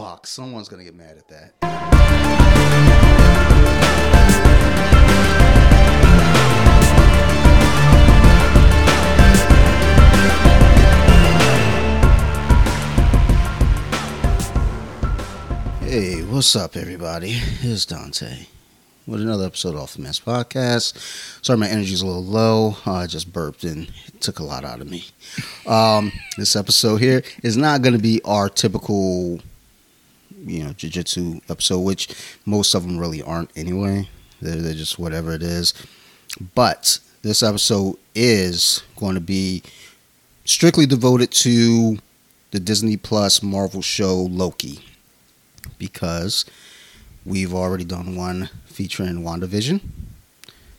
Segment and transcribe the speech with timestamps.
[0.00, 1.52] Fuck, someone's gonna get mad at that.
[15.82, 17.32] Hey, what's up, everybody?
[17.60, 18.46] It's Dante
[19.06, 20.96] with another episode off the Mess Podcast.
[21.44, 22.76] Sorry, my energy's a little low.
[22.86, 25.04] Uh, I just burped and it took a lot out of me.
[25.66, 29.40] Um, this episode here is not going to be our typical,
[30.44, 32.08] you know, jiu-jitsu episode, which
[32.46, 34.08] most of them really aren't anyway.
[34.40, 35.74] They're, they're just whatever it is.
[36.54, 39.62] But this episode is going to be
[40.44, 41.98] strictly devoted to
[42.50, 44.80] the Disney Plus Marvel show Loki
[45.78, 46.44] because
[47.24, 49.80] we've already done one featuring WandaVision,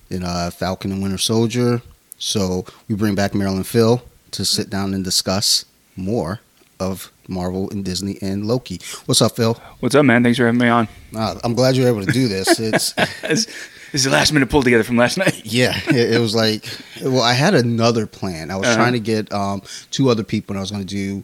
[0.09, 1.81] then uh, Falcon and Winter Soldier.
[2.17, 6.39] So we bring back Marilyn Phil to sit down and discuss more
[6.81, 8.81] of Marvel and Disney and Loki.
[9.05, 9.53] What's up, Phil?
[9.79, 10.23] What's up, man?
[10.23, 10.87] Thanks for having me on.
[11.15, 12.59] Uh, I'm glad you're able to do this.
[12.59, 13.47] It's this
[13.93, 15.45] is the last minute pull together from last night.
[15.45, 16.65] yeah, it, it was like
[17.01, 18.49] well, I had another plan.
[18.51, 18.75] I was Uh-huh.
[18.77, 19.61] trying to get um,
[19.91, 21.23] two other people, and I was going to do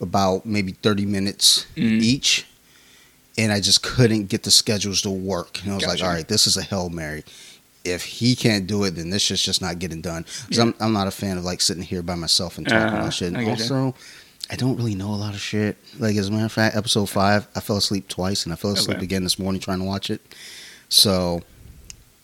[0.00, 2.00] about maybe 30 minutes Mhm.
[2.02, 2.46] each.
[3.38, 5.62] And I just couldn't get the schedules to work.
[5.62, 7.24] And I was like, all right, this is a Hail Mary.
[7.84, 10.24] If he can't do it, then this shit's just not getting done.
[10.42, 10.64] Because Yeah.
[10.64, 12.96] I'm, I'm not a fan of like sitting here by myself and talking Uh-huh.
[12.98, 13.28] about shit.
[13.28, 13.94] And I get also,
[14.50, 15.76] I don't really know a lot of shit.
[15.98, 18.72] Like, as a matter of fact, episode five, I fell asleep twice and I fell
[18.72, 19.04] asleep Okay.
[19.04, 20.20] again this morning trying to watch it.
[20.88, 21.42] So,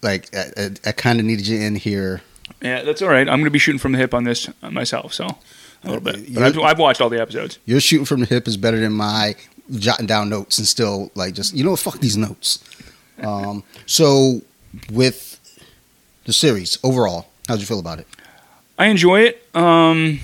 [0.03, 2.23] like, I, I, I kind of needed you in here
[2.61, 3.29] Yeah, that's all right.
[3.29, 6.01] I'm going to be shooting from the hip on this uh, myself, so a little
[6.01, 6.35] bit.
[6.35, 7.59] But I've, I've watched all the episodes.
[7.65, 9.37] Your shooting from the hip is better than my
[9.71, 12.63] jotting down notes and still like just you know fuck these notes.
[13.23, 14.43] Um, so
[14.93, 15.39] with
[16.25, 18.07] the series overall, how'd you feel about it?
[18.79, 19.43] I enjoy it.
[19.55, 20.21] Um,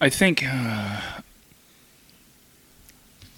[0.00, 1.00] I think uh,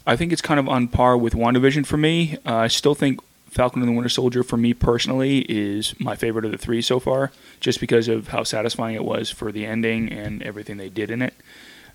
[0.07, 2.39] I think it's kind of on par with WandaVision for me.
[2.45, 6.45] Uh, I still think Falcon and the Winter Soldier for me personally is my favorite
[6.45, 10.11] of the three so far, just because of how satisfying it was for the ending
[10.11, 11.35] and everything they did in it.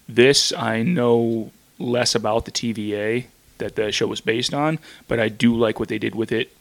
[0.07, 3.25] This I know less about the TVA
[3.57, 6.55] that the show was based on, but I do like what they did with it,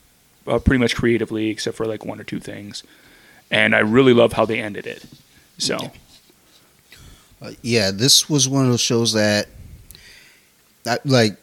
[0.46, 2.82] uh, pretty much creatively, except for like one or two things.
[3.50, 5.04] And I really love how they ended it.
[5.58, 5.92] So
[7.42, 9.48] Uh, yeah, this was one of those shows that,
[10.86, 11.36] I, like,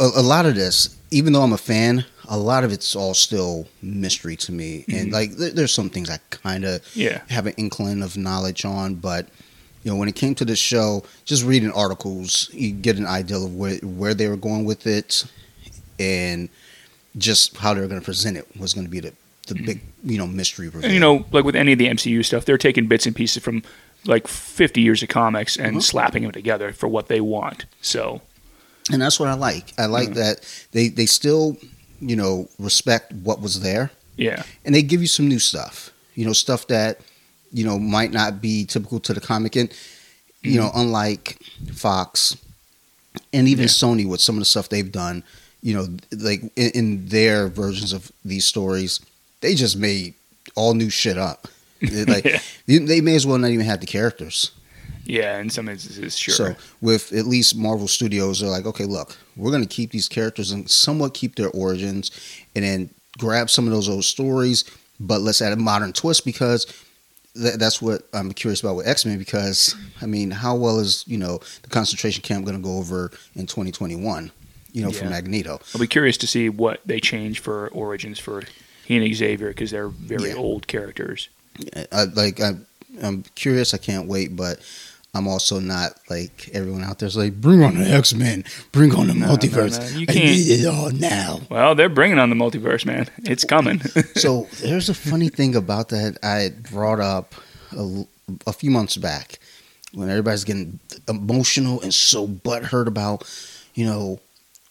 [0.00, 3.14] a, a lot of this, even though I'm a fan, a lot of it's all
[3.14, 4.84] still mystery to me.
[4.88, 5.12] And Mhm.
[5.12, 8.94] like, there, there's some things I kind of yeah, have an inkling of knowledge on,
[8.94, 9.28] but
[9.84, 13.36] you know, when it came to the show, just reading articles, you get an idea
[13.38, 15.24] of where where they were going with it,
[15.98, 16.48] and
[17.18, 19.12] just how they were going to present it was going to be the
[19.48, 20.84] the big you know mystery reveal.
[20.84, 23.42] and you know, like with any of the MCU stuff, they're taking bits and pieces
[23.42, 23.64] from
[24.06, 25.82] like 50 years of comics and Mhm.
[25.82, 27.64] slapping them together for what they want.
[27.80, 28.20] So
[28.90, 29.72] and that's what I like.
[29.78, 30.14] I like Mhm.
[30.14, 30.40] that
[30.72, 31.56] they they still
[32.00, 35.90] you know respect what was there, yeah, and they give you some new stuff.
[36.16, 37.00] You know, stuff that
[37.52, 39.70] you know might not be typical to the comic, and
[40.42, 41.38] you know, unlike
[41.72, 42.36] Fox
[43.32, 43.68] and even Yeah.
[43.68, 45.22] Sony with some of the stuff they've done,
[45.62, 48.98] you know, like in, in their versions of these stories,
[49.40, 50.14] they just made
[50.56, 51.46] all new shit up.
[51.82, 52.24] It, like
[52.66, 52.78] Yeah.
[52.86, 54.52] they, may as well not even have the characters.
[55.04, 56.34] yeah, in some instances, sure.
[56.34, 60.08] So with at least Marvel Studios, they're like, okay, look, we're going to keep these
[60.08, 62.10] characters and somewhat keep their origins,
[62.54, 64.64] and then grab some of those old stories,
[65.00, 66.66] but let's add a modern twist because
[67.34, 69.18] th- that's what I'm curious about with X Men.
[69.18, 73.10] Because I mean, how well is you know the concentration camp going to go over
[73.34, 74.30] in 2021?
[74.72, 75.60] You know, for Magneto.
[75.74, 78.42] I'll be curious to see what they change for origins for
[78.86, 80.36] he and Xavier because they're very Yeah.
[80.36, 81.28] old characters.
[81.92, 82.52] I, like I,
[83.02, 83.74] I'm curious.
[83.74, 84.60] I can't wait, but.
[85.14, 89.08] I'm also not like everyone out there's like, bring on the X Men, bring on
[89.08, 89.78] the No, no, multiverse.
[89.92, 90.24] no, you can't.
[90.24, 91.40] need it all now.
[91.50, 93.10] Well, they're bringing on the multiverse, man.
[93.18, 93.80] It's coming.
[94.14, 97.34] so there's a funny thing about that I brought up
[97.76, 98.06] a,
[98.46, 99.38] a few months back
[99.92, 103.30] when everybody's getting emotional and so butthurt about,
[103.74, 104.18] you know,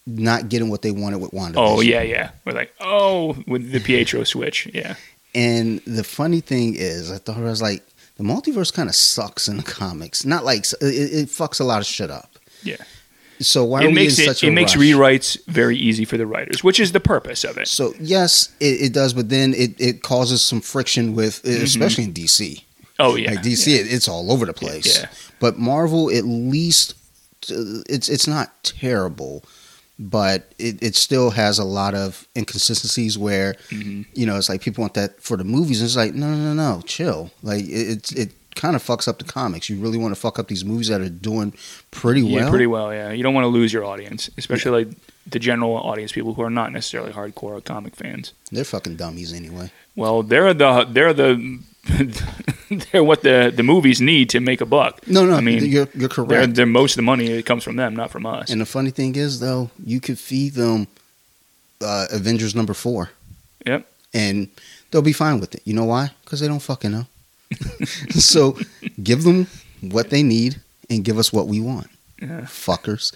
[0.07, 1.59] not getting what they wanted with Wanda.
[1.59, 2.31] oh yeah, yeah.
[2.45, 4.67] We're like, oh, with the Pietro switch.
[4.73, 4.95] Yeah,
[5.33, 7.83] And the funny thing is, I thought I was like,
[8.17, 10.25] the multiverse kind of sucks in the comics.
[10.25, 12.37] Not like it, it fucks a lot of shit up.
[12.63, 12.77] Yeah.
[13.39, 14.85] So why it makes it such a it makes rush?
[14.85, 17.67] rewrites very easy for the writers, which is the purpose of it.
[17.67, 21.63] So yes, it, it does, but then it, it causes some friction with, Mm-hmm.
[21.63, 22.63] especially in DC.
[22.99, 24.99] Oh yeah, Like DC, it, it's all over the place.
[24.99, 25.09] Yeah.
[25.39, 26.93] But Marvel, at least,
[27.49, 29.43] uh, it's it's not terrible,
[30.09, 34.61] but it, it still has a lot of inconsistencies where hmm you know it's like
[34.61, 35.79] people want that for the movies.
[35.79, 37.31] And it's like no, no, no, no, chill.
[37.43, 39.69] Like it, it's it kind of fucks up the comics.
[39.69, 41.53] You really want to fuck up these movies that are doing
[41.91, 42.49] pretty Yeah, well.
[42.49, 42.93] pretty well.
[42.93, 46.41] Yeah, you don't want to lose your audience, especially like the general audience, people who
[46.41, 48.33] are not necessarily hardcore comic fans.
[48.51, 49.71] They're fucking dummies anyway.
[49.95, 51.59] Well, they're the they're the
[52.91, 55.05] they're what the the movies need to make a buck.
[55.07, 56.55] No, no, I mean, you're you're They're, correct.
[56.55, 58.51] they're most of the money it comes from them, not from us.
[58.51, 60.87] And the funny thing is, though, you could feed them
[61.81, 63.09] uh, Avengers number four.
[63.65, 63.85] Yep.
[64.13, 64.49] And
[64.91, 65.61] they'll be fine with it.
[65.65, 66.11] You know why?
[66.23, 67.05] Because they don't fucking know.
[68.11, 68.57] so
[69.01, 69.47] give them
[69.81, 70.57] what they need
[70.89, 71.87] and give us what we want.
[72.21, 72.41] Yeah.
[72.41, 73.15] Fuckers.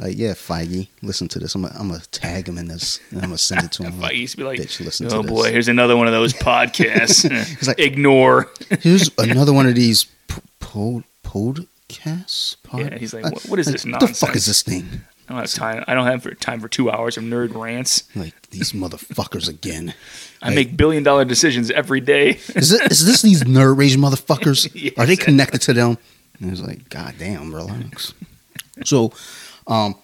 [0.00, 1.54] Like, yeah, Feige, listen to this.
[1.54, 4.02] I'm gonna, I'm gonna tag him in this, and I'm gonna send it to him.
[4.04, 6.12] I used to be like, Bitch, listen to oh this." boy, here's another one of
[6.14, 7.30] those podcasts.
[7.58, 8.48] He's like- Ignore.
[8.80, 12.56] Here's another one of these p- pod podcasts.
[12.62, 15.02] Pod- Yeah, he's like, what- what is this What the fuck is this thing?
[15.28, 15.84] I don't have time.
[15.86, 18.02] I don't have for, time for two hours of nerd rants.
[18.16, 19.94] Like these motherfuckers again.
[20.42, 22.30] I Like, make billion dollar decisions every day.
[22.56, 24.68] Is this, is this these nerd rage motherfuckers?
[24.74, 24.94] Yes.
[24.96, 25.98] Are they connected to them?
[26.40, 28.12] And it was like, God damn, relax.
[28.84, 29.12] So,
[29.70, 29.94] um,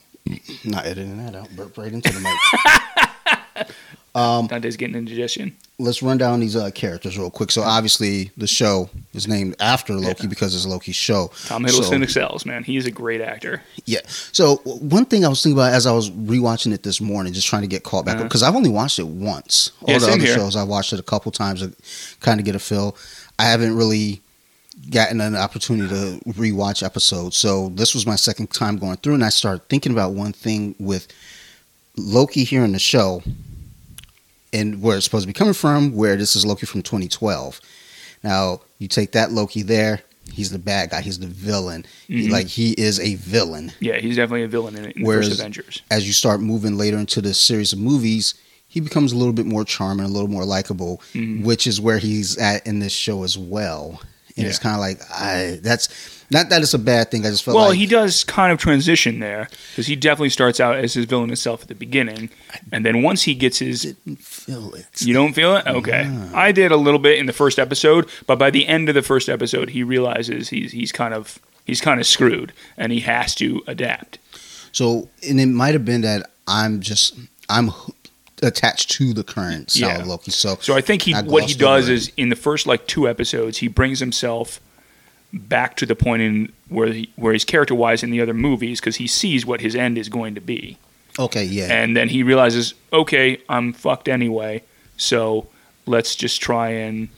[0.64, 1.50] not editing that out.
[1.56, 3.66] Burp right into the mic.
[4.14, 5.54] Dante's getting indigestion.
[5.78, 7.50] Let's run down these uh, characters real quick.
[7.50, 10.28] So, obviously, the show is named after Loki Yeah.
[10.30, 11.30] because it's Loki's show.
[11.46, 12.64] Tom Hiddleston So- excels, man.
[12.64, 13.62] He's a great actor.
[13.84, 14.00] Yeah.
[14.32, 17.46] So one thing I was thinking about as I was rewatching it this morning, just
[17.46, 18.24] trying to get caught back Uh-huh.
[18.24, 19.70] because I've only watched it once.
[19.82, 20.34] All Yeah, the other here.
[20.34, 21.72] shows I watched it a couple times to
[22.20, 22.96] kind of get a feel.
[23.38, 24.22] I haven't really
[24.90, 27.36] gotten an opportunity to rewatch episodes.
[27.36, 30.74] So this was my second time going through, and I started thinking about one thing
[30.78, 31.08] with
[31.96, 33.22] Loki here in the show,
[34.52, 35.94] and where it's supposed to be coming from.
[35.94, 37.60] Where this is Loki from 2012.
[38.22, 40.02] Now you take that Loki there.
[40.32, 41.00] He's the bad guy.
[41.02, 41.86] He's the villain.
[42.08, 42.30] He- Mhm.
[42.30, 45.40] like he is a villain Yeah, he's definitely a villain in, in the Whereas- first
[45.40, 45.82] Avengers.
[45.90, 48.34] as you start moving later into the series of movies,
[48.68, 51.42] he becomes a little bit more charming, a little more likable, Mhm.
[51.42, 54.00] which is where he's at in this show as well.
[54.36, 55.88] And it's kind of like I that's
[56.30, 57.24] not that it's a bad thing.
[57.24, 60.58] I just felt Well, like he does kind of transition there because he definitely starts
[60.60, 62.30] out as his villain himself at the beginning,
[62.72, 65.02] and then once he gets his didn't feel it.
[65.02, 65.66] You don't feel it?
[65.66, 66.04] Okay.
[66.08, 66.30] No.
[66.34, 69.02] I did a little bit in the first episode, but by the end of the
[69.02, 73.34] first episode, he realizes he's he's kind of he's kind of screwed, and he has
[73.36, 74.18] to adapt.
[74.72, 77.16] So, and it might have been that I'm just
[77.48, 77.70] I'm
[78.42, 80.00] attached to the current style Yeah.
[80.00, 80.30] of Loki.
[80.30, 83.08] So, So I think he I what he does is in the first like two
[83.08, 84.60] episodes, he brings himself
[85.32, 88.80] back to the point in where he, where he's character wise in the other movies
[88.80, 90.76] because he sees what his end is going to be,
[91.18, 94.62] okay, yeah, and then he realizes, okay, I'm fucked anyway,
[94.96, 95.46] so
[95.86, 97.08] let's just try and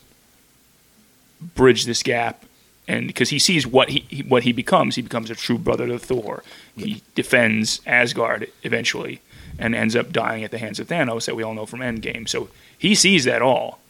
[1.55, 2.45] bridge this gap.
[2.87, 5.87] And because he sees what he he- what he becomes, he becomes a true brother
[5.87, 6.43] to Thor.
[6.77, 9.21] He defends Asgard eventually,
[9.59, 12.29] and ends up dying at the hands of Thanos, that we all know from Endgame.
[12.29, 13.81] So he sees that all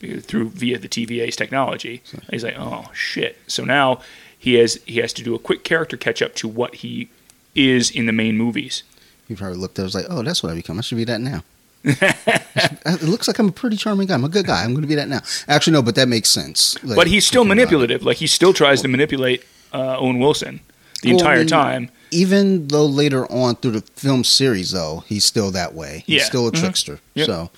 [0.00, 2.02] through via the TVA's technology.
[2.30, 3.36] He's like, oh shit.
[3.46, 4.00] So now
[4.38, 7.08] he has he has to do a quick character catch up to what he
[7.54, 8.84] is in the main movies.
[9.26, 10.78] he probably looked at it was like, oh, that's what I become.
[10.78, 11.42] I should be that now.
[11.84, 14.14] it looks like I'm a pretty charming guy.
[14.14, 14.62] I'm a good guy.
[14.64, 15.20] I'm going to be that now.
[15.46, 16.82] Actually, no, but that makes sense.
[16.84, 17.64] Like, but he's still thinking about it.
[17.66, 18.02] manipulative.
[18.04, 20.60] Like he still tries to manipulate uh, Owen Wilson
[21.02, 21.90] the Well, I entire mean, time.
[22.10, 26.04] Even though later on through the film series, though, he's still that way.
[26.06, 26.24] He's Yeah.
[26.26, 26.60] still a Mhm.
[26.60, 27.00] trickster.
[27.14, 27.26] Yep.
[27.26, 27.50] So,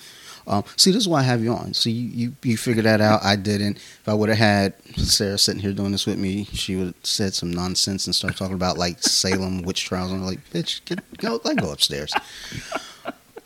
[0.47, 1.75] um, see, this is why I have you on.
[1.75, 3.21] See, you, you, you figured that out.
[3.23, 3.77] I didn't.
[3.77, 6.95] If I would have had Sarah sitting here doing this with me, she would have
[7.05, 10.11] said some nonsense and start talking about like Salem witch trials.
[10.11, 12.13] And I'm like, bitch, get, go, like, go upstairs.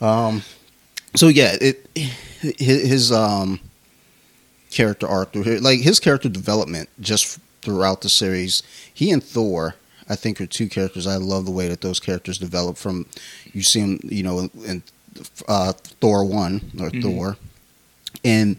[0.01, 0.43] Um,
[1.15, 3.61] so yeah, it his, his um
[4.71, 8.63] character arc, through- here, like his character development, just throughout the series.
[8.93, 9.77] He and Thor,
[10.09, 11.07] I think, are two characters.
[11.07, 12.77] I love the way that those characters develop.
[12.77, 13.07] From
[13.53, 14.83] you see them, you know, in
[15.49, 17.03] uh, Thor one or Mhm.
[17.03, 17.37] Thor,
[18.25, 18.57] and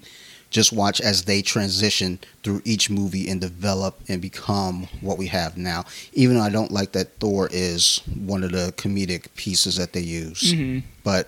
[0.52, 5.58] just watch as they transition through each movie and develop and become what we have
[5.58, 5.84] now.
[6.14, 10.00] Even though I don't like that Thor is one of the comedic pieces that they
[10.02, 11.28] use hmm but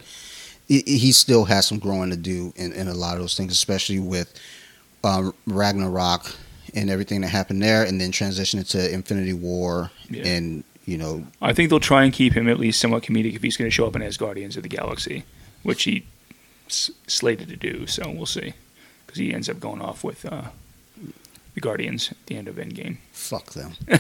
[0.67, 3.51] he he still has some growing to do in, in a lot of those things,
[3.51, 4.33] especially with
[5.03, 6.33] um, Ragnarok
[6.74, 10.25] and everything that happened there, and then transitioning to Infinity War, Yeah.
[10.27, 13.43] and you know, I think they'll try and keep him at least somewhat comedic if
[13.43, 15.24] he's going to show up in as Guardians of the Galaxy,
[15.63, 16.05] which he
[16.67, 17.86] s- slated to do.
[17.88, 18.53] So we'll see,
[19.05, 20.43] because he ends up going off with uh,
[21.55, 22.97] the Guardians at the end of Endgame.
[23.12, 23.74] fuck them.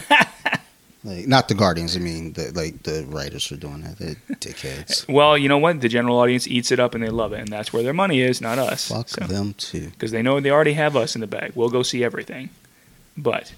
[1.03, 5.07] like not the Guardians, I mean, the, like the writers for doing that, they're dickheads.
[5.13, 5.79] Well, you know what?
[5.81, 8.21] The general audience eats it up and they love it, and that's where their money
[8.21, 8.87] is, not us.
[8.89, 9.89] Fuck them too.
[9.91, 11.51] Because they know they already have us in the bag.
[11.55, 12.49] We'll go see everything.
[13.15, 13.53] But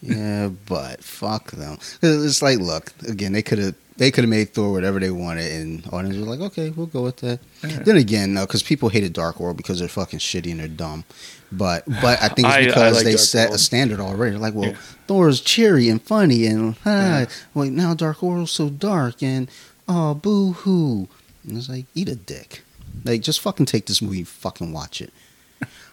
[0.00, 1.78] Yeah, but fuck them.
[2.02, 5.50] It's like, look, again, they could have they could have made Thor whatever they wanted,
[5.52, 7.40] and audience was like, okay, we'll go with that.
[7.62, 7.78] Yeah.
[7.82, 11.04] Then again, no, because people hated Dark World because they're fucking shitty and they're dumb.
[11.52, 14.36] But but I think it's I- I because like they Dark set a standard already.
[14.36, 14.76] Like, well, Yeah.
[15.06, 17.26] Thor's cheery and funny, and ah, Yeah.
[17.54, 19.48] well now Dark World's so dark, and
[19.88, 21.08] oh boo hoo.
[21.46, 22.62] And it's like, eat a dick.
[23.04, 25.12] Like, just fucking take this movie, fucking watch it.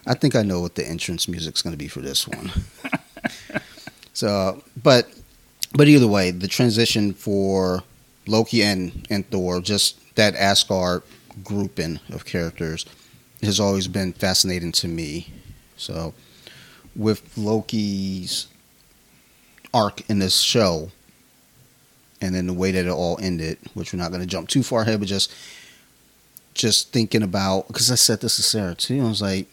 [0.06, 2.50] I think I know what the entrance music's going to be for this one.
[4.12, 5.08] so, but
[5.72, 7.82] but either way, the transition for
[8.26, 11.02] Loki and and Thor, just that Asgard
[11.42, 12.84] grouping of characters,
[13.42, 15.32] has always been fascinating to me.
[15.76, 16.14] So,
[16.94, 18.46] with Loki's
[19.72, 20.90] arc in this show,
[22.20, 24.62] and then the way that it all ended, which we're not going to jump too
[24.62, 25.32] far ahead, but just
[26.54, 29.00] just thinking about because I said this to Sarah too.
[29.00, 29.48] I was like,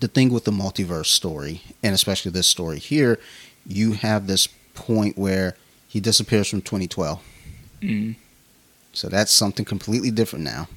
[0.00, 3.18] the thing with the multiverse story, and especially this story here,
[3.66, 5.56] you have this point where
[5.88, 7.22] he disappears from 2012.
[7.82, 8.16] Mm.
[8.92, 10.68] So that's something completely different now.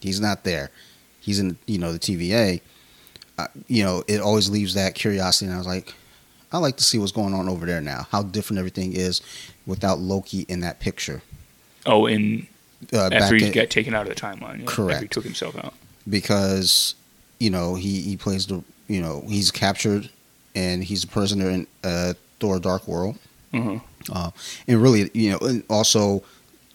[0.00, 0.70] He's not there.
[1.20, 2.60] He's in, you know, the TVA.
[3.38, 5.46] Uh, you know, it always leaves that curiosity.
[5.46, 5.94] And I was like,
[6.52, 8.06] I like to see what's going on over there now.
[8.10, 9.22] How different everything is
[9.66, 11.22] without Loki in that picture.
[11.86, 12.46] Oh, in
[12.92, 14.58] Uh, after he got taken out of the timeline.
[14.60, 14.94] Yeah, Correct.
[14.96, 15.72] After he took himself out.
[16.08, 16.94] because
[17.38, 20.10] you know he he plays the you know he's captured
[20.54, 23.18] and he's a prisoner in uh, Thor: Dark World.
[23.54, 23.78] Uh-huh.
[24.12, 24.30] Uh,
[24.66, 26.22] and really, you know, and also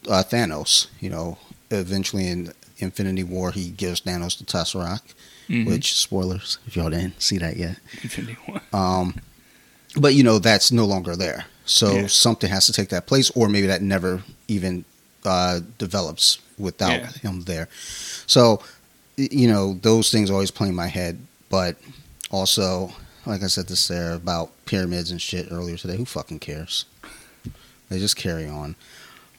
[0.10, 0.88] uh, Thanos.
[1.00, 1.38] You know,
[1.72, 5.14] eventually in Infinity War, he gives Thanos the Tesseract,
[5.50, 5.66] Mhm.
[5.66, 7.78] which spoilers if y'all didn't see that yet.
[8.74, 9.16] Um,
[9.96, 11.46] but you know, that's no longer there.
[11.66, 12.08] So Yeah.
[12.08, 14.86] something has to take that place, or maybe that never even
[15.26, 17.12] uh, develops without Yeah.
[17.22, 17.68] him there.
[18.28, 18.62] So
[19.18, 21.18] you know, those things always play in my head.
[21.50, 21.76] But
[22.30, 22.94] also,
[23.26, 26.86] like I said to Sarah about pyramids and shit earlier today, who fucking cares?
[27.90, 28.76] They just carry on.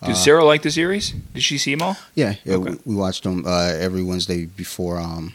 [0.02, 1.12] Did Uh, Sarah like the series?
[1.34, 1.96] Did she see them all?
[2.14, 2.70] Yeah, yeah Okay.
[2.72, 4.98] we, we watched them uh, every Wednesday before.
[4.98, 5.34] Um,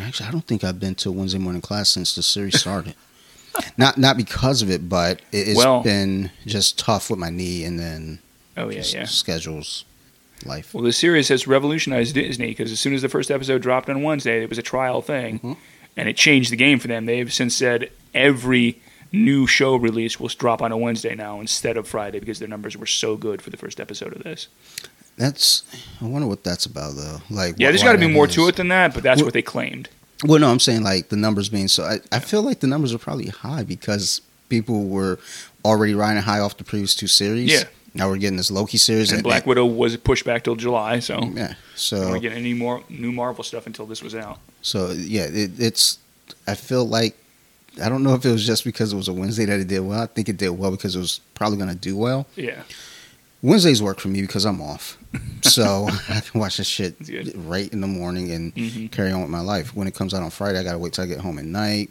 [0.00, 2.94] actually, I don't think I've been to a Wednesday morning class since the series started.
[3.78, 7.64] not not because of it, but it, it's Well- been just tough with my knee
[7.64, 8.18] and then
[8.56, 9.04] Oh yeah, yeah.
[9.04, 9.84] schedules,
[10.44, 10.72] life.
[10.74, 14.02] Well, the series has revolutionized Disney because as soon as the first episode dropped on
[14.02, 15.56] Wednesday, it was a trial thing, Mhm.
[15.96, 17.06] and it changed the game for them.
[17.06, 18.80] They've since said every
[19.12, 22.76] new show release will drop on a Wednesday now instead of Friday because their numbers
[22.76, 24.48] were so good for the first episode of this.
[25.16, 25.62] That's
[26.00, 27.18] I wonder what that's about though.
[27.30, 28.34] Like Yeah, there's got to be more is.
[28.34, 29.88] to it than that, but that's Well- what they claimed.
[30.24, 31.84] Well, no, I'm saying like the numbers being so.
[31.84, 35.18] I, I feel like the numbers are probably high because people were
[35.62, 37.52] already riding high off the previous two series.
[37.52, 37.64] Yeah.
[37.92, 41.20] Now we're getting this Loki series And Black Widow was pushed back till July, so
[41.34, 41.54] Yeah.
[41.74, 44.38] So don't get any more new Marvel stuff until this was out.
[44.62, 45.98] So yeah, it, it's.
[46.46, 47.14] I feel like
[47.82, 49.80] I don't know if it was just because it was a Wednesday that it did
[49.80, 50.00] well.
[50.02, 52.26] I think it did well because it was probably going to do well.
[52.36, 52.62] Yeah,
[53.42, 54.96] Wednesdays work for me because I'm off,
[55.42, 56.96] so I can watch this shit
[57.34, 59.74] right in the morning and hmm carry on with my life.
[59.74, 61.44] When it comes out on Friday, I got to wait till I get home at
[61.44, 61.90] night.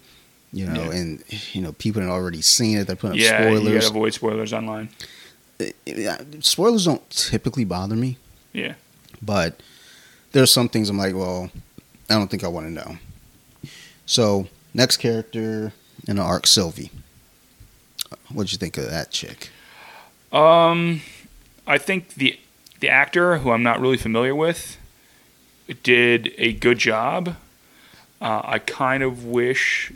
[0.54, 0.98] You know, Yeah.
[0.98, 2.88] and you know people had already seen it.
[2.88, 3.50] They're putting up yeah.
[3.50, 3.74] You spoilers.
[3.84, 4.90] gotta avoid spoilers online.
[5.86, 8.18] Yeah, spoilers don't typically bother me,
[8.54, 8.74] Yeah,
[9.22, 9.62] but
[10.34, 11.50] there's some things I'm like, well,
[12.10, 12.98] I don't think I want to know.
[14.06, 15.72] So next character
[16.08, 16.92] in the arc, Sylvie.
[18.34, 19.50] What'd you think of that chick?
[20.32, 21.02] Um,
[21.66, 22.38] I think the
[22.86, 24.78] the actor, who I'm not really familiar with,
[25.82, 27.36] did a good job.
[28.22, 29.92] Uh, I kind of wish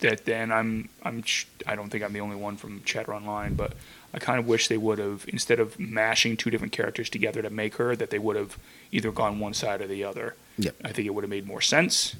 [0.00, 1.22] that then I'm I'm
[1.64, 3.74] I don't think I'm the only one from Chatter Online, but
[4.12, 7.50] I kind of wish they would have instead of mashing two different characters together to
[7.50, 8.58] make her, that they would have
[8.90, 10.34] either gone one side or the other.
[10.58, 10.74] Yep.
[10.84, 12.16] I think it would have made more sense.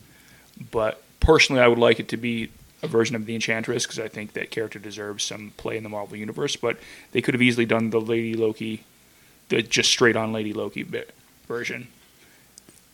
[0.71, 2.51] But personally, I would like it to be
[2.85, 5.89] a version of the Enchantress because I think that character deserves some play in the
[5.89, 6.55] Marvel universe.
[6.55, 6.79] But
[7.11, 8.85] they could have easily done the Lady Loki,
[9.49, 11.15] the just straight on Lady Loki bit
[11.47, 11.89] version.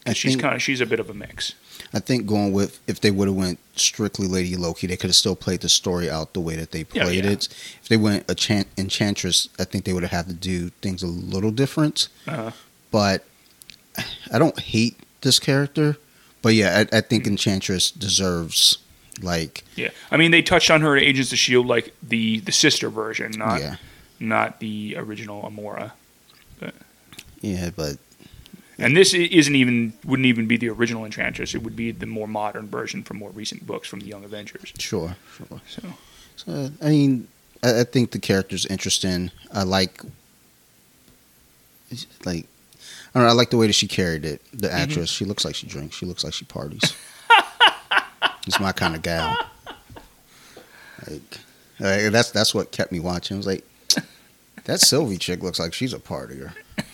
[0.07, 1.55] I she's kind of she's a bit of a mix.
[1.93, 5.17] I think going with if they would have went strictly Lady Loki, they could have
[5.17, 7.33] still played the story out the way that they played yeah.
[7.33, 7.49] it.
[7.83, 11.03] If they went a chan- Enchantress, I think they would have had to do things
[11.03, 12.09] a little different.
[12.27, 12.53] Uh,
[12.91, 13.25] But
[14.33, 15.97] I don't hate this character,
[16.43, 18.79] but yeah, I, I think Enchantress deserves
[19.23, 22.53] like yeah, I mean they touched on her in Agents of Shield like the the
[22.53, 23.77] sister version, not yeah,
[24.19, 25.93] not the original Amora.
[27.41, 27.97] Yeah, but
[28.79, 31.55] And this isn't even wouldn't even be the original Enchantress.
[31.55, 34.73] It would be the more modern version from more recent books from the Young Avengers.
[34.79, 35.61] sure, sure.
[35.67, 35.83] So
[36.37, 37.29] So I mean,
[37.63, 39.31] I, I think the character's interesting.
[39.53, 40.03] I like,
[42.25, 42.47] like,
[43.15, 43.29] I don't know.
[43.31, 44.41] I like the way that she carried it.
[44.53, 44.77] The Mm-hmm.
[44.77, 45.97] actress, she looks like she drinks.
[45.97, 46.95] She looks like she parties.
[48.47, 49.37] it's my kind of gal.
[51.09, 51.23] Like,
[51.81, 53.37] like, that's that's what kept me watching.
[53.37, 53.65] I was like,
[54.65, 56.53] that Sylvie chick looks like she's a partier.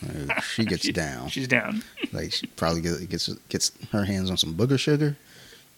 [0.09, 1.29] Uh, she gets She- down.
[1.29, 1.83] She's down.
[2.13, 5.17] Like she probably gets gets her hands on some booger sugar,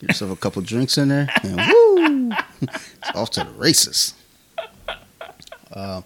[0.00, 2.30] get herself a couple drinks in there, and woo,
[2.62, 4.14] it's off to the races.
[5.72, 6.02] Uh,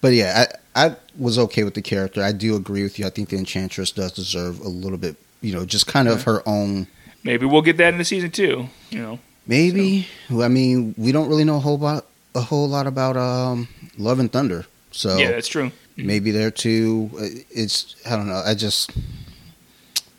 [0.00, 2.22] but yeah, I I was okay with the character.
[2.22, 3.06] I do agree with you.
[3.06, 6.42] I think the Enchantress does deserve a little bit, you know, just kind of her
[6.46, 6.86] own.
[7.22, 8.68] Maybe we'll get that in the season two.
[8.90, 12.86] You know, Maybe I mean we don't really know a whole lot a whole lot
[12.86, 15.70] about um, Love and Thunder, so yeah, that's true.
[15.96, 17.10] Maybe there too.
[17.18, 18.42] uh, It's I don't know.
[18.44, 18.90] I just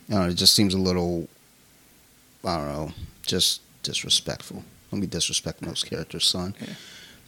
[0.08, 0.28] I don't know.
[0.30, 1.28] It just seems a little
[2.44, 2.92] I don't know,
[3.22, 4.64] just disrespectful.
[4.90, 6.54] Don't be disrespecting those characters, son.
[6.60, 6.74] Yeah.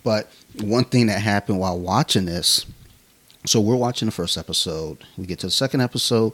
[0.03, 0.31] But
[0.61, 2.65] one thing that happened while watching this,
[3.45, 4.99] so we're watching the first episode.
[5.19, 6.33] We get to the second episode,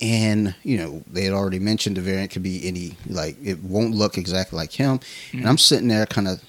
[0.00, 3.94] and you know they had already mentioned the variant could be any like it won't
[3.94, 5.00] look exactly like him.
[5.32, 6.42] And I'm sitting there, kind of,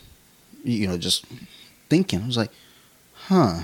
[0.63, 1.25] you know, just
[1.89, 2.21] thinking.
[2.23, 2.51] I was like,
[3.13, 3.63] huh.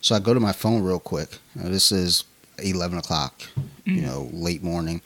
[0.00, 1.28] So I go to my phone real quick.
[1.54, 2.24] Now, this is
[2.58, 3.42] eleven o'clock,
[3.84, 4.02] you Mm.
[4.02, 5.00] know, late morning,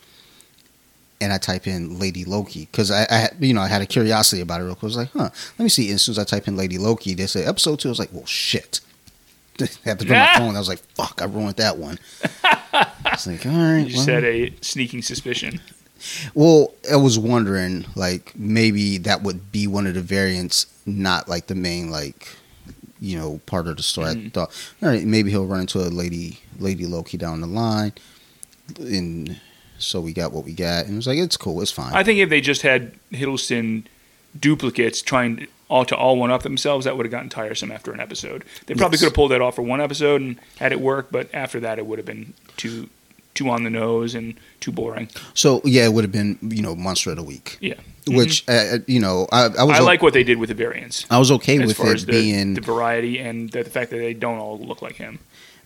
[1.20, 3.86] and I type in Lady Loki because I, I, had- you know, I had a
[3.86, 4.84] curiosity about it real quick.
[4.84, 5.86] I was like, huh, let me see.
[5.86, 7.88] And as soon as I type in Lady Loki, they say episode two.
[7.88, 8.80] I was like, well, shit.
[9.60, 10.56] I had to go to my phone.
[10.56, 11.98] I was like, fuck, I ruined that one.
[13.12, 13.86] It's like, all right.
[13.86, 14.16] You just well.
[14.16, 15.60] had a sneaking suspicion.
[16.34, 21.46] Well, I was wondering, like, maybe that would be one of the variants, not like
[21.46, 22.28] the main, like,
[23.00, 24.10] you know, part of the story.
[24.10, 24.32] I Mhm.
[24.32, 24.50] thought,
[24.82, 27.92] all right, maybe he'll run into a lady, Lady Loki down the line,
[28.78, 29.40] and
[29.78, 31.92] so we got what we got, and it was like, it's cool, it's fine.
[31.92, 33.84] I think if they just had Hiddleston
[34.38, 37.90] duplicates trying to all to all one up themselves, that would have gotten tiresome after
[37.92, 38.44] an episode.
[38.66, 39.00] They probably Yes.
[39.00, 41.78] could have pulled that off for one episode and had it work, but after that,
[41.78, 42.88] it would have been too
[43.34, 45.08] too on the nose and too boring.
[45.34, 47.74] so yeah, it would have been, you know, monster of the week, Yeah,
[48.06, 50.54] which, uh, you know, I, I was, I o- like what they did with the
[50.54, 51.06] variants.
[51.10, 54.14] I was okay with it the, being the variety and the, the fact that they
[54.14, 55.18] don't all look like him.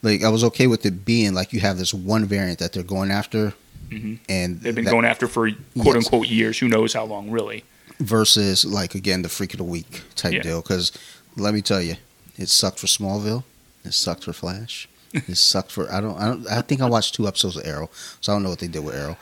[0.03, 2.83] like, I was okay with it being like you have this one variant that they're
[2.83, 3.55] going after,
[3.91, 5.97] hmm and They've been that- going after for quote Yes.
[5.97, 6.59] unquote years.
[6.59, 7.65] Who knows how long, really?
[8.01, 10.43] versus like again the freak of the week type Yeah.
[10.43, 10.61] deal.
[10.63, 10.93] Because
[11.37, 11.97] let me tell you,
[12.37, 13.43] it sucked for Smallville.
[13.85, 14.89] It sucked for Flash.
[15.15, 17.91] it sucked for I don't I don't I think I watched two episodes of Arrow,
[18.21, 19.17] so I don't know what they did with Arrow,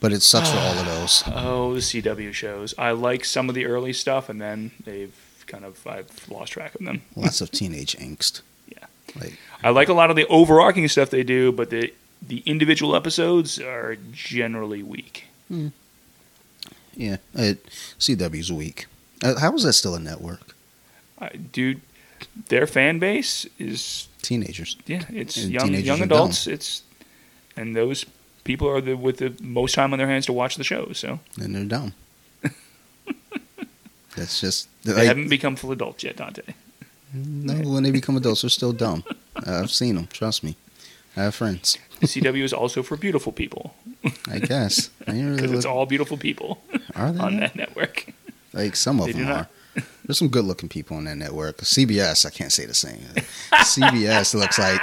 [0.00, 1.22] but it sucks for all of those.
[1.26, 2.74] Oh, the CW shows.
[2.78, 5.14] I like some of the early stuff, and then they've
[5.46, 7.02] kind of I've lost track of them.
[7.14, 8.42] Lots of teenage angst.
[8.68, 8.86] Yeah.
[9.20, 11.92] like I like a lot of the overarching stuff they do, but the
[12.26, 15.24] the individual episodes are generally weak.
[16.94, 17.64] yeah, it,
[17.98, 18.86] CW's weak.
[19.22, 20.54] Uh, how is that still a network?
[21.18, 21.80] I, dude,
[22.48, 24.76] their fan base is Teenagers.
[24.86, 26.46] yeah, it's And young young are adults.
[26.46, 26.82] It's
[27.56, 28.04] and those
[28.46, 30.92] people are the with the most time on their hands to watch the show.
[30.92, 31.92] So and they're dumb.
[34.16, 36.42] That's just they like, haven't become full adults yet, Dante.
[37.12, 37.54] no.
[37.68, 39.04] When they become adults, they're still dumb.
[39.36, 40.06] I've seen them.
[40.12, 40.56] Trust me.
[41.16, 41.78] I have friends.
[42.02, 43.74] CW is also for beautiful people
[44.30, 44.90] I guess.
[45.08, 46.62] Ain't really because it's all beautiful people
[46.94, 47.18] are they?
[47.20, 47.40] on now?
[47.40, 48.06] that network.
[48.52, 49.48] Like some of They them not.
[49.76, 49.82] are.
[50.06, 51.58] There's some good-looking people on that network.
[51.58, 53.00] CBS, I can't say the same.
[53.52, 54.80] CBS looks like,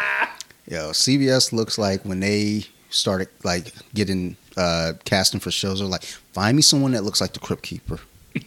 [0.68, 5.80] yo, CBS looks like when they started like getting uh, casting for shows.
[5.80, 8.00] They're like, find me someone that looks like the Crypt Keeper.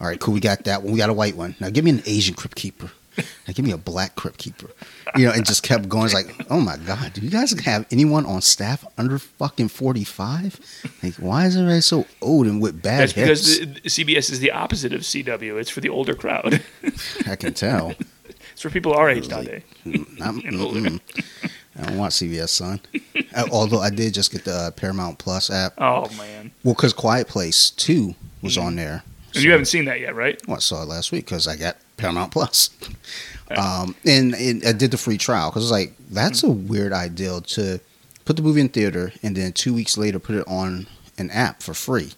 [0.00, 0.34] All right, cool.
[0.34, 0.92] We got that one.
[0.92, 1.54] We got a white one.
[1.60, 2.90] Now give me an Asian Crypt Keeper.
[3.16, 4.70] Now give me a black Crypt Keeper.
[5.16, 6.06] You know, and just kept going.
[6.06, 10.04] It's like, oh my god, do you guys have anyone on staff under fucking forty
[10.04, 10.58] five?
[11.02, 13.58] Like, why is everybody so old and with bad That's hips?
[13.58, 15.60] because CBS is the opposite of CW.
[15.60, 16.62] It's for the older crowd.
[17.26, 17.92] I can tell.
[18.52, 19.62] it's for people our age, Dante.
[19.84, 20.80] Mm, I'm- And older.
[20.80, 21.00] mm-mm.
[21.82, 22.80] I don't want CBS, son.
[23.52, 25.74] Although I did just get the uh, Paramount Plus app.
[25.78, 28.62] Oh man, Well, because Quiet Place 2 was Mhm.
[28.64, 29.02] on there.
[29.34, 30.40] and you haven't seen that yet, right?
[30.46, 32.70] Well, I saw it last week because I got Paramount Plus.
[33.54, 37.38] Um, and, and I did the free trial because it's like, that's a weird idea
[37.42, 37.80] to
[38.24, 40.86] put the movie in theater and then two weeks later put it on
[41.18, 42.12] an app for free.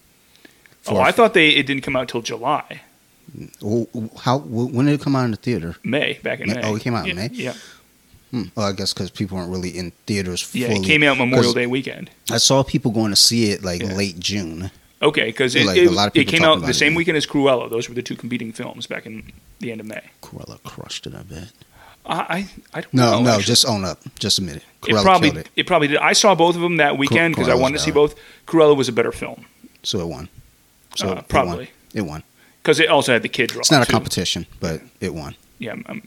[0.87, 2.83] oh, I thought they it didn't come out till July,
[3.61, 3.89] Well,
[4.21, 5.75] How, when did it come out in the theater?
[5.83, 6.63] May, back in May- May.
[6.63, 7.35] oh, it came out in yeah, May?
[7.35, 7.55] Yeah,
[8.35, 8.43] Hmm.
[8.57, 10.67] Well, I guess because people weren't really in theaters yeah.
[10.67, 10.81] fully.
[10.81, 12.11] It came out Memorial Day weekend.
[12.33, 13.95] I saw people going to see it like Yeah.
[13.95, 14.73] late June.
[15.01, 16.97] Okay, because it, Like, it, a lot of it came out the same yeah.
[16.97, 17.71] weekend as Cruella.
[17.71, 20.03] Those were the two competing films back in the end of May.
[20.23, 21.53] Cruella crushed it, I bet.
[22.07, 23.21] I I, I don't No, know.
[23.23, 23.45] no, actually.
[23.45, 24.01] just own up.
[24.19, 24.63] Just admit it.
[24.89, 25.99] it probably it, it probably did.
[25.99, 28.15] I saw both of them that weekend because I wanted to see both.
[28.47, 29.47] Cruella was a better film
[29.85, 30.29] so it won.
[30.97, 31.25] So Uh, it won.
[31.29, 31.71] probably.
[31.95, 32.23] It won.
[32.63, 33.61] because it also had the kid draw.
[33.61, 33.93] It's not a too.
[33.93, 35.37] competition, but it won.
[35.59, 36.03] Yeah, um,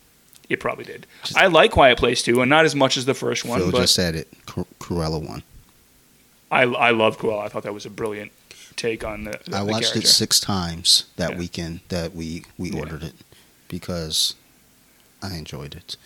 [0.50, 1.06] it probably did.
[1.24, 3.72] Just- I like Quiet Place too, and not as much as the first one, Phil
[3.72, 4.28] but just said it.
[4.46, 5.44] Cru- Cruella won.
[6.52, 7.44] I I love Cruella.
[7.46, 8.32] I thought that was a brilliant
[8.76, 9.40] take on the.
[9.46, 11.38] the I the watched it six times that Yeah.
[11.38, 12.80] weekend that we we Yeah.
[12.80, 13.16] ordered it
[13.68, 14.36] because
[15.22, 15.98] I enjoyed it.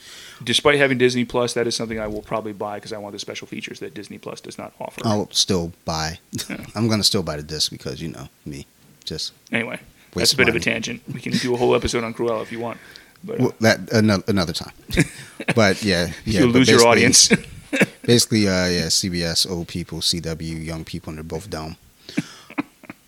[0.44, 3.20] Despite having Disney Plus, that is something I will probably buy because I want the
[3.20, 5.02] special features that Disney Plus does not offer.
[5.04, 6.20] I'll still buy.
[6.50, 6.66] Yeah.
[6.76, 8.66] I'm gonna still buy the disc because you know me.
[9.04, 9.80] Just Anyway,
[10.16, 11.02] that's a bit of a tangent.
[11.14, 12.80] We can do a whole episode on Cruella if you want.
[13.24, 14.74] But uh, well, that another, another time.
[15.56, 16.42] but yeah, yeah.
[16.42, 17.30] you'll lose your audience.
[18.04, 21.78] Basically, uh, yeah, CBS, old people, CW, young people, and they're both dumb.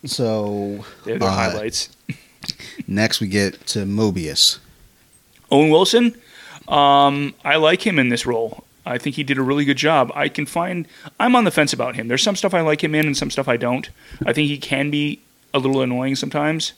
[0.06, 1.88] So They're their uh, highlights.
[2.86, 4.58] next we get to Mobius.
[5.50, 6.14] Owen Wilson,
[6.68, 8.64] um, I like him in this role.
[8.86, 10.12] I think he did a really good job.
[10.14, 10.86] I can find
[11.18, 12.08] I'm on the fence about him.
[12.08, 13.88] There's some stuff I like him in and some stuff I don't.
[14.26, 15.20] I think he can be
[15.54, 16.74] a little annoying sometimes,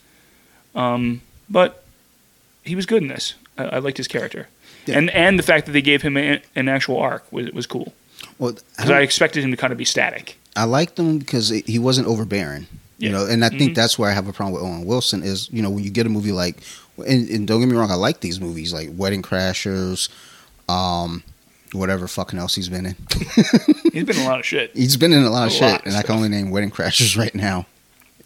[0.75, 1.85] um, but
[2.66, 3.35] he was good in this.
[3.59, 4.48] I, I liked his character,
[4.87, 4.98] Yeah.
[4.98, 7.92] and and the fact that they gave him a, an actual arc was was cool
[8.38, 10.38] Well, because I don't- expected him to kind of be static.
[10.57, 12.66] I liked him because it, he wasn't overbearing.
[12.98, 13.12] You Yeah.
[13.12, 13.74] know, and I think Mhm.
[13.74, 16.07] that's where I have a problem with Owen Wilson is you know when you get
[16.07, 16.57] a movie like,
[17.07, 20.09] and, and don't get me wrong, I like these movies like Wedding Crashers,
[20.68, 21.22] um,
[21.72, 22.96] whatever fucking else he's been in.
[23.92, 24.70] He's been in a lot of shit.
[24.74, 26.50] He's been in a lot of A shit, lot of and I can only name
[26.50, 27.66] Wedding Crashers right now.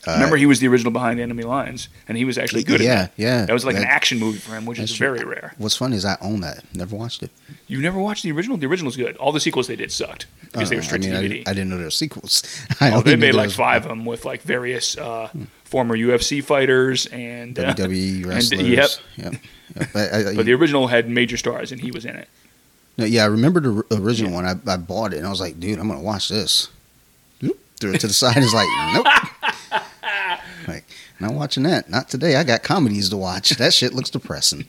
[0.06, 2.80] Uh, Remember, he was the original behind Enemy Lines, and he was actually good.
[2.80, 3.22] yeah, at that.
[3.22, 3.44] yeah.
[3.44, 5.12] That was like an action movie for him, which is true.
[5.12, 5.52] very rare.
[5.58, 6.64] What's funny is I own that.
[6.74, 7.30] Never watched it.
[7.66, 8.56] You never watched the original?
[8.56, 9.16] The original's good.
[9.18, 11.20] All the sequels they did sucked because they were Uh, straight I mean, to I,
[11.22, 11.28] DVD.
[11.28, 12.42] didn't- I didn't know there were sequels.
[12.80, 15.28] I oh, they made like five of them with like various uh,
[15.64, 17.58] former UFC fighters and.
[17.58, 18.62] Uh, WWE wrestlers.
[18.62, 18.88] yep.
[19.16, 19.32] Yep.
[19.76, 19.88] Yep.
[19.94, 22.28] I- I- but the original had major stars, and he was in it.
[22.96, 24.36] No, yeah, I remember the original Yeah.
[24.36, 24.46] one.
[24.66, 26.68] I, I bought it and I was like, dude, I'm gonna watch this.
[27.78, 28.36] Threw it to the side.
[28.36, 29.06] It's like, nope.
[31.20, 31.88] Like, not watching that.
[31.90, 32.36] Not today.
[32.36, 33.50] I got comedies to watch.
[33.58, 34.66] That shit looks depressing.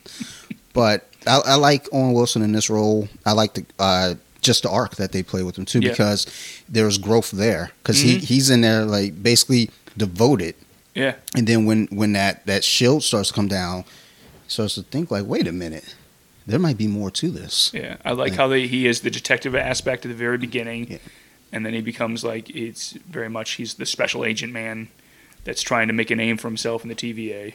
[0.74, 3.08] But I, I like Owen Wilson in this role.
[3.26, 5.90] I like the uh, just the arc that they play with him too, Yeah.
[5.90, 6.26] because
[6.68, 7.72] there's growth there.
[7.84, 8.22] Because he Mhm.
[8.24, 10.56] he's in there like basically devoted,
[10.96, 13.84] Yeah, and then when when that that shield starts to come down,
[14.48, 15.96] starts to think like, wait a minute,
[16.48, 17.72] there might be more to this.
[17.74, 17.98] yeah.
[18.06, 18.38] I like Yeah.
[18.38, 20.98] how they, he is the detective aspect at the very beginning, Yeah.
[21.52, 24.88] and then he becomes like it's very much he's the special agent man
[25.44, 27.54] that's trying to make a name for himself in the TVA.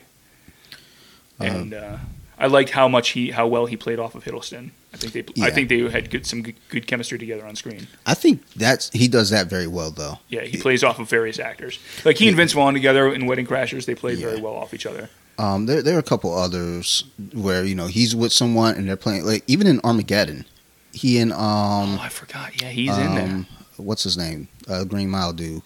[1.41, 1.99] Um, And uh,
[2.39, 4.71] I liked how much he how well he played off of Hiddleston.
[4.93, 7.87] I think they I think they had good, some good, good chemistry together on screen.
[8.07, 10.19] I think that's he does that very well though.
[10.29, 11.79] Yeah, he plays off of various actors.
[12.05, 14.87] Like he and Vince Vaughn together in Wedding Crashers, they played very well off each
[14.87, 15.11] other.
[15.39, 18.97] Um, there there are a couple others where you know he's with someone and they're
[18.97, 20.47] playing like even in Armageddon,
[20.93, 22.61] he and um oh, I forgot.
[22.63, 23.25] Yeah, he's in there.
[23.25, 23.47] um,
[23.77, 24.49] What's his name?
[24.67, 25.61] Uh, Green Mile dude.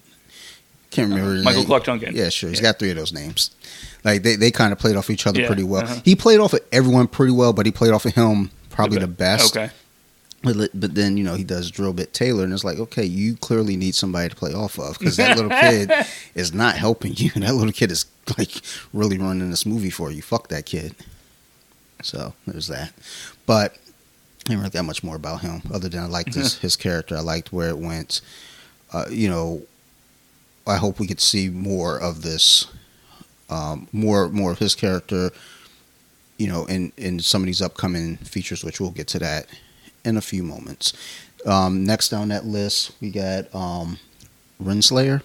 [0.91, 1.35] Can't remember.
[1.37, 1.67] his Michael name.
[1.69, 2.17] Clarke Duncan.
[2.17, 2.51] Yeah, sure.
[2.51, 2.63] He's Yeah.
[2.71, 3.51] got three of those names.
[4.05, 5.85] Like they, they kind of played off each other Yeah, pretty well.
[5.85, 6.01] uh-huh.
[6.05, 9.07] He played off of everyone pretty well, but he played off of him probably The
[9.07, 9.57] the, best.
[9.57, 9.71] Okay.
[10.43, 13.37] But, but then you know he does Drill Bit Taylor, and it's like, okay, you
[13.37, 15.93] clearly need somebody to play off of because that little kid
[16.35, 17.31] is not helping you.
[17.37, 18.07] That little kid is
[18.39, 18.51] like
[18.95, 20.23] really running this movie for you.
[20.23, 20.95] Fuck that kid.
[22.03, 22.93] So there's that.
[23.45, 23.79] But I
[24.45, 27.17] didn't really that much more about him other than I liked his his character.
[27.17, 28.23] I liked where it went.
[28.95, 29.61] Uh, you know,
[30.71, 32.67] I hope we could see more of this,
[33.49, 35.31] um, more more of his character.
[36.39, 39.47] You know, in in some of these upcoming features, which we'll get to that
[40.05, 40.93] in a few moments.
[41.47, 43.99] Um, next on that list, we got um,
[44.63, 45.23] Renslayer.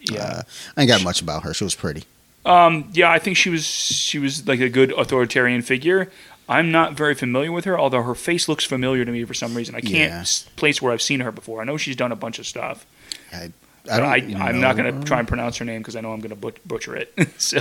[0.00, 0.20] Yeah.
[0.22, 0.42] Uh,
[0.76, 1.54] I ain't got much about her.
[1.54, 2.04] She was pretty.
[2.44, 6.10] Um, yeah, I think she was she was like a good authoritarian figure.
[6.46, 9.54] I'm not very familiar with her, although her face looks familiar to me for some
[9.54, 9.74] reason.
[9.74, 10.24] I can't Yeah.
[10.56, 11.62] place where I've seen her before.
[11.62, 12.84] I know she's done a bunch of stuff.
[13.32, 13.50] I,
[13.90, 16.12] I, I, don't I'm not going to try and pronounce her name because I know
[16.12, 17.12] I'm going to but- butcher it.
[17.38, 17.58] so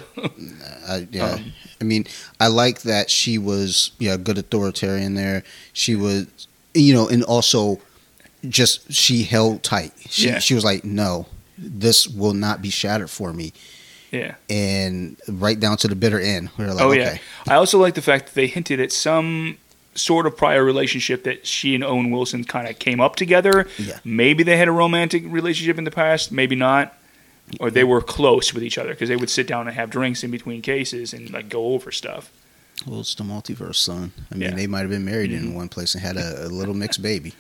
[0.88, 2.06] I, yeah, Um, I mean,
[2.40, 5.44] I like that she was yeah good authoritarian there.
[5.74, 6.28] She was,
[6.74, 7.80] you know, and also
[8.48, 9.92] just she held tight.
[10.10, 10.40] She Yeah.
[10.40, 13.54] she was like, no, this will not be shattered for me,
[14.12, 14.36] yeah.
[14.50, 16.50] and right down to the bitter end.
[16.58, 17.00] We were like, oh okay,
[17.46, 17.54] yeah.
[17.54, 19.58] I also like the fact that they hinted at some
[19.96, 23.68] sort of prior relationship that she and Owen Wilson kind of came up together.
[23.78, 24.00] Yeah.
[24.04, 26.98] Maybe they had a romantic relationship in the past, maybe not.
[27.60, 30.24] Or they were close with each other because they would sit down and have drinks
[30.24, 32.32] in between cases and like go over stuff.
[32.88, 34.12] well, it's the multiverse, son.
[34.32, 34.56] I mean, Yeah.
[34.56, 35.38] they might have been married Mhm.
[35.38, 37.34] in one place and had a, a little mixed baby.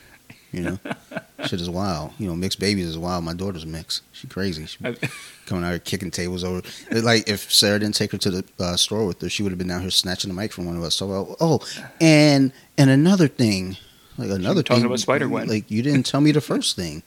[0.51, 0.79] You know,
[1.45, 2.11] shit is wild.
[2.19, 3.23] You know, mixed babies is wild.
[3.23, 4.01] My daughter's mixed.
[4.11, 4.65] She crazy.
[4.65, 4.77] She
[5.45, 6.61] coming out here kicking tables over.
[6.91, 9.59] Like if Sarah didn't take her to the uh, store with her, she would have
[9.59, 10.95] been out here snatching the mic from one of us.
[10.95, 11.59] So oh,
[12.01, 13.77] and and another thing,
[14.17, 15.47] like another talking thing, about Spider-Gwen.
[15.47, 17.03] Like you didn't tell me the first thing.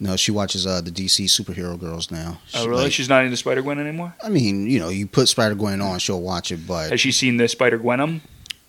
[0.00, 2.40] No, she watches uh, the DC superhero girls now.
[2.54, 2.82] Oh She, really?
[2.84, 4.12] like- She's not into Spider Gwen anymore.
[4.24, 7.12] I mean, you know, you put Spider Gwen on, she'll watch it, but Has she
[7.12, 8.20] seen the Spider Gwenum,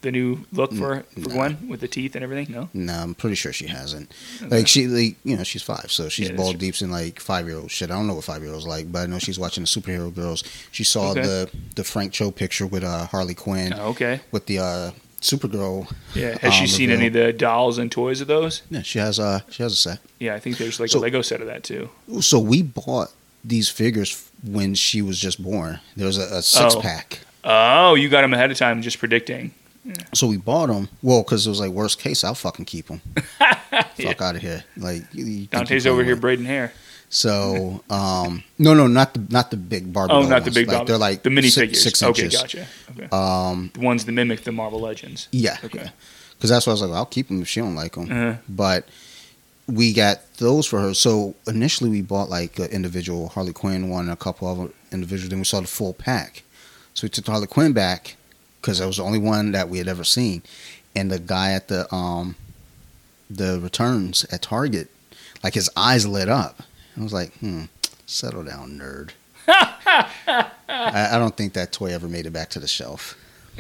[0.04, 1.34] the new look for for no.
[1.36, 2.54] Gwen with the teeth and everything?
[2.54, 2.70] No.
[2.74, 4.12] no, I'm pretty sure she hasn't.
[4.42, 4.56] Okay.
[4.58, 7.48] Like she, like you know, she's five, so she's Yeah, ball deeps in like five
[7.48, 7.90] year old shit.
[7.90, 10.14] I don't know what five year olds like, but I know she's watching the superhero
[10.14, 10.44] girls.
[10.72, 11.22] She saw Okay.
[11.24, 14.22] the the Frank Cho picture with uh, Harley Quinn Oh, okay.
[14.32, 15.90] with the uh, Supergirl.
[16.14, 16.38] Yeah.
[16.40, 17.00] Has she um, seen reveal.
[17.00, 18.62] any of the dolls and toys of those?
[18.70, 20.00] Yeah, she has a she has a set.
[20.20, 21.90] Yeah, I think there's like So- a Lego set of that too.
[22.22, 23.10] So we bought
[23.44, 25.80] these figures when she was just born.
[25.96, 26.82] There was a, a six Oh.
[26.82, 27.20] pack.
[27.46, 29.54] Oh, you got them ahead of time, just predicting.
[30.14, 30.88] So we bought them.
[31.02, 33.02] Well, because it was like worst case, I'll fucking keep them.
[33.96, 34.64] Fuck out of here.
[34.78, 36.74] Like you, you Dante's over here braiding hair.
[37.10, 40.14] So um, no, no, not the not the big Barbie.
[40.14, 40.88] Oh, not the big like, Bob.
[40.88, 41.76] They're like the minifigures.
[41.76, 42.42] six, six okay, inches.
[42.42, 42.66] gotcha.
[42.92, 43.08] Okay.
[43.12, 45.28] Um, the ones that mimic the Marvel Legends.
[45.32, 45.92] yeah, Okay.
[46.36, 48.12] Because that's why I was like, I'll keep them if she don't like them.
[48.12, 48.38] Uh-huh.
[48.50, 48.88] But
[49.68, 50.94] we got those for her.
[50.94, 55.30] So initially we bought like an individual Harley Quinn one, and a couple other individuals.
[55.30, 56.44] Then we saw the full pack.
[56.94, 58.16] So we took the Harley Quinn back
[58.64, 60.42] because that was the only one that we had ever seen.
[60.96, 62.36] And the guy at the um
[63.30, 64.90] the returns at Target,
[65.44, 66.64] like his eyes lit up.
[66.98, 67.64] I was like, hmm,
[68.06, 69.12] settle down, nerd.
[69.48, 73.18] I, I don't think that toy ever made it back to the shelf,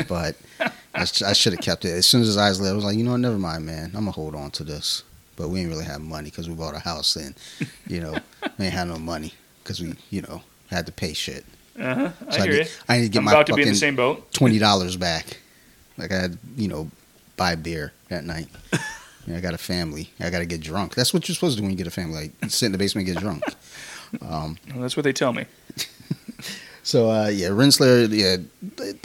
[0.07, 1.91] but I, I should have kept it.
[1.91, 3.87] As soon as his eyes lit, I was like, you know, what, never mind, man.
[3.87, 5.03] I'm gonna hold on to this.
[5.35, 7.33] But we ain't really have money because we bought a house and,
[7.87, 8.13] you know,
[8.57, 11.43] we ain't had no money because we, you know, had to pay shit.
[11.79, 12.09] Uh huh.
[12.27, 12.65] I So I, hear need, you.
[12.89, 14.31] I need to get I'm my about to be in the fucking same boat.
[14.31, 15.37] twenty dollars back.
[15.97, 16.89] Like I had, you know,
[17.37, 18.47] buy beer that night.
[19.25, 20.11] Yeah, I got a family.
[20.19, 20.95] I got to get drunk.
[20.95, 22.33] That's what you're supposed to do when you get a family.
[22.41, 23.43] Like sit in the basement and get drunk.
[24.21, 25.45] Um, Well, that's what they tell me.
[26.83, 28.09] so uh, yeah, Renslayer.
[28.11, 28.35] Yeah,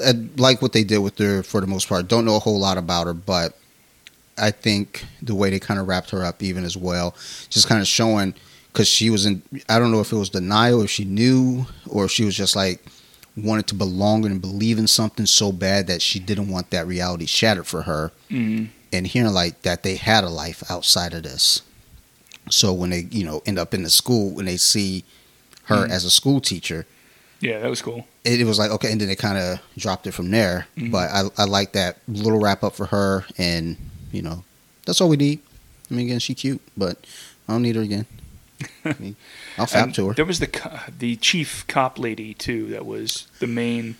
[0.05, 2.09] I, I like what they did with her for the most part.
[2.09, 3.57] Don't know a whole lot about her, but
[4.37, 7.15] I think the way they kind of wrapped her up, even as well,
[7.49, 8.35] just kind of showing
[8.73, 9.43] because she was in.
[9.69, 12.55] I don't know if it was denial, if she knew, or if she was just
[12.57, 12.85] like
[13.37, 17.25] wanted to belong and believe in something so bad that she didn't want that reality
[17.27, 18.11] shattered for her.
[18.31, 18.69] Mm.
[18.93, 21.61] and hearing like that they had a life outside of this.
[22.51, 25.05] So when they, you know, end up in the school when they see
[25.65, 25.91] her Mhm.
[25.91, 26.87] as a school teacher,
[27.41, 28.07] Yeah, that was cool.
[28.25, 30.67] it, it was like okay, and then they kind of dropped it from there.
[30.79, 30.91] Mhm.
[30.91, 33.77] But I, I like that little wrap up for her, and
[34.11, 34.43] you know,
[34.87, 35.41] that's all we need.
[35.91, 36.97] I mean, again, she cute, but
[37.47, 38.07] I don't need her again.
[38.85, 39.17] I mean,
[39.57, 40.15] I'll fap to her.
[40.15, 42.69] There was the the chief cop lady too.
[42.69, 43.97] That was the main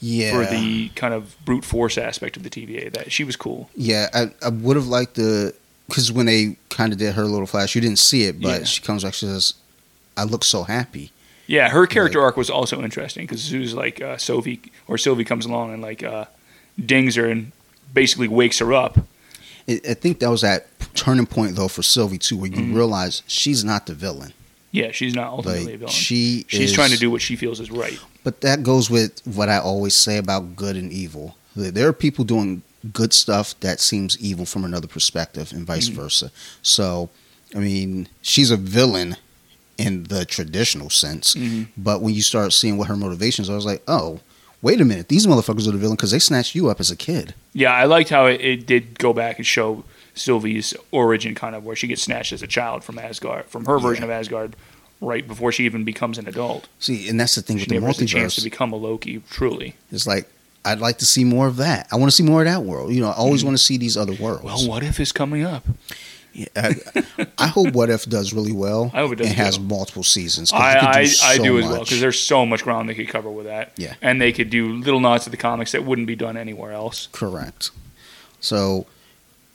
[0.00, 2.92] Yeah, for the kind of brute force aspect of the TVA.
[2.92, 3.70] That she was cool.
[3.76, 4.08] yeah.
[4.14, 5.54] I, I would have liked the
[5.86, 8.64] because when they kind of did her little flash, you didn't see it, but Yeah.
[8.64, 9.14] she comes back.
[9.14, 9.54] She says,
[10.16, 11.10] "I look so happy."
[11.46, 15.24] Yeah, her character arc was also interesting because it was like uh, Sylvie or Sylvie
[15.24, 16.26] comes along and like uh,
[16.84, 17.50] dings her and
[17.92, 18.98] basically wakes her up.
[19.70, 22.74] I I think that was that turning point though for Sylvie too, where you Mhm.
[22.74, 24.32] realize she's not the villain.
[24.72, 25.92] Yeah, she's not ultimately a villain.
[25.92, 27.98] she, she's is- trying to do what she feels is right.
[28.22, 31.36] But that goes with what I always say about good and evil.
[31.56, 35.94] There are people doing good stuff that seems evil from another perspective, and vice Mhm.
[35.94, 36.30] versa.
[36.62, 37.10] So,
[37.54, 39.16] I mean, she's a villain
[39.76, 41.66] in the traditional sense, Mhm.
[41.76, 44.20] but when you start seeing what her motivations are, I was like, oh,
[44.62, 46.96] wait a minute, these motherfuckers are the villain because they snatched you up as a
[46.96, 47.34] kid.
[47.52, 49.84] Yeah, I liked how it, it did go back and show
[50.14, 53.78] Sylvie's origin, kind of where she gets snatched as a child from Asgard, from her
[53.78, 54.54] version of Asgard,
[55.00, 56.68] right before she even becomes an adult.
[56.78, 59.22] See, and that's the thing She with the has a chance to become a Loki,
[59.30, 59.74] truly.
[59.90, 60.28] It's like
[60.64, 61.88] I'd like to see more of that.
[61.90, 62.92] I want to see more of that world.
[62.92, 63.48] You know, I always hmm.
[63.48, 64.44] want to see these other worlds.
[64.44, 65.64] Well, what if is coming up?
[66.32, 66.74] Yeah, I,
[67.38, 68.90] I hope What If does really well.
[68.94, 70.52] I hope it does and has multiple seasons.
[70.52, 73.30] I, I, so I do as well because there's so much ground they could cover
[73.30, 73.72] with that.
[73.76, 73.94] Yeah.
[74.00, 77.08] and they could do little nods to the comics that wouldn't be done anywhere else.
[77.12, 77.70] correct.
[78.40, 78.86] So,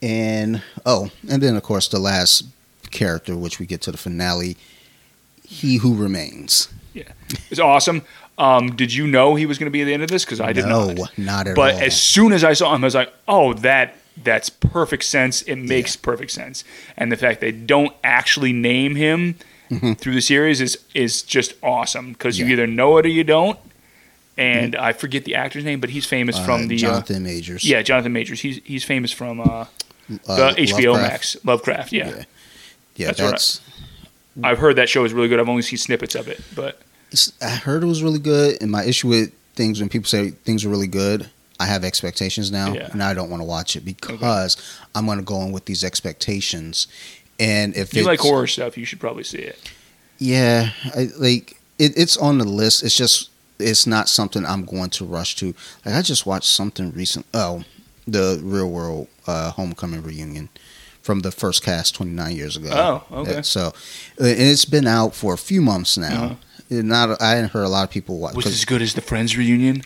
[0.01, 2.45] and oh, and then of course the last
[2.91, 4.57] character, which we get to the finale,
[5.43, 6.67] he who remains.
[6.93, 7.03] Yeah,
[7.49, 8.03] it's awesome.
[8.37, 10.25] Um, did you know he was going to be at the end of this?
[10.25, 10.69] Because I didn't.
[10.69, 11.17] no, not.
[11.17, 11.79] not at But all.
[11.79, 15.41] But as soon as I saw him, I was like, "Oh, that that's perfect sense.
[15.43, 16.63] It makes perfect sense."
[16.97, 19.35] And the fact they don't actually name him
[19.97, 22.51] through the series is is just awesome because you Mm-hmm.
[22.53, 23.57] Either know it or you don't.
[24.37, 27.63] And I forget the actor's name, but he's famous Uh, from the uh, Jonathan Majors.
[27.63, 28.41] yeah Jonathan Majors.
[28.41, 29.65] He's he's famous from uh, Uh,
[30.27, 31.01] the HBO Lovecraft.
[31.11, 31.91] Max Lovecraft.
[31.93, 32.09] Yeah.
[32.09, 32.23] Yeah.
[32.97, 35.39] Yeah, That's what I, I've heard that show is really good.
[35.39, 36.81] I've only seen snippets of it, but
[37.41, 40.63] I heard it was really good, and my issue with things when people say things
[40.63, 42.89] are really good, I have expectations now, Yeah.
[42.91, 44.57] and I don't want to watch it because
[44.93, 46.87] I'm going to go in with these expectations,
[47.39, 49.59] and if if you it's, like horror stuff, you should probably see it.
[50.17, 52.83] yeah, I, like it, it's on the list.
[52.83, 55.53] It's just it's not something I'm going to rush to.
[55.85, 57.25] Like I just watched something recent.
[57.33, 57.63] Oh,
[58.07, 60.49] the Real World uh, Homecoming reunion
[61.01, 63.03] from the first cast 29 years ago.
[63.11, 63.41] Oh, okay.
[63.43, 63.67] So,
[64.19, 66.23] uh, and it's been out for a few months now.
[66.25, 66.35] Uh-huh.
[66.69, 68.35] And Not I hadn't heard a lot of people watch.
[68.35, 69.83] Was it as good as the Friends reunion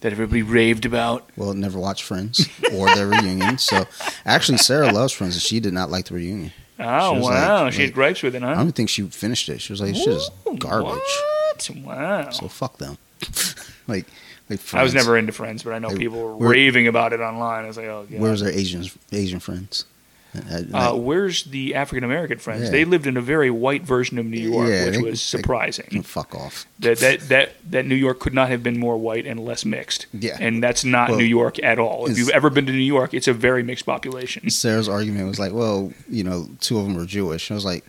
[0.00, 1.28] that everybody raved about?
[1.36, 3.58] well, never watched Friends or their reunion.
[3.58, 3.84] So,
[4.24, 6.52] actually, Sarah loves Friends, and she did not like the reunion.
[6.78, 8.48] Oh She wow, like- she had like- gripes with it, huh?
[8.52, 9.60] I don't think she finished it.
[9.60, 11.70] She was like, "Shit is garbage." What?
[11.84, 12.30] Wow.
[12.30, 12.96] So fuck them.
[13.86, 14.06] like,
[14.48, 17.20] Like I was never into Friends, but I know people were where- raving about it
[17.20, 17.64] online.
[17.64, 18.18] I was like, oh, yeah.
[18.18, 19.84] Where's their Asian Asian friends?
[20.32, 22.64] Uh, Uh, where's the African American friends?
[22.64, 22.70] Yeah.
[22.70, 25.38] They lived in a very white version of New York, Yeah, which they- was they-
[25.38, 26.02] surprising.
[26.04, 26.66] fuck off.
[26.78, 30.06] that, that that that New York could not have been more white and less mixed.
[30.12, 30.36] Yeah.
[30.40, 32.06] and that's not Well, New York at all.
[32.08, 34.48] If you've ever been to New York, it's a very mixed population.
[34.50, 37.50] Sarah's argument was like, well, you know, two of them were Jewish.
[37.50, 37.84] I was like,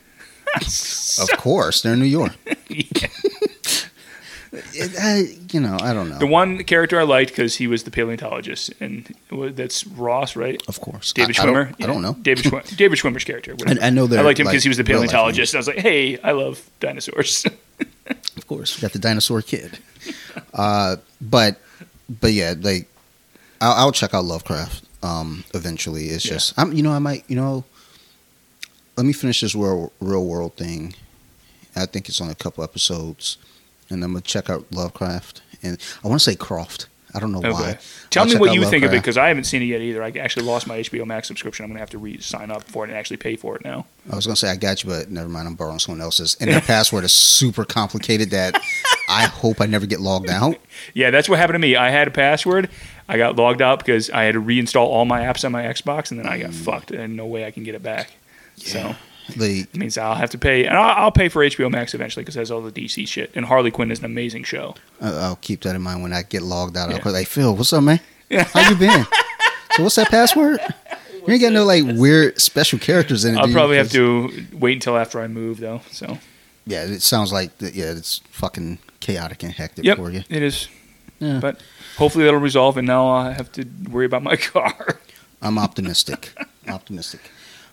[1.22, 2.34] of course, they're in New York.
[2.70, 3.08] Yeah.
[4.54, 6.18] It, I, you know, I don't know.
[6.18, 10.62] The one character I liked because he was the paleontologist, and that's Ross, right?
[10.68, 11.84] of course, David I, I don't- Schwimmer.
[11.84, 12.14] I don't know.
[12.22, 13.56] David Schwimmer, David Schwimmer's character.
[13.66, 15.56] I, I know that I liked him because he was the paleontologist.
[15.56, 17.46] I was like, hey, I love dinosaurs.
[18.38, 19.80] Of course, got the dinosaur kid.
[20.54, 21.60] Uh, but
[22.10, 22.88] but yeah, like
[23.62, 26.08] I'll, I'll check out Lovecraft um, eventually.
[26.08, 26.34] It's Yeah.
[26.34, 27.64] just I'm you know I might you know
[28.98, 30.94] let me finish this real real world thing.
[31.76, 33.38] I think it's only a couple episodes,
[33.92, 35.42] and I'm gonna check out Lovecraft.
[35.64, 36.88] And I want to say Croft.
[37.14, 37.52] I don't know okay.
[37.52, 37.78] why.
[38.10, 40.02] Tell I'll me what you think of it because I haven't seen it yet either.
[40.02, 41.66] I actually lost my HBO Max subscription.
[41.66, 43.86] I'm gonna have to re-sign up for it and actually pay for it now.
[44.12, 45.48] I was gonna say I got you, but never mind.
[45.48, 48.30] I'm borrowing someone else's, and their password is super complicated.
[48.30, 48.62] That
[49.10, 50.58] I hope I never get logged out.
[50.94, 51.76] Yeah, that's what happened to me.
[51.76, 52.70] I had a password.
[53.10, 56.12] I got logged out because I had to reinstall all my apps on my Xbox,
[56.12, 56.56] and then I got mm.
[56.56, 58.12] fucked, and no way I can get it back.
[58.56, 58.96] So
[59.36, 62.24] The it means I'll have to pay, and I'll, I'll pay for HBO Max eventually
[62.24, 63.32] because it has all the DC shit.
[63.36, 64.76] And Harley Quinn is an amazing show.
[65.02, 66.90] Uh, I'll keep that in mind when I get logged out.
[66.90, 67.00] Yeah.
[67.00, 68.00] call like Phil, what's up, man?
[68.32, 69.06] How you been?
[69.72, 70.60] so what's that password?
[71.28, 73.38] You ain't got no like weird special characters in it.
[73.40, 75.82] I'll probably have to wait until after I move, though.
[75.92, 76.18] So
[76.66, 80.24] Yeah, it sounds like that- yeah, it's fucking chaotic and hectic yep, for you.
[80.30, 80.68] it is.
[81.20, 81.40] Yeah.
[81.40, 81.62] But
[81.98, 85.00] hopefully that'll resolve, and now I have to worry about my car.
[85.42, 86.34] I'm optimistic.
[86.68, 87.22] optimistic.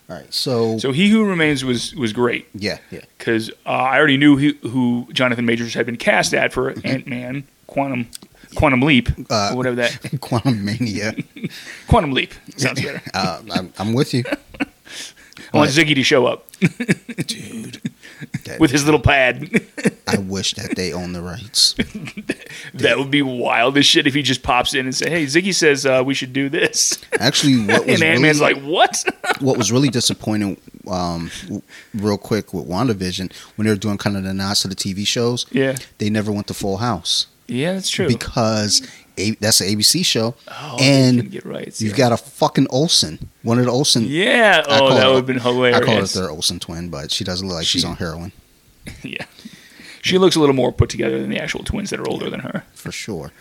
[0.09, 2.47] All right, so, So He Who Remains was was great.
[2.55, 3.01] yeah, yeah.
[3.17, 7.05] because uh, I already knew who, who Jonathan Majors had been cast at for Ant
[7.05, 8.07] Man, Quantum,
[8.55, 11.13] Quantum Leap, Uh, or whatever that Quantum Mania.
[11.87, 13.01] Quantum Leap sounds better.
[13.13, 14.23] Uh, I'm, I'm with you,
[15.53, 16.47] I want Ziggy to show up
[17.27, 17.79] dude.
[18.45, 19.61] That- with his little pad.
[20.07, 21.73] I wish that they own the rights.
[22.73, 25.53] that would be wild as shit if he just pops in and say, "Hey, Ziggy
[25.53, 29.03] says uh, we should do this," Actually, what was and Ant Man's really, like, "What?"
[29.39, 30.57] what was really disappointing,
[30.89, 31.31] um,
[31.93, 35.05] real quick with WandaVision, when they were doing kind of the nods to the TV
[35.05, 38.07] shows, yeah, they never went to Full House yeah, that's true.
[38.07, 38.87] because
[39.19, 41.81] a- that's an ABC show, oh, and get rights.
[41.81, 42.09] you've yeah.
[42.09, 44.05] got a fucking Olsen, one of the Olsen.
[44.07, 44.63] yeah.
[44.67, 45.77] I Oh, that would have been hilarious.
[45.79, 48.31] I call her their Olsen twin, but she doesn't look like she's on heroin
[49.03, 49.25] yeah,
[50.01, 52.39] she looks a little more put together than the actual twins that are older than
[52.39, 52.63] her.
[52.73, 53.31] for sure.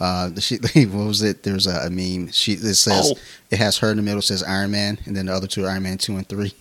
[0.00, 1.42] Uh, she, what was it?
[1.44, 2.30] There's a, a meme.
[2.32, 3.18] She it says Oh.
[3.50, 4.22] it has her in the middle.
[4.22, 6.54] Says Iron Man, and then the other two are Iron Man two and three.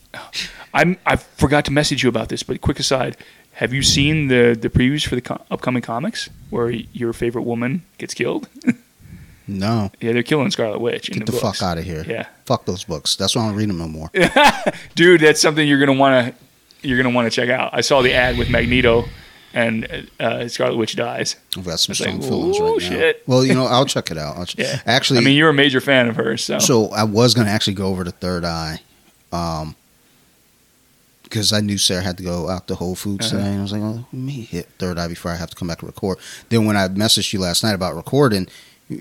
[0.73, 3.17] I'm, I forgot to message you about this, but quick aside:
[3.61, 7.83] Have you seen the the previews for the co- upcoming comics where your favorite woman
[7.97, 8.49] gets killed?
[9.47, 11.11] No, yeah, they're killing Scarlet Witch.
[11.11, 12.05] get the, the, fuck out of here.
[12.07, 13.17] Yeah, Fuck those books.
[13.17, 14.09] That's why I don't read them no more.
[14.95, 17.71] dude, that's something you're gonna want to you're gonna want to check out.
[17.73, 19.05] I saw the ad with Magneto,
[19.53, 21.35] and uh, Scarlet Witch dies.
[21.57, 22.77] I've got some It's like, strong feelings right now.
[22.97, 23.23] shit.
[23.27, 24.37] Well, you know, I'll check it out.
[24.37, 27.03] I'll ch- Yeah, Actually, I mean, you're a major fan of hers, so, so I
[27.03, 28.79] was gonna actually go over to Third Eye,
[29.33, 29.75] um,
[31.31, 33.37] because I knew Sarah had to go out to Whole Foods Uh-huh.
[33.37, 35.55] today, and I was like, well, let me hit Third Eye before I have to
[35.55, 36.17] come back and record.
[36.49, 38.47] Then when I messaged you last night about recording,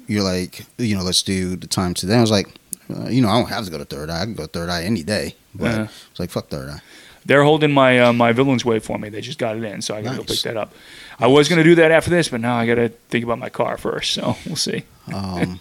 [0.07, 2.17] you're like, you know, let's do the time today.
[2.17, 2.47] I was like,
[2.89, 4.23] uh, you know, I don't have to go to Third Eye.
[4.23, 5.35] I can go to Third Eye any day.
[5.55, 5.87] But Uh-huh.
[6.11, 6.81] it's like, fuck Third Eye.
[7.27, 9.09] they're holding my uh, my Villains Way for me.
[9.11, 10.73] They just got it in, so I gotta go pick that up.
[11.19, 13.77] I was gonna do that after this, but now I gotta think about my car
[13.77, 14.13] first.
[14.15, 14.85] So we'll see.
[15.13, 15.61] Um,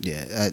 [0.00, 0.52] yeah, I,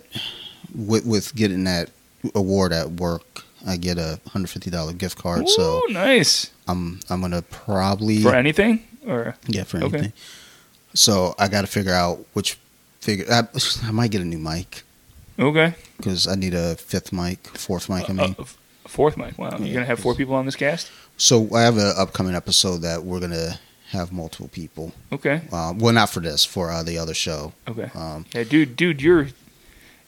[0.76, 1.90] with with getting that
[2.36, 5.48] award at work, I get a hundred fifty dollar gift card.
[5.50, 9.98] So nice I'm I'm gonna probably for anything or yeah for okay.
[9.98, 10.14] anything.
[10.94, 12.58] So I got to figure out which
[13.02, 13.26] figure.
[13.32, 13.44] I,
[13.84, 14.84] I might get a new mic
[15.40, 15.74] okay.
[15.98, 18.10] because I need a fifth mic, fourth mic.
[18.10, 18.44] I Uh, mean, uh,
[18.88, 19.38] fourth mic.
[19.38, 20.92] Wow, Yeah, you're gonna have four people on this cast.
[21.18, 24.92] so I have an upcoming episode that we're gonna have multiple people.
[25.12, 27.54] Okay, Uh, well, not for this, for uh, the other show.
[27.68, 27.90] okay.
[27.96, 29.28] Um, Yeah, dude, dude, you're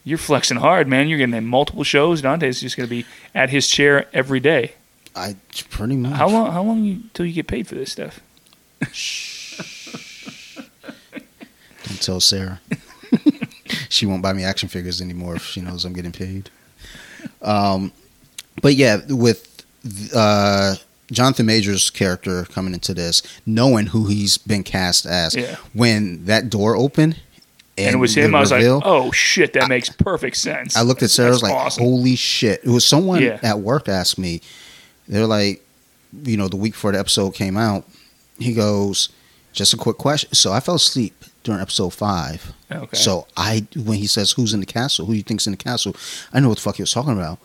[0.06, 1.08] you're flexing hard, man.
[1.08, 2.22] You're have multiple shows.
[2.22, 4.72] Dante's just gonna be at his chair every day.
[5.16, 5.34] I
[5.68, 6.12] pretty much.
[6.12, 6.52] How long?
[6.52, 8.20] How long you, till you get paid for this stuff?
[11.88, 12.60] Don't tell Sarah.
[13.88, 16.50] she won't buy me action figures anymore if she knows I'm getting paid.
[17.42, 17.92] Um,
[18.62, 19.64] but yeah, with
[20.14, 20.76] uh,
[21.10, 25.56] Jonathan Majors' character coming into this, knowing who he's been cast as, Yeah.
[25.72, 27.16] when that door opened
[27.78, 28.34] and, And, it was him.
[28.34, 30.76] I was reveal, like, oh shit, that makes perfect sense.
[30.76, 31.28] I looked at Sarah.
[31.28, 31.84] I was like, awesome.
[31.84, 33.38] "Holy shit!" It was someone Yeah.
[33.42, 34.40] at work asked me.
[35.08, 35.62] They're like,
[36.24, 37.84] you know, the week before the episode came out,
[38.38, 39.08] he goes,
[39.52, 40.32] just a quick question.
[40.32, 41.14] So I fell asleep
[41.44, 42.52] during episode five.
[42.72, 42.96] Okay.
[42.96, 45.06] So I, when he says, "Who's in the castle?
[45.06, 45.94] Who you think's in the castle?"
[46.32, 47.38] I know what the fuck he was talking about,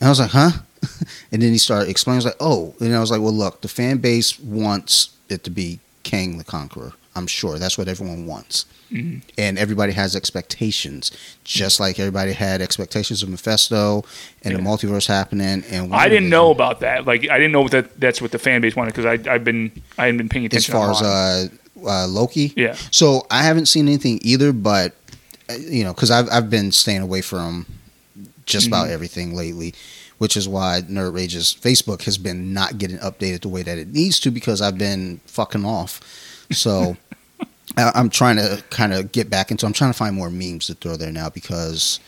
[0.00, 0.50] and I was like, "Huh?"
[1.32, 2.16] and then he started explaining.
[2.18, 5.42] I was like, "Oh," and I was like, "Well, look, the fan base wants it
[5.44, 6.92] to be Kang the Conqueror.
[7.16, 9.22] I'm sure that's what everyone wants." Mhm.
[9.38, 11.10] And everybody has expectations,
[11.44, 14.04] just like everybody had expectations of Mephisto
[14.42, 15.64] and the multiverse happening.
[15.70, 17.06] And I didn't know about that.
[17.06, 19.72] Like I didn't know that that's what the fan base wanted because I I've been
[19.96, 21.48] I hadn't been paying attention as far as uh,
[21.88, 22.52] uh, Loki.
[22.56, 22.76] yeah.
[22.90, 24.94] So I haven't seen anything either, but
[25.48, 27.66] uh, you know, because I've I've been staying away from
[28.46, 28.92] just about Mhm.
[28.92, 29.72] everything lately,
[30.18, 33.88] which is why Nerd Rage's Facebook has been not getting updated the way that it
[33.88, 36.00] needs to because I've been fucking off.
[36.50, 36.96] So
[37.76, 39.66] I- I'm trying to kind of get back into.
[39.66, 42.00] I'm trying to find more memes to throw there now because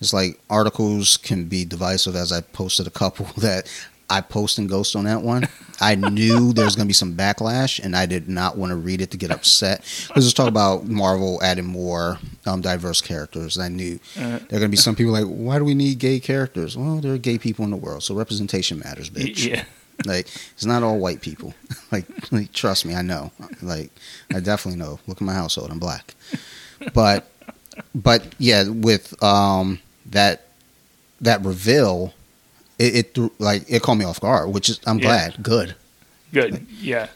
[0.00, 2.16] it's like articles can be divisive.
[2.16, 3.70] As I posted a couple that
[4.08, 5.46] I post and ghost on that one.
[5.82, 8.76] I knew there was going to be some backlash, and I did not want to
[8.76, 13.56] read it to get upset because it's talk about Marvel adding more um, diverse characters.
[13.56, 15.72] And I knew Uh, there are going to be some people like, why do we
[15.74, 16.76] need gay characters?
[16.76, 19.46] Well, there are gay people in the world, so representation matters, bitch.
[19.46, 19.64] yeah.
[20.06, 21.54] Like it's not all white people.
[21.92, 23.32] like, like trust me, I know.
[23.62, 23.90] Like
[24.34, 24.98] I definitely know.
[25.06, 25.70] Look at my household.
[25.70, 26.14] I'm black.
[26.94, 27.30] But
[27.94, 30.46] but yeah, with um that
[31.20, 32.14] that reveal,
[32.78, 35.04] it, it threw, like it caught me off guard, which is I'm Yeah.
[35.30, 35.42] glad.
[35.42, 35.74] Good.
[36.32, 36.66] Good.
[36.80, 37.08] Yeah.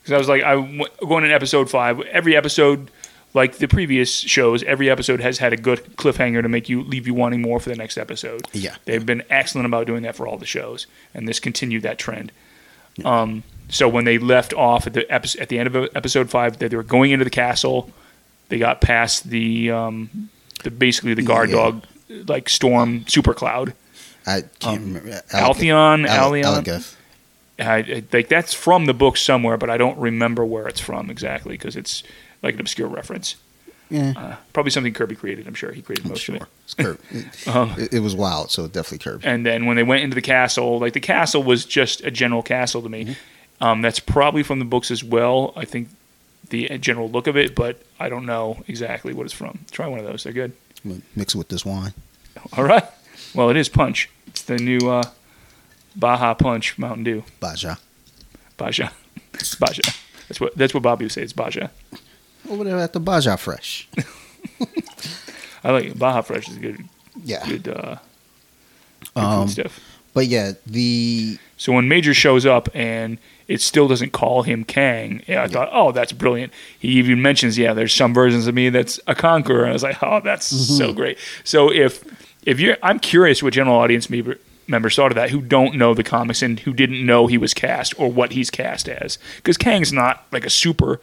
[0.00, 2.00] Because I was like, I w- going in episode five.
[2.00, 2.90] Every episode,
[3.34, 7.06] like the previous shows, every episode has had a good cliffhanger to make you leave
[7.06, 8.46] you wanting more for the next episode.
[8.52, 8.76] Yeah.
[8.84, 12.30] They've been excellent about doing that for all the shows, and this continued that trend.
[13.04, 16.58] Um, so when they left off at the epi- at the end of episode five,
[16.58, 17.90] that they were going into the castle,
[18.50, 20.28] they got past the um,
[20.62, 21.56] the basically the guard Yeah.
[21.56, 21.84] dog
[22.28, 23.72] like storm super cloud.
[24.26, 25.22] I can't Um, remember.
[25.32, 26.94] Altheon, Ale- Allion, Alagath.
[27.58, 31.08] I, I, like that's from the book somewhere, but I don't remember where it's from
[31.10, 32.02] exactly because it's
[32.42, 33.36] like an obscure reference.
[33.90, 34.14] Yeah.
[34.16, 35.46] Uh, probably something Kirby created.
[35.46, 36.42] I'm sure he created I'm most of it.
[36.64, 36.98] It's Kirby.
[37.10, 39.26] It, Um, it, it was wild, so definitely Kirby.
[39.26, 42.42] and then when they went into the castle, like the castle was just a general
[42.42, 43.04] castle to me.
[43.04, 43.64] Mm-hmm.
[43.64, 45.52] Um, that's probably from the books as well.
[45.56, 45.88] I think
[46.48, 49.60] the general look of it, but I don't know exactly what it's from.
[49.70, 50.52] Try one of those; they're good.
[51.14, 51.92] Mix it with this wine.
[52.56, 52.84] All right.
[53.34, 54.08] Well, it is Punch.
[54.26, 55.04] It's the new uh,
[55.94, 57.24] Baja Punch Mountain Dew.
[57.40, 57.76] Baja.
[58.56, 58.88] Baja.
[59.60, 59.82] Baja.
[60.28, 61.22] That's what that's what Bobby would say.
[61.22, 61.68] It's Baja.
[62.50, 63.88] Over there at the Baja Fresh.
[65.64, 65.98] I like it.
[65.98, 66.84] Baja Fresh is good.
[67.24, 67.46] Yeah.
[67.46, 67.96] Good, uh,
[69.14, 69.78] good Um, stuff.
[70.14, 73.18] but yeah, the So when Major shows up and
[73.48, 76.52] it still doesn't call him Kang, yeah, I thought, oh, that's brilliant.
[76.78, 79.82] He even mentions, yeah, there's some versions of me that's a conqueror, and I was
[79.82, 80.76] like, oh, that's Mm-hmm.
[80.78, 81.18] so great.
[81.44, 82.02] So if
[82.44, 84.36] if you're, I'm curious what general audience member,
[84.66, 87.54] members thought of that who don't know the comics and who didn't know he was
[87.54, 91.00] cast or what he's cast as, because Kang's not like a super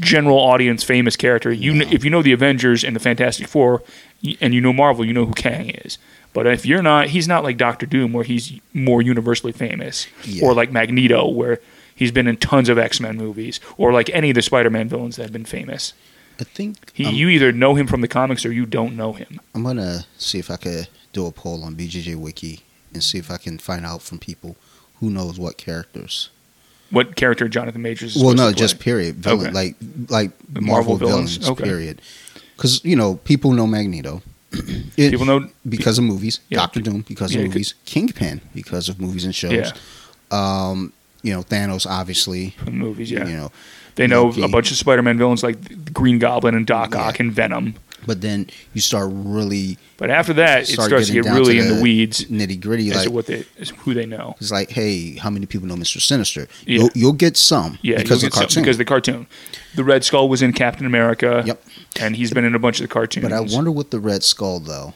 [0.00, 1.52] general audience famous character.
[1.52, 3.82] You kn- if you know the Avengers and the Fantastic Four,
[4.40, 5.98] and you know Marvel, you know who Kang is.
[6.32, 10.44] But if you're not, he's not like Doctor Doom, where he's more universally famous, Yeah.
[10.46, 11.58] or like Magneto, where
[11.94, 14.88] he's been in tons of X Men movies, or like any of the Spider Man
[14.88, 15.92] villains that have been famous.
[16.38, 19.40] I think He, you either know him from the comics or you don't know him.
[19.54, 22.60] I'm gonna see if I could do a poll on BJJ Wiki
[22.94, 24.56] and see if I can find out from people
[25.00, 26.30] who knows what characters.
[26.90, 28.16] What character Jonathan Majors?
[28.16, 29.16] Is well, no, just period.
[29.16, 29.50] Villain, Okay.
[29.54, 29.76] like
[30.08, 31.36] like The Marvel, Marvel villains?
[31.36, 31.50] villains.
[31.60, 31.64] Okay.
[31.64, 32.02] Period.
[32.56, 34.22] Because you know people know Magneto.
[34.96, 35.48] It- people know.
[35.68, 36.40] because of movies.
[36.48, 36.58] Yeah.
[36.58, 37.74] Doctor Doom because Yeah, of it could- movies.
[37.84, 39.52] Kingpin because of movies and shows.
[39.52, 39.70] Yeah,
[40.30, 42.54] Um, you know Thanos obviously.
[42.64, 43.10] from movies.
[43.10, 43.52] Yeah, You know,
[43.94, 44.42] they know Loki.
[44.42, 46.94] a bunch of Spider Man villains like Green Goblin and Doc.
[46.96, 47.74] Ock and Venom.
[48.06, 51.68] But then you start really But after that, it starts to get really to in
[51.68, 52.92] the the weeds nitty gritty.
[52.92, 53.44] Like what they,
[53.78, 54.34] who they know.
[54.40, 56.48] it's like, hey, how many people know Mister Sinister?
[56.66, 56.78] Yeah.
[56.80, 58.62] You'll, you'll get some Yeah, because of the cartoon.
[58.62, 59.26] because of the cartoon.
[59.74, 61.42] The Red Skull was in Captain America.
[61.46, 61.62] Yep.
[62.00, 63.22] and he's been in a bunch of the cartoons.
[63.24, 64.94] But I wonder with the Red Skull though.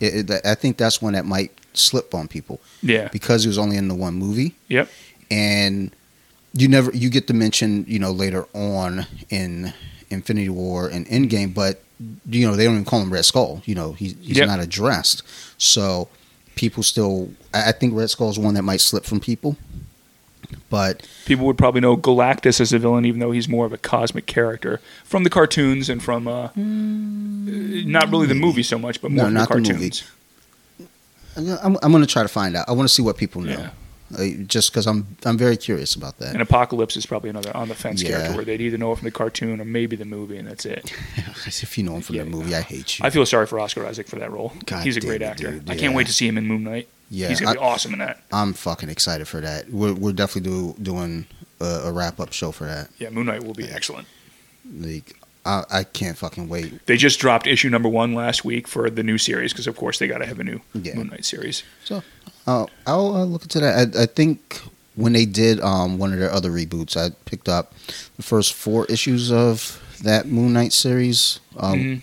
[0.00, 3.08] It, it, I think that's one that might slip on people Yeah.
[3.12, 4.54] because he was only in the one movie.
[4.68, 4.88] Yep.
[5.30, 5.94] and
[6.52, 9.72] you never you get to mention you know later on in
[10.10, 11.80] Infinity War and Endgame, but
[12.26, 13.62] you know they don't even call him Red Skull.
[13.66, 14.48] You know he's he's Yep.
[14.48, 15.22] not addressed,
[15.58, 16.08] so
[16.54, 17.30] people still.
[17.54, 19.56] I I think Red Skull is one that might slip from people,
[20.70, 23.78] but People would probably know Galactus as a villain, even though he's more of a
[23.78, 29.10] cosmic character from the cartoons and from uh, not really the movie so much, but
[29.10, 29.90] No, more from the not the movie.
[29.90, 30.04] cartoons.
[31.62, 32.68] I'm, I'm going to try to find out.
[32.68, 33.70] I want to see what people know, Yeah.
[34.18, 36.32] Uh, just because I'm I'm very curious about that.
[36.32, 38.10] And Apocalypse is probably another on the fence Yeah.
[38.10, 40.66] character where they'd either know it from the cartoon or maybe the movie, and that's
[40.66, 40.92] it.
[41.46, 42.24] if you know him from Yeah.
[42.24, 43.04] the movie, I hate you.
[43.04, 44.52] I feel sorry for Oscar Isaac for that role.
[44.66, 45.52] God he's a great actor.
[45.52, 45.70] dude.
[45.70, 46.88] I can't wait to see him in Moon Knight.
[47.10, 48.20] yeah, he's gonna be I, awesome in that.
[48.32, 49.70] I'm fucking excited for that.
[49.70, 51.26] We're we're definitely do, doing
[51.60, 52.90] a, a wrap up show for that.
[52.98, 54.08] Yeah, Moon Knight will be excellent.
[54.78, 56.84] Like, I, I can't fucking wait.
[56.86, 59.98] They just dropped issue number one last week for the new series because, of course,
[59.98, 60.94] they got to have a new Yeah.
[60.96, 61.62] Moon Knight series.
[61.84, 62.02] So,
[62.50, 63.96] uh, I'll uh, look into that.
[63.96, 64.60] I, I think
[64.96, 67.72] when they did um, one of their other reboots, I picked up
[68.16, 71.40] the first four issues of that Moon Knight series.
[71.56, 72.02] Um, Mhm.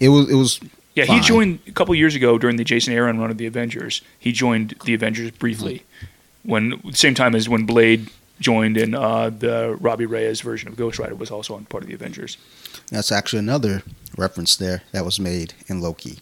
[0.00, 0.60] It was it was
[0.94, 1.20] Yeah, fine.
[1.20, 4.02] he joined a couple years ago during the Jason Aaron run of the Avengers.
[4.18, 5.82] He joined the Avengers briefly,
[6.42, 8.08] when same time as when Blade
[8.40, 11.88] joined, and uh, the Robbie Reyes version of Ghost Rider was also on part of
[11.88, 12.36] the Avengers.
[12.90, 13.82] That's actually another
[14.18, 16.18] reference there that was made in Loki.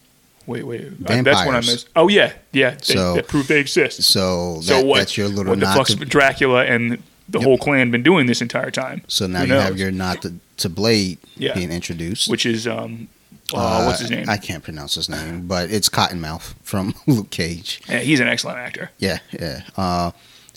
[0.50, 1.66] Wait, wait, uh, that's what I Vampires.
[1.66, 1.88] missed.
[1.94, 4.02] Oh yeah, yeah, they, So- that prove they exist.
[4.02, 4.98] So, that, so what?
[4.98, 7.42] that's your little what the fuck's to, Dracula and the Yep.
[7.46, 9.02] whole clan been doing this entire time?
[9.06, 11.54] So now Who you have your not to, to Blade Yeah.
[11.54, 12.28] being introduced.
[12.28, 13.06] Which is um,
[13.54, 14.28] uh, what's his name?
[14.28, 17.80] I can't pronounce his name, but it's Cottonmouth from Luke Cage.
[17.88, 18.90] yeah, he's an excellent actor.
[18.98, 19.62] Yeah, yeah.
[19.76, 20.10] Uh,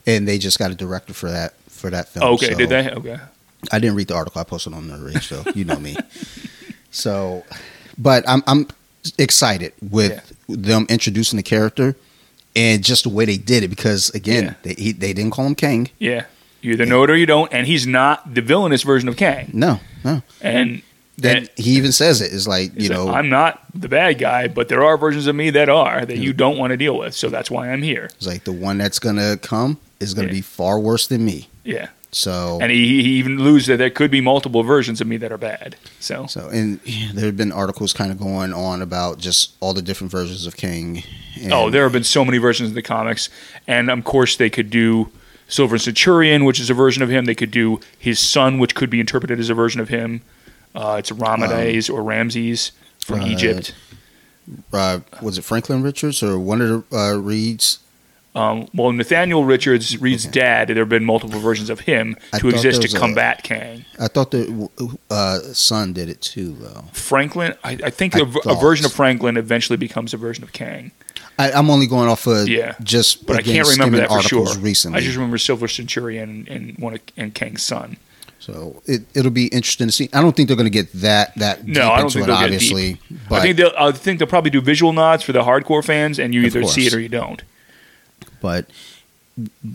[0.07, 2.33] and they just got a director for that for that film.
[2.33, 2.89] okay, so- did they?
[2.89, 3.19] Okay.
[3.71, 4.41] I didn't read the article.
[4.41, 5.95] I posted on the Rage, so you know me.
[6.95, 7.43] So,
[7.97, 8.67] but I'm I'm
[9.17, 11.95] excited with them introducing the character
[12.55, 14.53] and just the way they did it because again, Yeah.
[14.63, 15.89] they he, they didn't call him Kang.
[15.99, 16.25] Yeah,
[16.61, 19.49] you either know it or you don't, and he's not the villainous version of Kang.
[19.53, 20.21] No, no.
[20.41, 20.81] And
[21.17, 22.21] Then he even says.
[22.21, 25.27] It's like you He's like, know, I'm not the bad guy, but there are versions
[25.27, 27.13] of me that are that you don't want to deal with.
[27.13, 28.05] So that's why I'm here.
[28.05, 30.33] it's like the one that's gonna come is gonna Yeah.
[30.33, 31.49] be far worse than me.
[31.63, 35.17] Yeah, So and he, he even alludes that there could be multiple versions of me
[35.17, 35.75] that are bad.
[35.99, 36.79] So So, and
[37.13, 40.55] there have been articles kind of going on about just all the different versions of
[40.55, 41.03] Kang.
[41.51, 43.29] Oh, there have been so many versions of the comics,
[43.67, 45.09] and of course they could do
[45.47, 47.25] Silver Centurion, which is a version of him.
[47.25, 50.21] They could do his son, which could be interpreted as a version of him.
[50.75, 52.71] Uh, it's Ramades or Ramses
[53.05, 53.75] from uh, Egypt.
[54.71, 57.79] Uh, was it Franklin Richards or one of the uh, Reeds?
[58.35, 60.39] Um, well, Nathaniel Richards Reed's Okay.
[60.39, 60.67] dad.
[60.69, 63.85] There have been multiple versions of him I to exist to was a- combat Kang.
[63.99, 64.69] I thought the
[65.11, 66.85] uh, son did it too, though.
[66.93, 70.51] Franklin, I, I think I a, a version of Franklin eventually becomes a version of
[70.51, 70.91] Kang.
[71.37, 72.73] I, I'm only going off of Yeah.
[72.81, 74.55] just But I can't remember that for sure.
[74.57, 74.97] recently.
[74.97, 77.97] I just remember Silver Centurion and one of, and Kang's son.
[78.39, 80.09] so it, it'll be interesting to see.
[80.11, 82.27] I don't think they're going to get that that No, deep I don't into think
[82.29, 82.97] it, obviously.
[83.29, 86.17] But I think they'll I think they'll probably do visual nods for the hardcore fans,
[86.19, 87.41] and you either see it or you don't.
[88.43, 88.67] But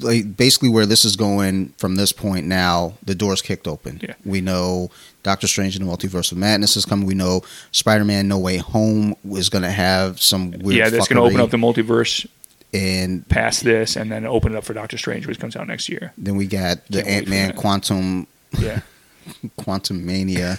[0.01, 3.99] like basically where this is going from this point now, the door's kicked open.
[4.01, 4.15] Yeah.
[4.25, 4.91] We know
[5.25, 7.07] Doctor Strange and the Multiverse of Madness is coming.
[7.07, 7.43] We know
[7.73, 10.79] Spider Man No Way Home is going to have some weird.
[10.79, 12.25] yeah, that's going to open up the multiverse
[12.73, 15.89] and past this, and then open it up for Doctor Strange, which comes out next
[15.89, 16.13] year.
[16.19, 17.55] then we got the Ant Man.
[17.55, 18.27] Quantum
[18.61, 18.81] Yeah,
[19.57, 20.59] Quantum Mania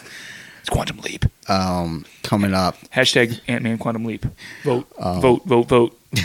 [0.60, 1.24] it's Quantum Leap.
[1.50, 2.76] um, coming up.
[2.90, 4.26] Hashtag Ant Man Quantum Leap.
[4.66, 6.00] Vote, Um, vote, vote, vote.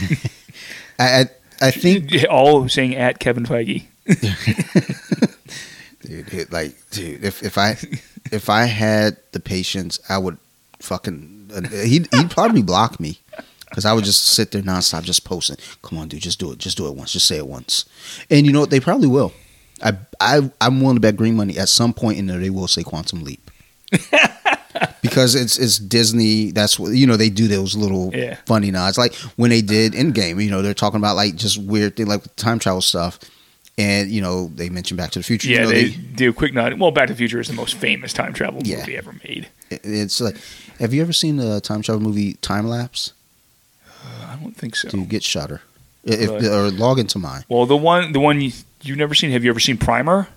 [0.98, 1.26] I I,
[1.60, 3.84] I think All saying at Kevin Feige.
[6.02, 7.76] dude, like dude, if if I
[8.32, 10.38] if I had the patience, I would
[10.80, 13.18] fucking uh, he'd he'd probably block me
[13.68, 15.56] because I would just sit there nonstop, just posting.
[15.82, 17.84] Come on, dude, just do it, just do it once, just say it once.
[18.30, 18.70] And you know what?
[18.70, 19.32] They probably will.
[19.82, 22.68] I I I'm willing to bet green money at some point in there they will
[22.68, 23.50] say Quantum Leap.
[25.14, 26.50] because it's it's Disney.
[26.50, 27.16] That's what you know.
[27.16, 28.36] They do those little Yeah.
[28.46, 30.42] funny nods, like when they did Endgame.
[30.42, 33.18] You know, they're talking about like just weird thing, like time travel stuff,
[33.78, 35.48] and you know they mentioned Back to the Future.
[35.48, 36.78] Yeah, you know, they, do a quick nod.
[36.80, 38.78] Well, Back to the Future is the most famous time travel Yeah.
[38.78, 39.48] movie ever made.
[39.70, 40.36] It's like,
[40.80, 43.12] have you ever seen the time travel movie Time Lapse?
[43.88, 44.88] Uh, I don't think so.
[44.88, 45.62] Dude, get Shutter,
[46.04, 47.44] if, or log into mine.
[47.48, 48.52] Well, the one, the one you,
[48.82, 49.30] you've never seen.
[49.30, 50.28] Have you ever seen Primer?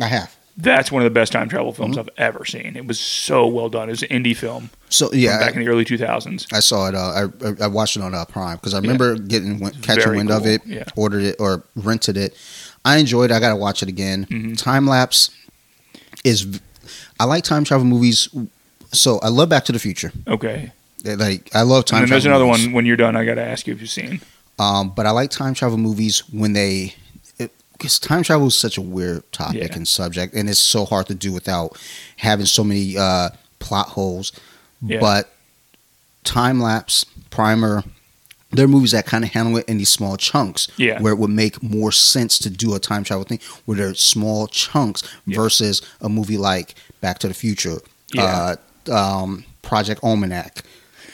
[0.00, 0.33] I have.
[0.56, 2.08] That's one of the best time travel films Mm-hmm.
[2.08, 2.76] I've ever seen.
[2.76, 3.88] It was so well done.
[3.88, 6.52] It was an indie film So yeah, back I, in the early 2000s.
[6.52, 6.94] I saw it.
[6.94, 7.28] Uh,
[7.60, 10.46] I- I watched it on uh, Prime because I remember getting catching Very wind of
[10.46, 10.84] it, yeah.
[10.96, 12.36] ordered it or rented it.
[12.84, 13.30] I enjoyed.
[13.30, 13.34] it.
[13.34, 14.26] I got to watch it again.
[14.26, 14.56] Mhm.
[14.56, 15.30] Time lapse
[16.22, 16.60] is.
[17.18, 18.28] I like time travel movies.
[18.92, 20.12] So I love Back to the Future.
[20.28, 20.70] Okay.
[21.04, 21.98] Like I love time.
[22.02, 22.66] and then there's another movies.
[22.66, 22.74] one.
[22.74, 24.20] When you're done, I got to ask you if you've seen.
[24.58, 26.94] Um, but I like time travel movies when they,
[27.74, 29.76] because time travel is such a weird topic Yeah.
[29.76, 31.78] and subject, and it's so hard to do without
[32.16, 34.32] having so many uh, plot holes.
[34.80, 35.00] Yeah.
[35.00, 35.30] But
[36.24, 37.84] time lapse, primer,
[38.50, 41.00] they're movies that kind of handle it in these small chunks, Yeah.
[41.00, 44.46] where it would make more sense to do a time travel thing, where they're small
[44.46, 45.36] chunks Yeah.
[45.36, 47.78] versus a movie like Back to the Future,
[48.12, 48.56] Yeah.
[48.88, 50.62] uh, um, Project Almanac.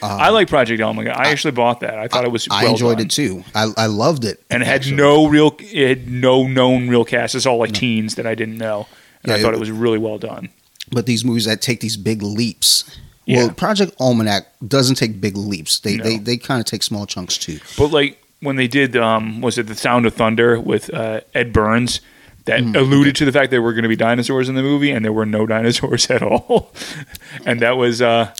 [0.01, 1.11] Uh, I like Project Omega.
[1.17, 1.97] I actually bought that.
[1.99, 2.47] I thought it was.
[2.49, 3.05] I enjoyed done.
[3.07, 3.43] it too.
[3.53, 4.95] I, I loved it, and it had actually.
[4.97, 5.55] no real.
[5.59, 7.35] It had no known real cast.
[7.35, 8.87] It's all like teens that I didn't know.
[9.23, 10.49] And Yeah, I thought it- it was really well done.
[10.91, 12.99] but these movies that take these big leaps.
[13.25, 13.37] Yeah.
[13.45, 15.79] Well, Project Almanac doesn't take big leaps.
[15.79, 16.03] They No.
[16.03, 17.59] they, they kind of take small chunks too.
[17.77, 21.53] But like when they did, um, was it the Sound of Thunder with uh, Ed
[21.53, 22.01] Burns?
[22.45, 25.05] that alluded to the fact there were going to be dinosaurs in the movie, and
[25.05, 26.73] there were no dinosaurs at all.
[27.45, 28.33] and that was, uh,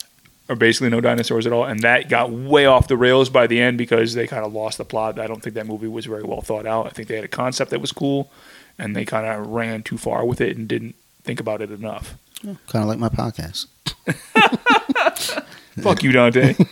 [0.48, 1.64] or basically no dinosaurs at all.
[1.64, 4.78] And that got way off the rails by the end because they kind of lost
[4.78, 5.18] the plot.
[5.18, 6.86] I don't think that movie was very well thought out.
[6.86, 8.30] I think they had a concept that was cool,
[8.78, 12.14] and they kind of ran too far with it and didn't think about it enough.
[12.42, 13.66] Kind of like my podcast.
[15.82, 16.54] Fuck you, Dante.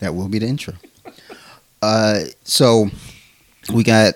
[0.00, 0.74] That will be the intro.
[1.80, 2.90] Uh, so
[3.72, 4.14] we got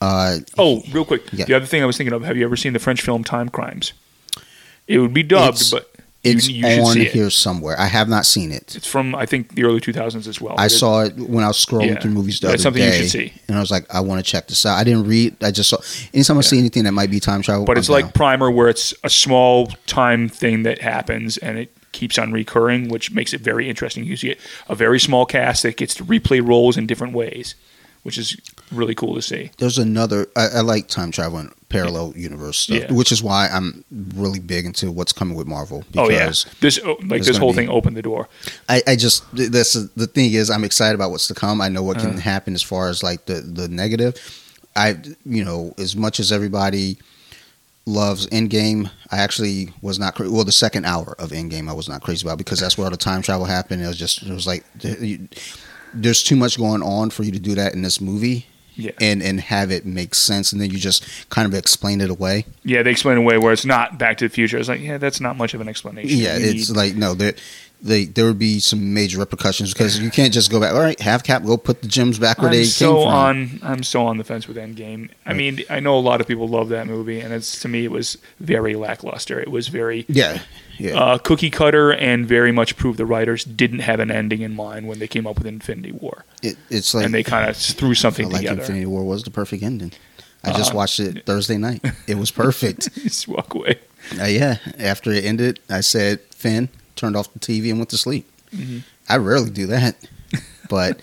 [0.00, 1.22] uh, oh, real quick.
[1.32, 1.44] Yeah.
[1.46, 3.48] The other thing I was thinking of: Have you ever seen the French film Time
[3.48, 3.92] Crimes?
[4.88, 5.90] It would be dubbed, It's- but
[6.26, 7.12] it's you, you on see it.
[7.12, 7.78] here somewhere.
[7.78, 8.74] I have not seen it.
[8.76, 10.54] It's from I think the early 2000s as well.
[10.58, 12.00] I It- saw it when I was scrolling Yeah.
[12.00, 13.32] through movies the That's other something you should see.
[13.48, 14.76] and I was like, I want to check this out.
[14.76, 15.36] I didn't read.
[15.42, 15.78] I just saw.
[16.14, 18.12] Anytime I see anything that might be time travel, but I'm it's like down.
[18.12, 23.10] Primer, where it's a small time thing that happens and it keeps on recurring, which
[23.10, 24.04] makes it very interesting.
[24.04, 24.34] You see
[24.68, 27.54] a very small cast that gets to replay roles in different ways,
[28.02, 28.36] which is
[28.72, 29.50] really cool to see.
[29.58, 30.26] there's another.
[30.36, 32.92] I, I like time travel and parallel universe stuff, Yeah.
[32.92, 35.84] which is why I'm really big into what's coming with Marvel.
[35.96, 38.28] Oh yeah, Because this oh, like this whole be- thing opened the door.
[38.68, 41.60] I, I just th- that's the thing is I'm excited about what's to come.
[41.60, 42.20] I know what can uh-huh.
[42.20, 44.14] happen as far as like the the negative.
[44.76, 46.98] I you know as much as everybody
[47.88, 51.88] loves Endgame, I actually was not cra- well the second hour of Endgame I was
[51.88, 53.82] not crazy about because that's where all the time travel happened.
[53.82, 55.28] It was just it was like you-
[55.94, 58.46] there's too much going on for you to do that in this movie.
[58.76, 58.90] Yeah.
[59.00, 62.44] And and have it make sense, and then you just kind of explain it away.
[62.62, 64.58] Yeah, they explain a way where it's not Back to the Future.
[64.58, 66.18] It's like, yeah, that's not much of an explanation.
[66.18, 67.34] Yeah, it's need- like no, there,
[67.80, 70.74] they there would be some major repercussions because you can't just go back.
[70.74, 73.14] All right, have Cap go put the gems back where I'm they so came from.
[73.14, 73.60] on.
[73.62, 75.08] I'm so on the fence with Endgame.
[75.24, 77.84] I mean, I know a lot of people love that movie, and it's to me
[77.84, 79.40] it was very lackluster.
[79.40, 80.40] It was very yeah,
[80.78, 84.54] yeah, uh, cookie cutter and very much proved the writers didn't have an ending in
[84.54, 87.56] mind when they came up with Infinity War, it, it's like and they kind of
[87.56, 88.60] threw something like together.
[88.60, 89.92] Infinity War was the perfect ending.
[90.44, 90.76] I just Uh-huh.
[90.78, 91.84] watched it Thursday night.
[92.06, 92.94] It was perfect.
[93.02, 93.78] Just walk away.
[94.20, 97.96] uh, yeah, after it ended, I said, "Finn," turned off the TV and went to
[97.96, 98.24] sleep.
[98.54, 98.78] Mm-hmm.
[99.08, 99.96] I rarely do that,
[100.70, 101.00] but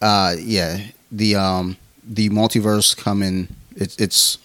[0.00, 0.78] uh, yeah,
[1.10, 3.48] the um the multiverse coming.
[3.74, 4.38] It's it's.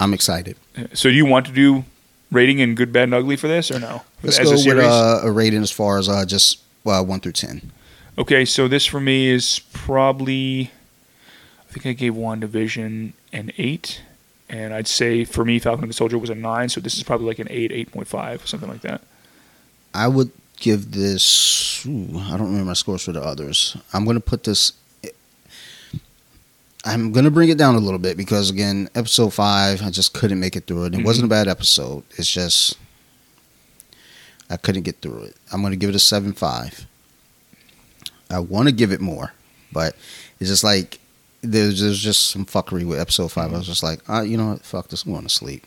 [0.00, 0.56] I'm excited.
[0.94, 1.84] So, do you want to do
[2.30, 4.02] rating in good, bad, and ugly for this, or no?
[4.22, 7.20] Let's As go a with uh, a rating as far as uh, just uh, one
[7.20, 7.72] through ten.
[8.18, 10.70] Okay, so this for me is probably,
[11.68, 14.02] I think I gave WandaVision an eight,
[14.48, 17.02] and I'd say for me Falcon and the Soldier was a nine, so this is
[17.02, 19.02] probably like an eight, eight point five, something like that.
[19.92, 21.84] I would give this.
[21.86, 23.76] Ooh, I don't remember my scores for the others.
[23.92, 24.72] I'm going to put this.
[26.86, 30.14] I'm going to bring it down a little bit because again, episode five, I just
[30.14, 30.94] couldn't make it through it.
[30.94, 32.04] It wasn't a bad episode.
[32.16, 32.78] It's just
[34.48, 35.36] I couldn't get through it.
[35.52, 36.86] I'm going to give it a seven five.
[38.30, 39.32] I want to give it more,
[39.72, 39.96] but
[40.38, 41.00] it's just like
[41.42, 44.50] there's there's just some fuckery with episode 5 I was just like, uh, you know
[44.50, 45.66] what, fuck this, I'm going to sleep.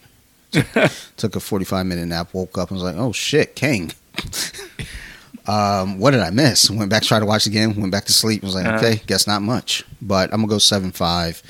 [1.17, 3.91] Took a 45 minute nap, woke up, and was like, oh shit, Kang.
[5.49, 6.69] um, what did I miss?
[6.69, 8.43] Went back, tried to watch again, went back to sleep.
[8.43, 8.77] Was like, Uh-huh.
[8.77, 9.83] okay, guess not much.
[10.01, 11.41] But I'm gonna go seven five.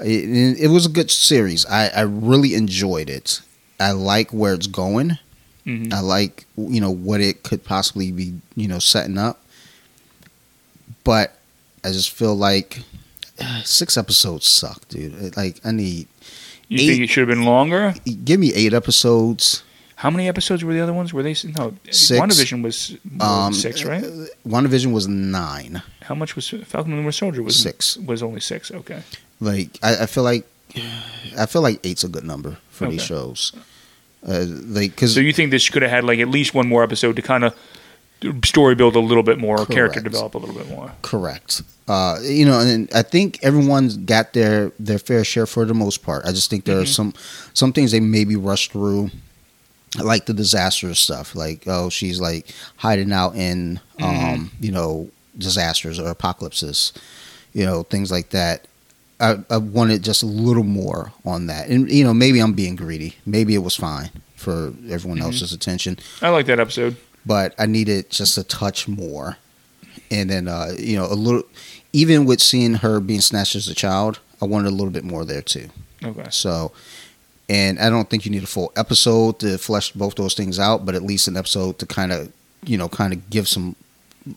[0.00, 1.66] It, it was a good series.
[1.66, 3.40] I, I really enjoyed it.
[3.80, 5.18] I like where it's going.
[5.64, 9.40] hmm I like you know what it could possibly be you know setting up.
[11.04, 11.36] But
[11.84, 12.80] I just feel like
[13.40, 15.36] uh, six episodes suck, dude.
[15.36, 16.08] Like I need
[16.68, 17.94] You Eight- think it should have been longer?
[18.24, 19.62] give me eight episodes.
[20.02, 21.12] How many episodes were the other ones?
[21.12, 21.74] Were they no?
[21.90, 22.20] Six.
[22.20, 24.04] WandaVision was Um, six, right?
[24.46, 25.82] WandaVision was nine.
[26.02, 27.42] How much was Falcon and the Winter Soldier?
[27.42, 27.96] Was Six.
[27.96, 28.70] Was only six.
[28.70, 29.02] Okay.
[29.40, 30.46] Like I, I feel like
[31.36, 33.52] I feel like eight's a good number for these shows.
[34.26, 36.82] Uh, like because So you think this could have had like at least one more
[36.84, 37.54] episode to kind of
[38.44, 40.92] story build a little bit more, character develop a little bit more.
[41.02, 41.62] correct.
[41.88, 46.02] Uh, you know, and I think everyone's got their their fair share for the most
[46.04, 46.24] part.
[46.24, 46.94] I just think there are Mhm.
[46.94, 47.14] some
[47.54, 49.10] some things they maybe rushed through.
[50.02, 55.08] Like the disastrous stuff like oh she's like hiding out in um you know
[55.38, 56.92] disasters or apocalypses
[57.52, 58.64] you know things like that.
[59.20, 61.68] I, I wanted just a little more on that.
[61.68, 63.16] And you know maybe i'm being greedy.
[63.26, 65.24] Maybe it was fine for everyone Mhm.
[65.24, 65.98] else's attention.
[66.22, 66.96] I like that episode.
[67.26, 69.36] but i needed just a touch more.
[70.10, 71.42] And then uh you know a little
[71.92, 75.24] even with seeing her being snatched as a child i wanted a little bit more
[75.24, 75.68] there too.
[76.04, 76.26] Okay.
[76.30, 76.70] so,
[77.48, 80.84] and I don't think you need a full episode to flesh both those things out,
[80.84, 82.32] but at least an episode to kind of,
[82.64, 83.74] you know, kind of give some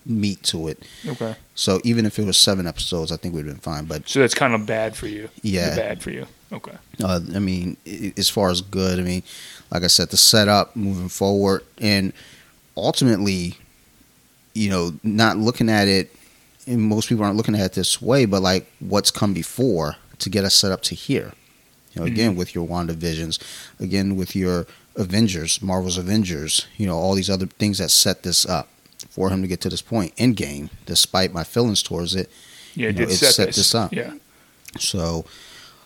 [0.06, 0.84] meat to it.
[1.06, 1.36] Okay.
[1.56, 3.86] So even if it was seven episodes, I think we'd have been fine.
[3.86, 5.30] But So that's kind of bad for you.
[5.42, 5.76] Yeah.
[5.76, 6.26] Bad for you.
[6.54, 6.74] Okay.
[7.04, 7.78] uh, I mean,
[8.18, 9.24] as far as good, I mean,
[9.72, 12.12] like I said, the setup moving forward, and
[12.76, 13.56] ultimately,
[14.54, 16.14] you know, not looking at it,
[16.68, 20.30] and most people aren't looking at it this way, but like what's come before to
[20.30, 21.32] get us set up to here.
[21.94, 23.40] You know, again with your WandaVisions,
[23.80, 24.66] again with your
[24.96, 28.70] Avengers, Marvel's Avengers, you know, all these other things that set this up
[29.10, 32.30] for him to get to this point Endgame, despite my feelings towards it.
[32.76, 33.56] Yeah, it know, did it set, set this.
[33.58, 33.92] this up.
[33.94, 34.14] Yeah,
[34.80, 35.26] So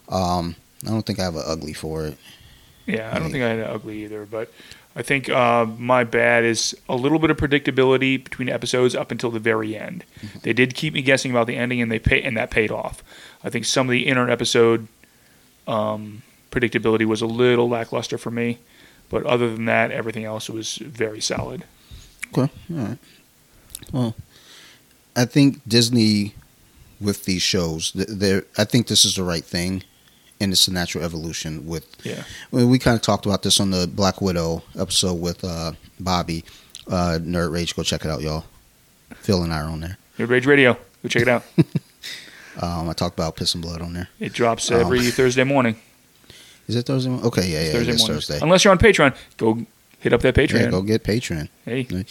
[0.10, 2.18] um I don't think I have an ugly for it.
[2.86, 3.12] yeah.
[3.14, 4.52] I don't think I had an ugly either, but
[4.96, 9.30] I think uh, my bad is a little bit of predictability between episodes up until
[9.32, 10.06] the very end.
[10.22, 10.40] Mm-hmm.
[10.44, 13.04] They did keep me guessing about the ending, and they pay, and that paid off.
[13.44, 14.88] I think some of the inner episode
[15.68, 18.60] um, predictability was a little lackluster for me,
[19.10, 21.64] but other than that, everything else was very solid.
[22.38, 22.52] Okay.
[22.72, 22.98] All right.
[23.92, 24.16] Well,
[25.16, 26.34] I think Disney
[27.02, 29.84] with these shows, th- they're, I think this is the right thing,
[30.40, 31.66] and it's a natural evolution.
[31.68, 32.24] With Yeah.
[32.52, 36.44] we kind of talked about this on the Black Widow episode with uh, Bobby,
[36.88, 37.76] uh, Nerd Rage.
[37.76, 38.46] Go check it out, y'all.
[39.16, 39.98] Phil and I are on there.
[40.18, 40.74] Nerd Rage Radio.
[41.04, 41.44] Go check it out.
[42.62, 44.08] Um, I talked about Piss and Blood on there.
[44.20, 45.76] It drops every Thursday morning.
[46.68, 47.10] Is it Thursday?
[47.10, 47.28] morning?
[47.28, 48.16] Okay, yeah, yeah, Thursday it is morning.
[48.16, 48.40] Thursday.
[48.42, 49.60] Unless you're on Patreon, go
[50.00, 50.62] hit up that Patreon.
[50.62, 51.48] Yeah, go get Patreon.
[51.64, 52.08] hey, Like,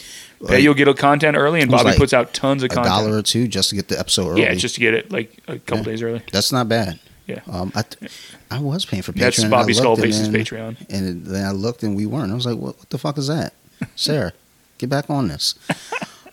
[0.47, 2.95] pay, you'll get a content early, and Bobby like puts out tons of a content.
[2.95, 4.43] dollar or two just to get the episode early.
[4.43, 5.83] Yeah, just to get it like a couple Yeah.
[5.85, 6.23] days early.
[6.33, 7.01] That's not bad.
[7.27, 7.41] Yeah.
[7.51, 8.13] Um, I, th-
[8.51, 9.19] I was paying for Patreon.
[9.19, 10.77] That's and Bobby Skullface's Patreon.
[10.91, 12.31] And then I looked and we weren't.
[12.31, 13.55] I was like, what, what the fuck is that?
[13.97, 14.33] Sarah,
[14.79, 15.55] get back on this.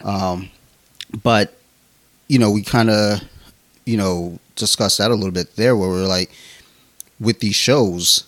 [0.02, 0.50] um,
[1.24, 1.58] but,
[2.28, 3.22] you know, we kind of,
[3.92, 6.32] you know, discuss that a little bit there where we're like,
[7.20, 8.26] with these shows,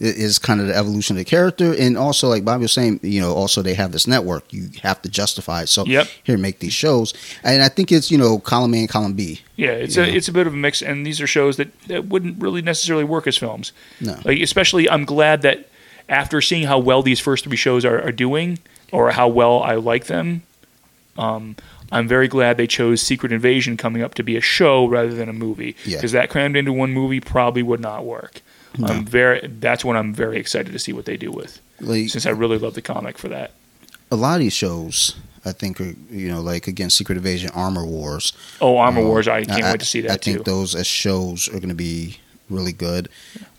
[0.00, 1.74] it is kind of the evolution of the character.
[1.78, 4.52] And also, like Bobby was saying, you know, also they have this network.
[4.52, 5.68] You have to justify it.
[5.68, 6.06] So Yep.
[6.24, 7.14] here, make these shows.
[7.42, 9.40] And I think it's, you know, column A and column B.
[9.56, 12.06] Yeah, it's a it's a bit of a mix, and these are shows that, that
[12.06, 13.72] wouldn't really necessarily work as films.
[14.00, 14.16] No.
[14.24, 15.68] Like especially, I'm glad that
[16.08, 18.58] after seeing how well these first three shows are, are doing,
[18.92, 20.42] or how well I like them,
[21.16, 21.56] um,
[21.90, 25.28] I'm very glad they chose Secret Invasion coming up to be a show rather than
[25.28, 25.74] a movie.
[25.84, 25.96] Yeah.
[25.96, 28.40] Because that crammed into one movie probably would not work.
[28.84, 29.40] I'm very.
[29.60, 31.60] That's what I'm very excited to see what they do with.
[31.80, 33.52] Like, Since I really love the comic for that.
[34.10, 37.84] a lot of these shows, I think, are you know, like again, Secret Invasion, Armor
[37.84, 38.32] Wars.
[38.60, 39.26] Oh, Armor Um, Wars!
[39.26, 40.34] I can't wait to see that I too.
[40.34, 42.18] think those as shows are going to be
[42.50, 43.08] really good.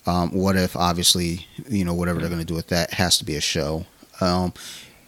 [0.06, 3.26] Um, what if, obviously, you know, whatever they're going to do with that has to
[3.26, 3.86] be a show.
[4.22, 4.54] Um,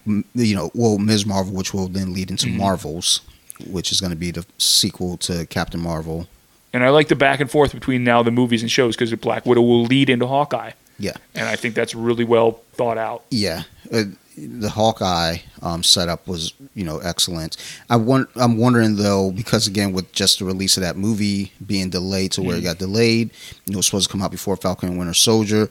[0.06, 1.26] you know, well, Ms.
[1.26, 2.58] Marvel, which will then lead into Mhm.
[2.58, 3.22] Marvels,
[3.68, 6.28] which is going to be the sequel to Captain Marvel.
[6.74, 9.46] And I like the back and forth between now the movies and shows because Black
[9.46, 10.72] Widow will lead into Hawkeye.
[10.98, 11.14] Yeah.
[11.36, 13.24] And I think that's really well thought out.
[13.30, 14.04] Yeah, uh,
[14.38, 17.58] the Hawkeye um, setup was you know excellent.
[17.90, 21.90] I want, I'm wondering though because again with just the release of that movie being
[21.90, 23.32] delayed to where it got delayed,
[23.66, 25.70] you know, it was supposed to come out before Falcon and Winter Soldier.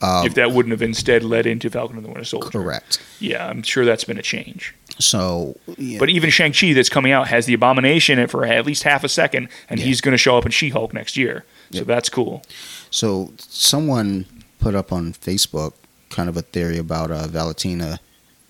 [0.00, 2.50] Um, if that wouldn't have instead led into Falcon and the Winter Soldier.
[2.50, 3.02] correct.
[3.18, 4.74] Yeah, I'm sure that's been a change.
[5.00, 8.64] So, yeah, But even Shang-Chi that's coming out has the Abomination in it for at
[8.66, 9.86] least half a second, and Yeah.
[9.86, 11.44] he's going to show up in She-Hulk next year.
[11.72, 11.86] So Yep.
[11.86, 12.42] that's cool.
[12.90, 14.24] so someone
[14.60, 15.72] put up on Facebook
[16.10, 18.00] kind of a theory about uh, Valentina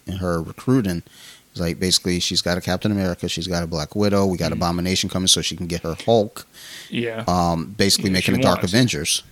[0.07, 1.03] and her recruiting.
[1.51, 4.53] It's like basically she's got a Captain America, she's got a Black Widow, we got
[4.53, 4.57] Mhm.
[4.57, 6.46] Abomination coming, so she can get her Hulk.
[6.88, 7.24] Yeah.
[7.26, 8.62] Um, basically Yeah, making she a Dark.
[8.62, 9.22] Avengers.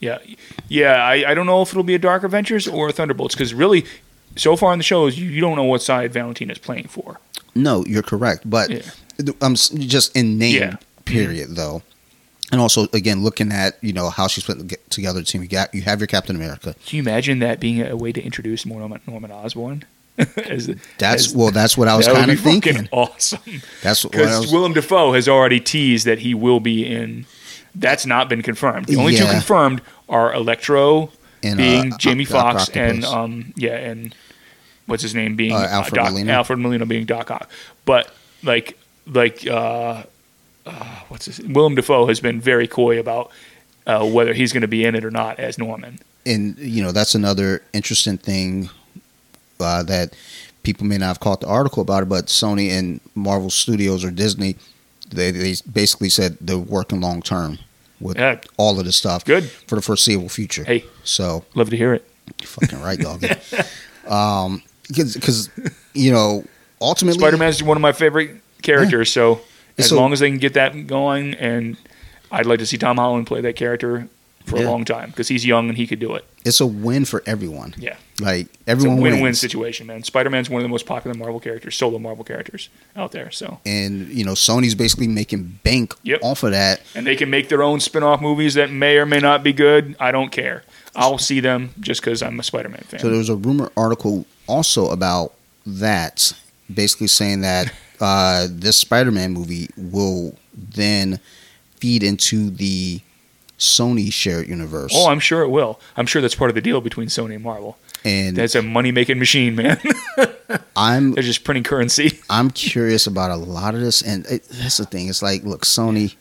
[0.00, 0.18] Yeah,
[0.68, 1.02] yeah.
[1.04, 3.84] I, I don't know if it'll be a Dark Avengers or a Thunderbolts because really,
[4.36, 7.18] so far in the shows, you, don't know what side Valentina's playing for.
[7.54, 8.82] No, you're correct, but Yeah.
[9.40, 10.76] I'm just in name Yeah.
[11.06, 11.82] period though,
[12.52, 14.58] and also again looking at you know how she's put
[14.90, 15.40] together the team.
[15.42, 16.74] You got you have your Captain America.
[16.84, 19.84] Can you imagine that being a way to introduce Norman, Norman Osborn?
[20.18, 20.66] As-
[20.98, 22.88] That's as- well, that's what I was kind of thinking.
[22.92, 23.40] awesome.
[23.82, 24.52] That's Because.
[24.52, 27.24] Willem Dafoe has already teased that he will be in.
[27.78, 28.86] That's not been confirmed.
[28.86, 31.10] The only two confirmed are Electro
[31.42, 34.14] And, being uh, Jamie Foxx and um yeah and
[34.86, 36.32] what's his name being Uh, Alfred Doc, Molina.
[36.32, 37.50] Alfred Molina being Doc Ock.
[37.84, 38.10] But
[38.42, 40.04] like like uh,
[40.64, 43.30] uh what's his Willem Dafoe has been very coy about
[43.86, 45.98] uh, whether he's going to be in it or not as Norman.
[46.24, 48.68] and you know that's another interesting thing
[49.60, 50.14] uh, that
[50.62, 54.10] people may not have caught the article about it, but Sony and Marvel Studios or
[54.10, 54.56] Disney,
[55.10, 57.58] they they basically said they're working long term
[58.00, 59.44] with Yeah, all of this stuff good.
[59.44, 60.64] for the foreseeable future.
[60.64, 62.08] Hey, So love to hear it.
[62.40, 63.24] You're fucking right, dog.
[64.08, 65.48] um, because
[65.94, 66.44] you know,
[66.80, 69.40] ultimately, Spider Man's one of my favorite characters, so
[69.78, 71.76] as So- long as they can get that going, and
[72.30, 74.08] I'd like to see Tom Holland play that character
[74.46, 74.64] for Yeah.
[74.64, 76.24] a long time because he's young and he could do it.
[76.44, 77.74] it's a win for everyone.
[77.76, 79.40] Yeah, Like it's a everyone win-win wins.
[79.40, 80.02] situation, man.
[80.04, 83.30] Spider Man's one of the most popular Marvel characters, solo Marvel characters out there.
[83.32, 86.20] So, and you know, Sony's basically making bank Yep.
[86.22, 86.80] off of that.
[86.94, 89.96] and they can make their own spin-off movies that may or may not be good.
[90.00, 90.62] I don't care.
[90.94, 93.00] I'll see them just because I'm a Spider Man fan.
[93.00, 95.34] So there was a rumor article also about
[95.66, 96.32] that,
[96.72, 101.18] basically saying that uh, this Spider-Man movie will then
[101.80, 103.00] feed into the
[103.58, 104.92] Sony shared universe.
[104.94, 105.80] Oh, I'm sure it will.
[105.96, 107.78] I'm sure that's part of the deal between Sony and Marvel.
[108.04, 109.80] and That's a money making machine, man.
[110.76, 112.20] I'm They're just printing currency.
[112.30, 115.08] I'm curious about a lot of this, and it, that's the thing.
[115.08, 116.14] It's like, look, Sony,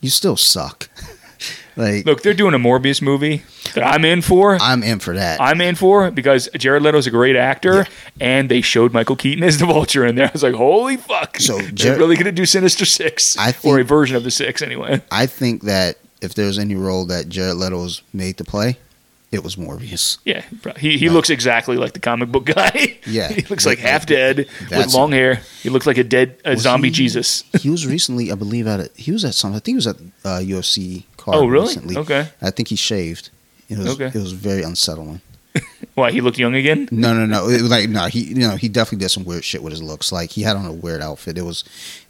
[0.00, 0.88] you still suck.
[1.76, 3.42] like, Look, they're doing a Morbius movie
[3.74, 4.56] that I'm in for.
[4.60, 5.40] I'm in for that.
[5.40, 7.84] I'm in for because Jared Leto's a great actor, Yeah.
[8.20, 10.26] and they showed Michael Keaton as the Vulture in there.
[10.28, 11.38] I was like, holy fuck!
[11.40, 14.62] So, they're Jared- really gonna do Sinister Six, I or a version of the Six
[14.62, 15.02] anyway.
[15.10, 18.78] I think that if there's any role that Jared Leto was made to play,
[19.32, 20.18] it was Morbius.
[20.24, 20.44] Yeah,
[20.78, 22.98] he he looks exactly like the comic book guy.
[23.06, 23.28] Yeah.
[23.28, 25.40] he looks like half dead with long hair.
[25.62, 27.44] He looks like a dead a zombie he- Jesus.
[27.60, 29.50] He was recently, I believe, at a, he was at some.
[29.52, 31.66] I think he was at uh, UFC card Oh, really?
[31.68, 31.96] recently.
[31.96, 32.28] Okay.
[32.42, 33.30] I think he shaved.
[33.68, 34.06] It was Okay.
[34.06, 35.20] it was very unsettling.
[35.94, 36.88] Why he looked young again?
[36.92, 37.48] No, no, no.
[37.48, 39.82] It was like no, he you know he definitely did some weird shit with his
[39.82, 40.12] looks.
[40.12, 41.36] Like he had on a weird outfit.
[41.38, 41.64] It was,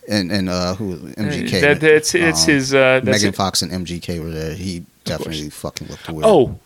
[0.09, 1.61] and and uh who MGK.
[1.61, 2.75] That, that's it's um, his.
[2.75, 3.37] Uh, that's Megan it.
[3.37, 4.55] Fox and MGK were there.
[4.55, 6.25] He definitely fucking looked weird.
[6.27, 6.59] Oh,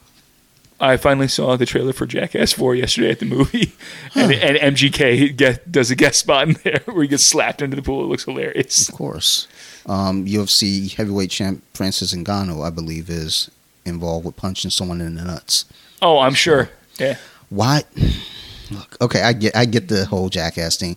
[0.80, 3.72] I finally saw the trailer for Jackass 4 yesterday at the movie,
[4.14, 7.76] and, and MGK get, does a guest spot in there where he gets slapped into
[7.76, 8.04] the pool.
[8.04, 8.88] It looks hilarious.
[8.88, 9.46] of course.
[9.86, 13.50] Um, UFC heavyweight champ Francis Ngannou, I believe, is
[13.84, 15.64] involved with punching someone in the nuts.
[16.02, 16.70] Oh, I'm sure.
[16.98, 17.18] Yeah.
[17.50, 17.84] Why?
[18.70, 20.96] Look, okay, I get I get the whole jackass thing.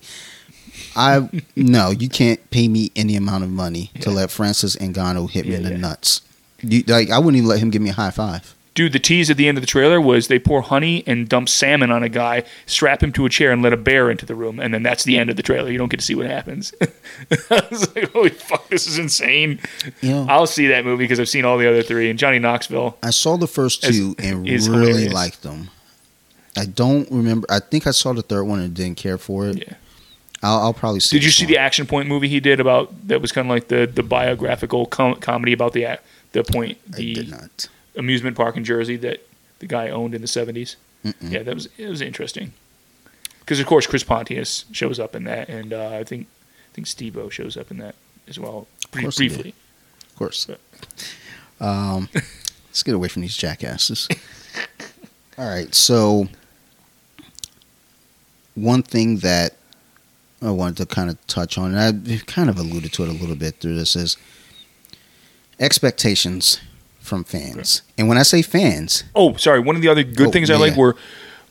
[0.95, 4.15] I no, you can't pay me any amount of money to Yeah.
[4.15, 5.77] let Francis Ngannou hit me Yeah, in the yeah.
[5.77, 6.21] nuts.
[6.61, 8.53] You, like I wouldn't even let him give me a high five.
[8.73, 11.49] Dude, the tease at the end of the trailer was they pour honey and dump
[11.49, 14.35] salmon on a guy, strap him to a chair, and let a bear into the
[14.35, 15.71] room, and then that's the end of the trailer.
[15.71, 16.75] You don't get to see what happens.
[17.49, 19.59] I was like, holy fuck, this is insane.
[20.01, 22.07] You know, I'll see that movie because I've seen all the other three.
[22.11, 25.11] And Johnny Knoxville, I saw the first two and really hilarious.
[25.13, 25.71] liked them.
[26.55, 27.47] I don't remember.
[27.49, 29.57] I think I saw the third one and didn't care for it.
[29.57, 29.73] Yeah.
[30.47, 31.17] I'll, I'll probably see.
[31.17, 31.51] Did you see one.
[31.53, 34.85] the Action Point movie he did about that was kind of like the the biographical
[34.85, 35.99] com- comedy about the
[36.31, 37.33] the point the
[37.95, 39.27] amusement park in Jersey that
[39.59, 40.75] the guy owned in the 70s.
[41.05, 41.31] Mm-mm.
[41.31, 42.53] Yeah, that was it was interesting.
[43.39, 46.27] Because of course Chris Pontius shows up in that, and uh, I think
[46.71, 47.95] I think Steve-O shows up in that
[48.27, 49.53] as well, briefly.
[50.09, 50.45] Of course.
[50.45, 50.59] But-
[51.59, 54.07] Um, let's get away from these jackasses.
[55.39, 56.27] All right, so
[58.55, 59.53] one thing that
[60.41, 63.13] I wanted to kind of touch on, and I kind of alluded to it a
[63.13, 64.17] little bit through this, is
[65.59, 66.59] expectations
[66.99, 67.81] from fans.
[67.97, 69.59] And when I say fans, Oh, sorry.
[69.59, 70.59] One of the other good Oh, things I yeah.
[70.59, 70.95] like were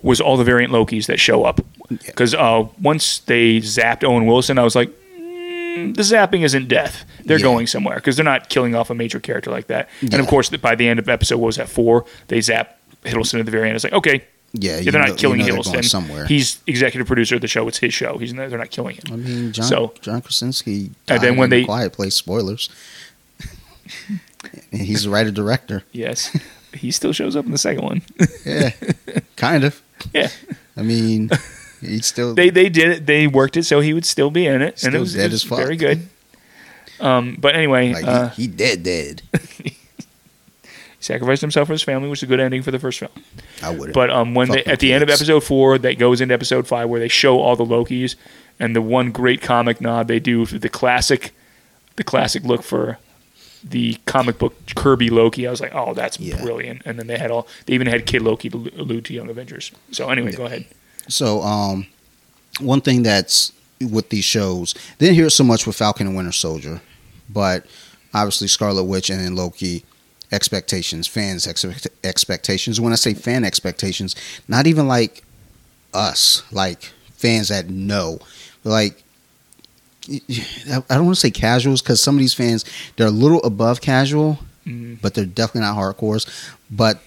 [0.03, 1.61] was all the variant Lokis that show up.
[1.91, 1.97] Yeah.
[2.07, 7.05] Because uh, once they zapped Owen Wilson, I was like, mm, the zapping isn't death.
[7.25, 7.45] They're Yeah.
[7.45, 9.89] going somewhere because they're not killing off a major character like that.
[10.03, 12.05] And of course, by the end of episode, what was that four?
[12.29, 13.77] They zap Hiddleston at the very end.
[13.77, 14.25] It's like, okay,
[14.61, 15.85] yeah, they're know- not killing you know Hiddleston.
[15.85, 16.27] somewhere.
[16.27, 17.67] He's executive producer of the show.
[17.69, 18.19] It's his show.
[18.19, 19.03] He's not, they're not killing him.
[19.13, 22.69] I mean, John, So- John Krasinski And then when in The they- Quiet Place, spoilers.
[24.73, 25.85] he's the writer director.
[25.93, 26.37] Yes,
[26.73, 28.03] he still shows up in the second one.
[28.45, 28.71] Yeah,
[29.37, 29.83] kind of.
[30.15, 30.29] yeah,
[30.77, 31.31] I mean,
[31.81, 32.35] he still.
[32.35, 33.07] they they did it.
[33.07, 35.33] They worked it so he would still be in it, and it was, dead it
[35.33, 35.59] was as fuck.
[35.59, 36.07] very good.
[37.01, 39.23] Um, but anyway, like uh, he, he dead dead.
[41.07, 43.11] sacrificed himself for his family, which is a good ending for the first film.
[43.63, 43.93] I would.
[43.93, 46.89] But um, when they, at the end of episode four, that goes into episode five,
[46.89, 48.17] where they show all the Lokis,
[48.61, 51.33] and the one great comic nod they do for the classic,
[51.97, 52.99] the classic look for
[53.65, 55.47] the comic book Kirby Loki.
[55.47, 56.41] I was like, oh, that's Yeah.
[56.43, 56.83] brilliant.
[56.85, 59.73] And then they had all, they even had Kid Loki to allude to Young Avengers.
[59.93, 60.67] So anyway, go ahead.
[61.09, 61.87] So, um,
[62.61, 66.81] one thing that's with these shows, didn't hear so much with Falcon and Winter Soldier,
[67.29, 67.67] but
[68.15, 69.85] obviously Scarlet Witch and then Loki.
[70.33, 72.81] Expectations, fans' expect- expectations.
[72.81, 74.17] When I say fan expectations,
[74.49, 75.23] not even like
[75.95, 78.19] us, like fans that know,
[78.65, 79.03] like
[80.09, 82.65] I don't want to say casuals because some of these fans
[82.97, 86.27] they're a little above casual, Mm, but they're definitely not hardcores.
[86.73, 86.99] But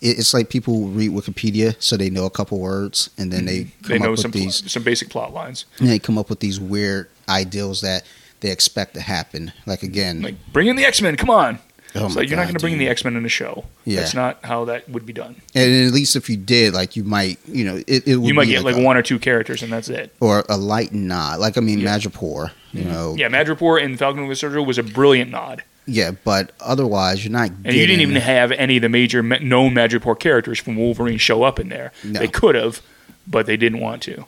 [0.00, 3.98] it's like people read Wikipedia, so they know a couple words, and then they they
[3.98, 4.68] come know up with some these.
[4.72, 8.02] some basic plot lines, and they come up with these weird ideals that
[8.40, 9.52] they expect to happen.
[9.66, 11.14] Like again, like bring in the X Men.
[11.16, 11.60] Come on.
[11.94, 12.80] Oh like you're not going to bring dude.
[12.82, 13.64] the X Men in a show.
[13.84, 14.00] Yeah.
[14.00, 15.36] That's not how that would be done.
[15.54, 18.34] And at least if you did, like you might, you know, it, it would You
[18.34, 20.14] might get like a, one or two characters, and that's it.
[20.20, 21.40] or a light nod.
[21.40, 21.96] Like I mean, Yeah.
[21.98, 22.92] Madripoor, you mm-hmm.
[22.92, 25.62] know, Yeah, Madripoor in Falcon and Soldier was a brilliant nod.
[25.86, 26.12] yeah.
[26.12, 27.50] But otherwise, you're not.
[27.64, 31.18] And you didn't even have any of the major ma- known Madripoor characters from Wolverine
[31.18, 31.92] show up in there.
[32.04, 32.20] No.
[32.20, 32.80] They could have,
[33.26, 34.24] but they didn't want to.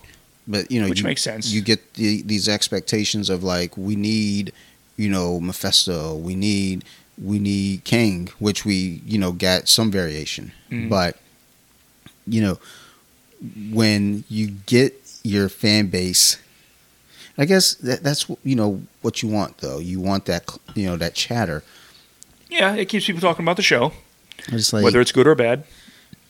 [0.48, 1.52] But you know, Which you, makes sense.
[1.52, 4.52] You get the, these expectations of like we need,
[4.96, 6.16] you know, Mephisto.
[6.16, 6.84] We need
[7.22, 10.52] we need Kang, which we you know got some variation.
[10.70, 10.88] Mhm.
[10.88, 11.16] But
[12.26, 12.58] you know,
[13.70, 16.38] when you get your fan base,
[17.38, 19.78] I guess that, that's you know what you want though.
[19.78, 21.62] You want that you know that chatter.
[22.50, 23.92] Yeah, it keeps people talking about the show,
[24.48, 25.64] I just like whether it's good or bad.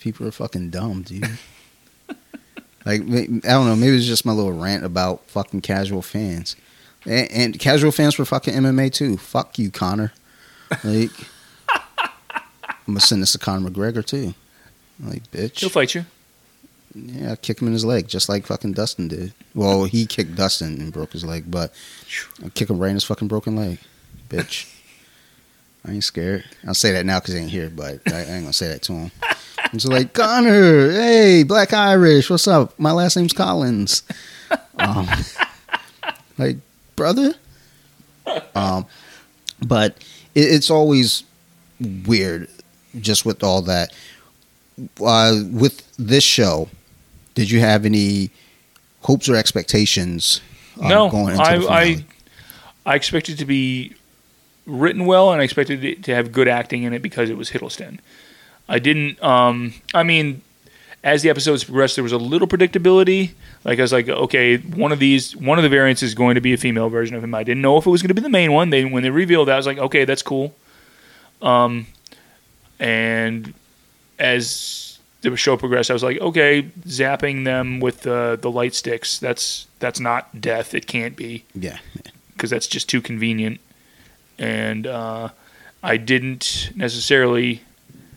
[0.01, 1.29] people are fucking dumb, dude.
[2.87, 6.55] like I don't know, maybe it's just my little rant about fucking casual fans,
[7.05, 9.17] and, and casual fans for fucking MMA too.
[9.17, 10.13] Fuck you, Conor.
[10.85, 11.11] Like
[12.87, 14.35] I'm gonna send this to Conor McGregor too.
[15.01, 15.61] Like bitch.
[15.61, 16.05] He'll fight you.
[16.95, 19.33] Yeah, I kick him in his leg just like fucking Dustin did.
[19.55, 21.73] Well, he kicked Dustin and broke his leg, but
[22.45, 23.79] I kick him right in his fucking broken leg,
[24.29, 24.69] bitch.
[25.87, 26.45] I ain't scared.
[26.67, 28.83] I'll say that now because he ain't here, but I, I ain't gonna say that
[28.83, 29.11] to him.
[29.23, 32.79] I'm just like Conor, hey, Black Irish, what's up?
[32.79, 34.03] My last name's Collins.
[34.79, 35.09] Um,
[36.39, 36.59] like
[36.95, 37.35] brother.
[38.55, 38.87] Um,
[39.65, 39.97] but
[40.35, 41.25] it's always
[42.07, 42.49] weird,
[43.01, 43.93] just with all that.
[45.05, 46.69] Uh, with this show,
[47.35, 48.31] did you have any
[49.03, 50.41] hopes or expectations?
[50.81, 52.05] um, no, going into I, the I?
[52.85, 53.95] I expected to be
[54.67, 57.51] written well, and I expected it to have good acting in it because it was
[57.51, 57.99] Hiddleston.
[58.69, 59.23] I didn't.
[59.23, 60.43] Um, I mean,
[61.05, 63.33] as the episodes progressed, there was a little predictability.
[63.65, 66.41] Like I was like, okay, one of these, one of the variants is going to
[66.41, 67.35] be a female version of him.
[67.35, 68.71] I didn't know if it was going to be the main one.
[68.71, 70.55] They when they revealed that, I was like, okay, that's cool.
[71.41, 71.87] Um,
[72.81, 73.55] and
[74.19, 79.19] as the show progressed, I was like, okay, zapping them with the the light sticks.
[79.19, 80.75] That's that's not death.
[80.75, 81.79] It can't be yeah,
[82.35, 83.61] because that's just too convenient.
[84.39, 85.29] And uh,
[85.83, 87.63] I didn't necessarily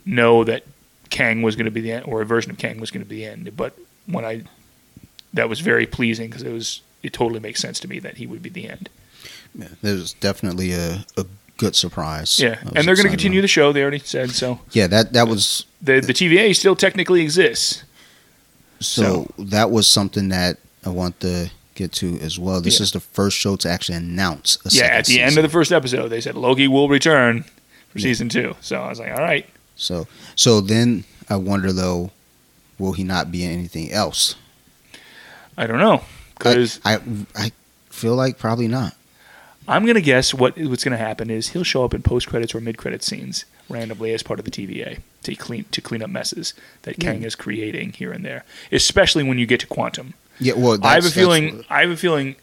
[0.06, 0.64] know that
[1.10, 3.10] Kang was going to be the end, or a version of Kang was going to
[3.10, 3.56] be the end.
[3.56, 3.78] But
[4.08, 4.44] when I,
[5.36, 8.26] that was very pleasing because it was it totally makes sense to me that he
[8.28, 8.90] would be the end.
[9.54, 11.26] yeah, there was definitely a, a
[11.58, 12.40] good surprise.
[12.40, 13.72] Yeah, and they're going to continue the show.
[13.72, 14.60] They already said so.
[14.72, 17.84] Yeah, that that was The the TVA still technically exists.
[18.80, 22.62] so, that was something that I want to get to as well.
[22.62, 22.84] This Yeah.
[22.84, 24.58] is the first show to actually announce.
[24.66, 27.44] A yeah, at the end of the first episode, they said Loki will return
[27.90, 28.04] for Yeah.
[28.04, 28.56] season two.
[28.62, 29.46] So I was like, all right.
[29.76, 32.12] So so then I wonder though,
[32.80, 34.36] will he not be in anything else?
[35.58, 36.02] I don't know
[36.38, 37.00] because I, I
[37.36, 37.52] I
[37.90, 38.96] feel like probably not.
[39.68, 42.62] I'm gonna guess what what's gonna happen is he'll show up in post credits or
[42.62, 46.54] mid credit scenes randomly as part of the TVA to clean to clean up messes
[46.84, 47.12] that Yeah.
[47.14, 50.14] Kang is creating here and there, especially when you get to Quantum.
[50.40, 52.36] Yeah, well, I have a feeling what- I have a feeling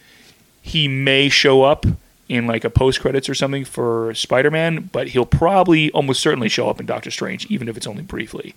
[0.63, 1.85] he may show up
[2.29, 6.49] in like a post credits or something for Spider Man, but he'll probably almost certainly
[6.49, 8.55] show up in Doctor Strange, even if it's only briefly.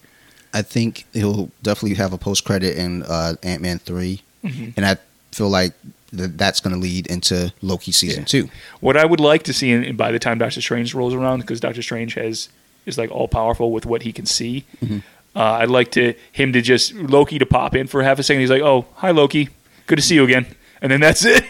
[0.54, 4.74] I think he'll definitely have a post credit in uh, Ant Man 3 Mhm.
[4.78, 4.98] and I
[5.32, 5.74] feel like
[6.16, 8.26] th- that's going to lead into Loki season Yeah.
[8.26, 8.50] two.
[8.80, 11.60] What I would like to see, and by the time Doctor Strange rolls around, because
[11.60, 12.50] Doctor Strange has
[12.86, 14.64] is like all powerful with what he can see.
[14.84, 15.02] Mhm.
[15.36, 18.40] Uh, I'd like to him to just Loki to pop in for half a second.
[18.42, 19.50] He's like, "Oh, hi Loki,
[19.88, 20.46] good to see you again,"
[20.82, 21.44] and then that's it.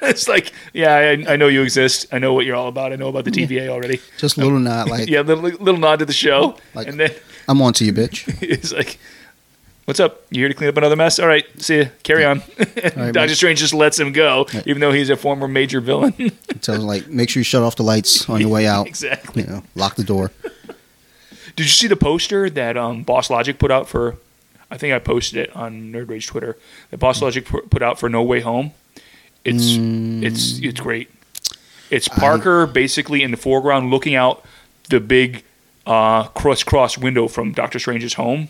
[0.00, 2.06] it's like, yeah, I, I know you exist.
[2.12, 2.92] I know what you're all about.
[2.92, 4.00] I know about the TVA already.
[4.16, 7.10] Just a little nod, like yeah, little, little nod to the show, Like- and then
[7.48, 8.24] I'm on to you, bitch.
[8.42, 8.98] it's like.
[9.88, 10.20] What's up?
[10.28, 11.18] You here to clean up another mess?
[11.18, 11.90] All right, see you.
[12.02, 12.42] Carry on.
[12.58, 13.34] right, Doctor.
[13.34, 14.66] Strange just lets him go, Right.
[14.66, 16.12] even though he's a former major villain.
[16.60, 18.86] Tells him like, make sure you shut off the lights on your way out.
[18.86, 19.44] exactly.
[19.44, 20.30] You know, lock the door.
[21.56, 24.16] Did you see the poster that um, Boss Logic put out for?
[24.70, 26.58] I think I posted it on Nerd Rage Twitter.
[26.90, 28.72] That Boss Logic put out for No Way Home.
[29.42, 29.76] It's
[30.22, 31.08] it's it's great.
[31.88, 34.44] It's Parker basically in the foreground looking out
[34.90, 35.44] the big
[35.86, 38.48] uh, cross cross window from Doctor Strange's home,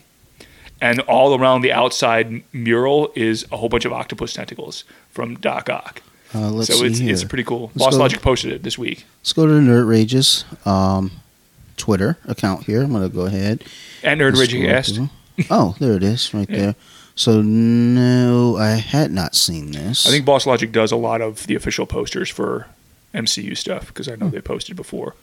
[0.80, 5.68] and all around the outside mural is a whole bunch of octopus tentacles from Doc
[5.70, 6.02] Ock.
[6.34, 7.12] Uh, let's so see it's here.
[7.12, 7.70] it's pretty cool.
[7.74, 11.10] Let's go- Logic posted it this week, Let's go to the Nerd Rages um,
[11.76, 12.82] Twitter account here.
[12.82, 13.64] I'm going to go ahead.
[14.02, 14.98] and Nerd Rage asked.
[15.50, 16.56] Oh, there it is, right Yeah.
[16.58, 16.74] there.
[17.14, 20.06] So no, I had not seen this.
[20.06, 22.66] I think Boss Logic does a lot of the official posters for
[23.14, 25.14] MCU stuff because I know they posted before.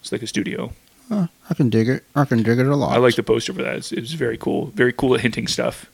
[0.00, 0.72] It's like a studio.
[1.10, 2.04] Huh, I can dig it.
[2.14, 2.92] I can dig it a lot.
[2.92, 3.74] I like the poster for that.
[3.76, 4.66] It's, it's very cool.
[4.76, 5.86] Very cool at hinting stuff.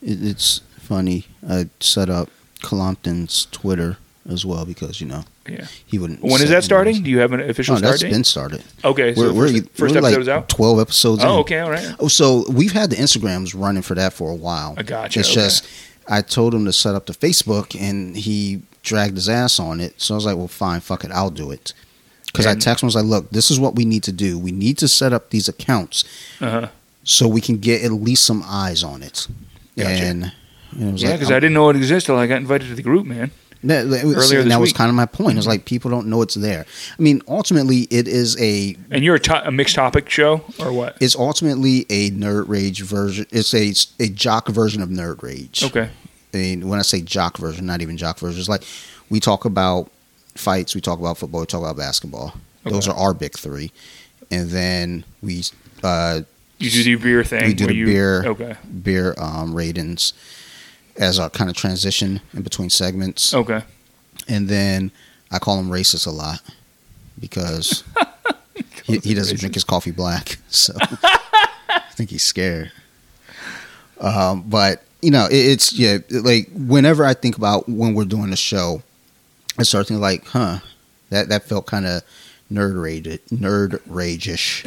[0.00, 1.26] It, it's funny.
[1.48, 2.30] I set up
[2.62, 3.96] Colompton's Twitter
[4.30, 5.66] as well because you know Yeah.
[5.84, 6.22] he wouldn't.
[6.22, 7.02] When is that starting?
[7.02, 8.12] Do you have an official Oh, start that's date?
[8.12, 8.62] been started.
[8.84, 10.48] okay, so we're the we're, first, first we're episode like is out.
[10.48, 11.24] Twelve episodes.
[11.24, 11.38] Oh, in.
[11.40, 11.94] okay, all right.
[11.98, 14.74] Oh, so we've had the Instagrams running for that for a while.
[14.76, 15.34] I gotcha, It's okay.
[15.34, 15.66] just
[16.08, 20.00] I told him to set up the Facebook, and he dragged his ass on it.
[20.00, 21.72] So I was like, "Well, fine, fuck it, I'll do it."
[22.32, 24.12] Because I And- texted him, I was like, "Look, this is what we need to
[24.12, 24.38] do.
[24.38, 26.04] We need to set up these accounts
[26.40, 26.68] Uh-huh.
[27.04, 29.26] so we can get at least some eyes on it."
[29.76, 29.90] Gotcha.
[29.90, 30.32] And,
[30.72, 32.68] and it was Yeah, like, because I didn't know it existed till I got invited
[32.68, 33.30] to the group, man.
[33.64, 34.74] that, that was, Earlier and that was week.
[34.74, 34.82] Mm-hmm.
[34.82, 35.32] kind of my point.
[35.34, 36.66] It was like people don't know it's there.
[36.98, 40.72] I mean, ultimately, it is a And you're a, to- a mixed topic show or
[40.72, 40.96] what?
[41.00, 43.26] it's ultimately a nerd rage version.
[43.30, 43.72] It's a
[44.02, 45.62] a jock version of nerd rage.
[45.62, 45.90] Okay.
[46.34, 48.64] I mean, when I say jock version, not even jock version, it's like
[49.10, 49.90] we talk about
[50.34, 52.34] fights, we talk about football, we talk about basketball.
[52.64, 53.72] Those are our big three,
[54.30, 55.42] and then we
[55.82, 56.20] uh,
[56.58, 57.46] You do the beer thing.
[57.48, 58.24] We do the you, beer.
[58.24, 58.56] Okay.
[58.82, 60.12] beer um, ratings
[60.96, 63.62] as our kind of transition in between segments, Okay.
[64.28, 64.90] and then
[65.30, 66.40] I call him racist a lot
[67.18, 67.82] because
[68.84, 72.70] he, he doesn't drink his coffee black, so I think he's scared.
[74.00, 78.30] Um, but you know, it, it's yeah, like whenever I think about when we're doing
[78.30, 78.82] the show,
[79.62, 80.58] I start thinking like, huh,
[81.10, 82.02] that that felt kind of
[82.52, 84.64] nerd rage, nerd rage-ish.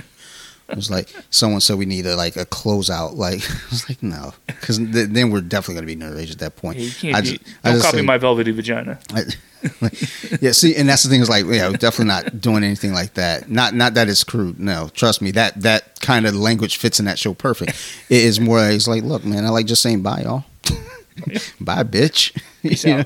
[0.67, 3.15] It was like someone said we needed like a closeout.
[3.15, 6.39] Like I was like, no, because th- then we're definitely gonna be nerd rage at
[6.39, 6.77] that point.
[6.99, 8.97] Can't I just- I don't copy say- my velvety vagina.
[9.13, 9.23] I,
[9.81, 12.93] like, yeah, see, and that's the thing is like, yeah, we're definitely not doing anything
[12.93, 13.49] like that.
[13.49, 14.59] Not not that it's crude.
[14.59, 17.71] No, trust me, that that kind of language fits in that show perfect.
[18.09, 18.59] It is more.
[18.59, 20.45] like, It's like, look, man, I like just saying bye, y'all.
[21.61, 22.38] bye, bitch.
[22.66, 23.05] You know?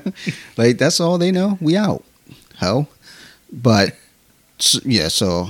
[0.56, 1.58] Like that's all they know.
[1.60, 2.02] We out.
[2.56, 2.88] Hell,
[3.52, 3.94] but
[4.84, 5.08] yeah.
[5.08, 5.48] So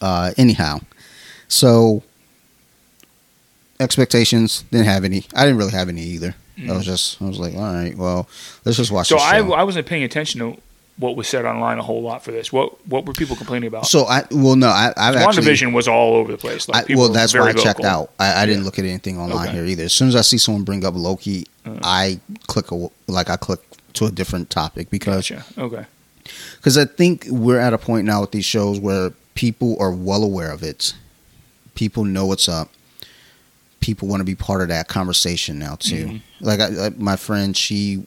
[0.00, 0.80] uh, anyhow,
[1.46, 2.02] so
[3.78, 5.26] expectations didn't have any.
[5.32, 6.34] I didn't really have any either.
[6.68, 8.28] I was just I was like, all right, well,
[8.64, 9.06] let's just watch.
[9.06, 9.10] Mm.
[9.10, 9.52] So I, show.
[9.52, 10.60] I wasn't paying attention to
[10.96, 12.52] what was said online a whole lot for this.
[12.52, 13.86] What what were people complaining about?
[13.86, 16.68] So I well no I I've actually WandaVision was all over the place.
[16.68, 18.10] Like I, well that's why I checked out.
[18.18, 19.56] I, I didn't look at anything online Okay.
[19.56, 19.84] here either.
[19.84, 21.78] As soon as I see someone bring up Loki, Uh.
[21.82, 23.60] I click a, like I click
[23.94, 25.44] to a different topic because Gotcha.
[25.58, 25.84] Okay.
[26.56, 30.22] because I think we're at a point now with these shows where people are well
[30.24, 30.94] aware of it.
[31.74, 32.70] People know what's up.
[33.80, 36.06] People want to be part of that conversation now too.
[36.06, 36.20] Mhm.
[36.40, 38.06] Like I, I, my friend, she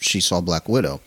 [0.00, 1.00] she saw Black Widow.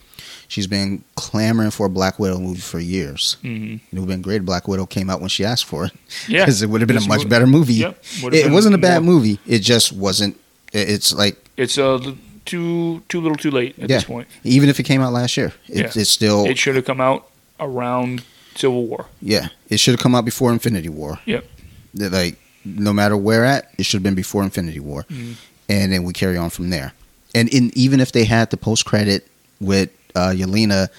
[0.47, 3.37] She's been clamoring for a Black Widow movie for years.
[3.41, 4.37] hmm It would have been great.
[4.41, 5.93] if Black Widow came out when she asked for it
[6.27, 6.41] Yeah.
[6.41, 7.75] because it would have been a much better movie.
[7.75, 8.03] Yep.
[8.33, 9.39] It wasn't a bad more- movie.
[9.47, 10.37] It just wasn't.
[10.73, 11.99] It's like It's uh,
[12.45, 13.97] too too little, too late at Yeah.
[13.97, 14.27] this point.
[14.43, 16.01] even if it came out last year, it, Yeah.
[16.01, 18.23] it's still It should have come out around
[18.55, 19.05] Civil War.
[19.21, 19.47] yeah.
[19.69, 21.19] It should have come out before Infinity War.
[21.25, 21.45] Yep.
[21.93, 22.35] Like
[22.65, 25.35] no matter where at, it should have been before Infinity War, Mhm.
[25.69, 26.93] and then we carry on from there.
[27.33, 29.27] And in even if they had the post credit
[29.59, 30.89] with uh, Yelena,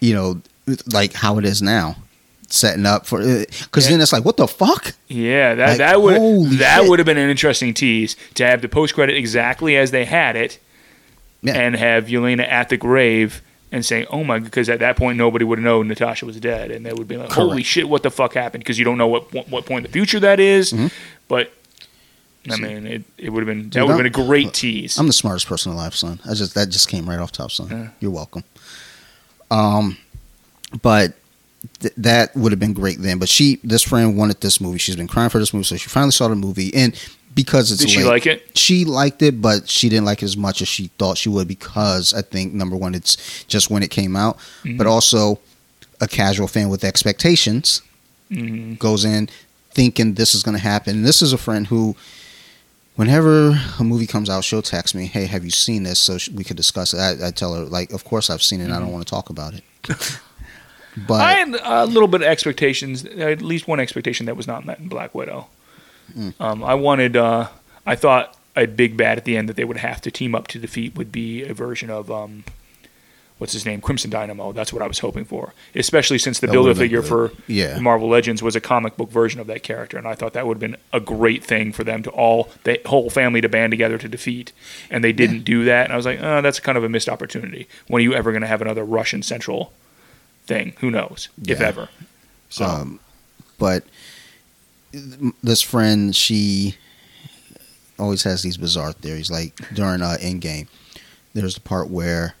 [0.00, 0.40] you know,
[0.92, 1.96] like how it is now,
[2.48, 3.90] setting up for because Yeah.
[3.92, 4.94] then it's like what the fuck.
[5.08, 6.88] Yeah, that Like, that would that shit.
[6.90, 10.36] would have been an interesting tease to have the post credit exactly as they had
[10.36, 10.58] it,
[11.42, 11.54] Yeah.
[11.54, 13.42] and have Yelena at the grave
[13.72, 16.70] and saying, "Oh my," because at that point nobody would have known Natasha was dead,
[16.70, 19.08] and they would be like, "Holy shit, what the fuck happened?" Because you don't know
[19.08, 20.72] what what, what point in the future that is.
[20.72, 20.90] Mhm.
[21.28, 21.52] But
[22.48, 24.96] I mean, it, it would have been that would have been a great tease.
[24.98, 26.20] I'm the smartest person alive, son.
[26.24, 27.68] I just that just came right off top, son.
[27.70, 27.88] Yeah.
[27.98, 28.44] You're welcome.
[29.50, 29.96] Um,
[30.82, 31.14] but
[31.80, 33.18] th- that would have been great then.
[33.18, 34.78] But she, this friend, wanted this movie.
[34.78, 36.94] She's been crying for this movie, so she finally saw the movie, and
[37.34, 38.56] because it's Did she late- like it?
[38.58, 41.46] She liked it, but she didn't like it as much as she thought she would
[41.46, 44.78] because I think number one, it's just when it came out, Mhm.
[44.78, 45.38] but also
[46.00, 47.82] a casual fan with expectations
[48.30, 49.28] hmm goes in
[49.72, 50.96] thinking this is going to happen.
[50.96, 51.94] And this is a friend who,
[52.96, 56.42] whenever a movie comes out, she'll text me, "Hey, have you seen this?" So we
[56.42, 56.98] could discuss it.
[56.98, 58.64] I, I tell her, like, "Of course I've seen it.
[58.64, 59.62] and I don't want to talk about it."
[60.96, 64.64] but I had a little bit of expectations, at least one expectation that was not
[64.64, 65.48] met in Black Widow.
[66.16, 66.34] Mm.
[66.40, 67.48] Um, I wanted, uh,
[67.84, 70.48] I thought a big bad at the end that they would have to team up
[70.48, 72.44] to defeat would be a version of, um,
[73.38, 74.52] what's his name, Crimson Dynamo.
[74.52, 77.08] That's what I was hoping for, especially since the builder figure good.
[77.08, 80.32] for yeah, Marvel Legends was a comic book version of that character, and I thought
[80.32, 83.48] that would have been a great thing for them to all, the whole family to
[83.48, 84.52] band together to defeat,
[84.90, 85.84] and they didn't do that.
[85.84, 87.68] And I was like, oh, that's kind of a missed opportunity.
[87.88, 89.72] When are you ever going to have another Russian central
[90.46, 90.74] thing?
[90.80, 91.88] Who knows, if ever.
[92.48, 93.00] So um,
[93.58, 93.84] but
[95.42, 96.76] this friend, she
[97.98, 99.30] always has these bizarre theories.
[99.30, 100.68] Like during uh, Endgame,
[101.34, 102.34] there's the part where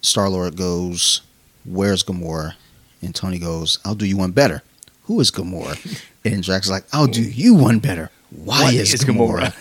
[0.00, 1.22] Star Lord goes,
[1.64, 2.54] "Where's Gamora?"
[3.02, 4.62] and Tony goes, "I'll do you one better."
[5.04, 5.76] Who is Gamora?
[6.24, 9.54] and is like, "I'll do you one better." Why What is, is Gamora?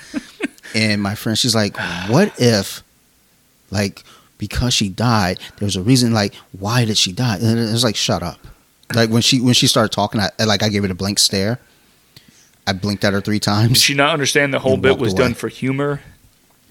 [0.75, 1.77] and my friend, she's like,
[2.09, 2.83] "What if,
[3.71, 4.03] like,
[4.37, 6.13] because she died, there's a reason.
[6.13, 8.39] Like, why did she die?" And it's like, "Shut up."
[8.93, 11.59] Like when she when she started talking, I like I gave it a blank stare.
[12.65, 13.73] I blinked at her three times.
[13.73, 15.23] Did she not understand the whole bit was away.
[15.23, 16.01] done for humor?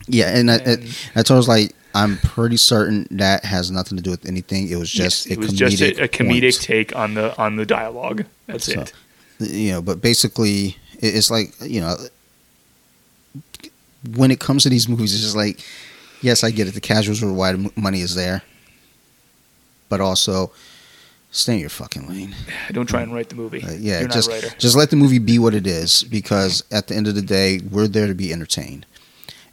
[0.08, 3.70] Yeah, and I, And- I told her I was like, I'm pretty certain that has
[3.70, 4.68] nothing to do with anything.
[4.68, 6.60] It was just it a was comedic just a, a comedic point.
[6.62, 8.24] take on the on the dialogue.
[8.46, 8.92] That's So, it.
[9.40, 9.82] you know.
[9.82, 11.96] But basically, it's like you know,
[14.14, 15.60] when it comes to these movies, it's just like,
[16.22, 16.74] yes, I get it.
[16.74, 18.42] The casuals are why money is there,
[19.88, 20.52] but also
[21.30, 22.34] stay in your fucking lane.
[22.72, 23.62] Don't try and write the movie.
[23.62, 24.48] Uh, yeah, You're not just a writer.
[24.58, 27.60] just let the movie be what it is because at the end of the day,
[27.70, 28.86] we're there to be entertained.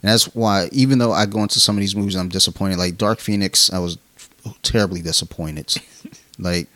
[0.02, 2.98] And that's why even though I go into some of these movies I'm disappointed, like
[2.98, 3.96] Dark Phoenix, I was
[4.62, 5.74] terribly disappointed.
[6.36, 6.66] Like,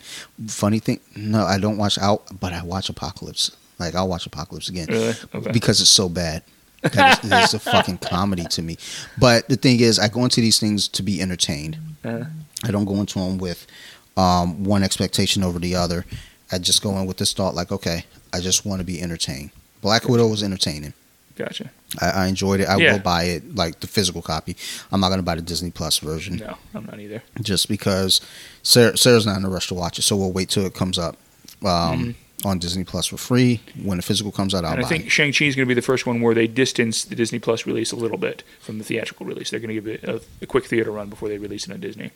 [0.46, 3.50] funny thing, no, I don't watch out, but I watch Apocalypse.
[3.80, 5.14] Like, I'll watch Apocalypse again Really?
[5.34, 5.50] Okay.
[5.50, 6.44] because it's so bad.
[6.82, 8.76] That is, it's a fucking comedy to me.
[9.18, 11.76] But the thing is, I go into these things to be entertained.
[12.04, 12.24] Uh,
[12.64, 13.66] I don't go into them with
[14.16, 16.04] um, one expectation over the other.
[16.52, 19.50] I just go in with this thought, like, okay, I just want to be entertained.
[19.80, 20.92] Black Widow was entertaining.
[21.36, 21.70] gotcha.
[22.00, 22.68] I, I enjoyed it.
[22.68, 22.92] I Yeah.
[22.92, 24.56] will buy it, like the physical copy.
[24.92, 27.22] I'm not going to buy the Disney Plus version No, I'm not either.
[27.42, 28.20] just because
[28.62, 30.02] Sarah, Sarah's not in a rush to watch it.
[30.02, 31.16] So we'll wait till it comes up
[31.64, 32.14] um,
[32.44, 33.60] on Disney Plus for free.
[33.82, 35.10] When the physical comes out, I'll and I buy think it.
[35.10, 37.66] Shang Chi is going to be the first one where they distance the Disney Plus
[37.66, 39.50] release a little bit from the theatrical release.
[39.50, 41.80] They're going to give it a, a quick theater run before they release it on
[41.80, 42.10] Disney.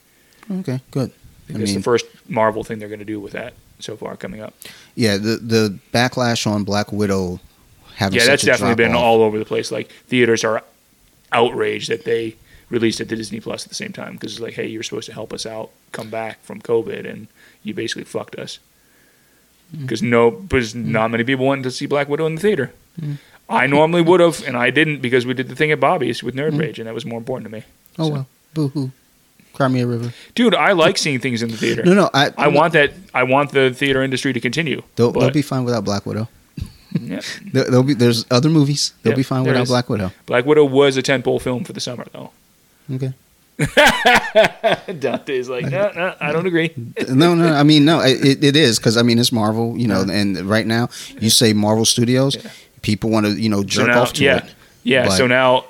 [0.51, 1.11] Okay, good.
[1.51, 4.17] I I mean- the first Marvel thing they're going to do with that so far
[4.17, 4.55] coming up.
[4.95, 7.41] Yeah, the the backlash on Black Widow
[7.97, 9.73] having yeah, that's a definitely been drop-off- all over the place.
[9.73, 10.63] Like theaters are
[11.33, 12.37] outraged that they
[12.71, 15.07] released it to Disney Plus at the same time because it's like, hey, you're supposed
[15.07, 17.27] to help us out, come back from COVID, and
[17.63, 18.59] you basically fucked us.
[19.73, 19.83] Mm-hmm.
[19.83, 20.93] Because no, because mm-hmm.
[20.93, 22.73] not many people wanted to see Black Widow in the theater.
[23.01, 23.19] Mm.
[23.49, 26.35] I normally would have, and I didn't because we did the thing at Bobby's with
[26.35, 27.65] Nerd Rage, and that was more important to me.
[27.99, 28.93] Oh So- well, boo hoo.
[29.53, 30.15] Cry me a river.
[30.35, 31.83] Dude, I like seeing things in the theater.
[31.85, 32.93] No, no, I I want that.
[33.13, 34.83] I want the theater industry to continue.
[34.97, 36.29] They'll, they'll be fine without Black Widow.
[36.99, 37.21] yeah.
[37.53, 38.95] There'll be there's other movies.
[39.03, 39.69] They'll be fine without is.
[39.69, 40.11] Black Widow.
[40.25, 42.31] Black Widow was a tentpole film for the summer, though.
[42.91, 43.13] Okay.
[44.99, 46.73] Dante's like, no, no, I don't agree.
[47.09, 47.53] no, no.
[47.53, 48.01] I mean, no.
[48.01, 50.89] It, it is because I mean it's Marvel, you know, and right now
[51.21, 52.51] you say Marvel Studios, Yeah.
[52.83, 54.39] people want to you know jerk now- off to yeah.
[54.39, 54.55] it.
[54.83, 55.67] Yeah, But- so now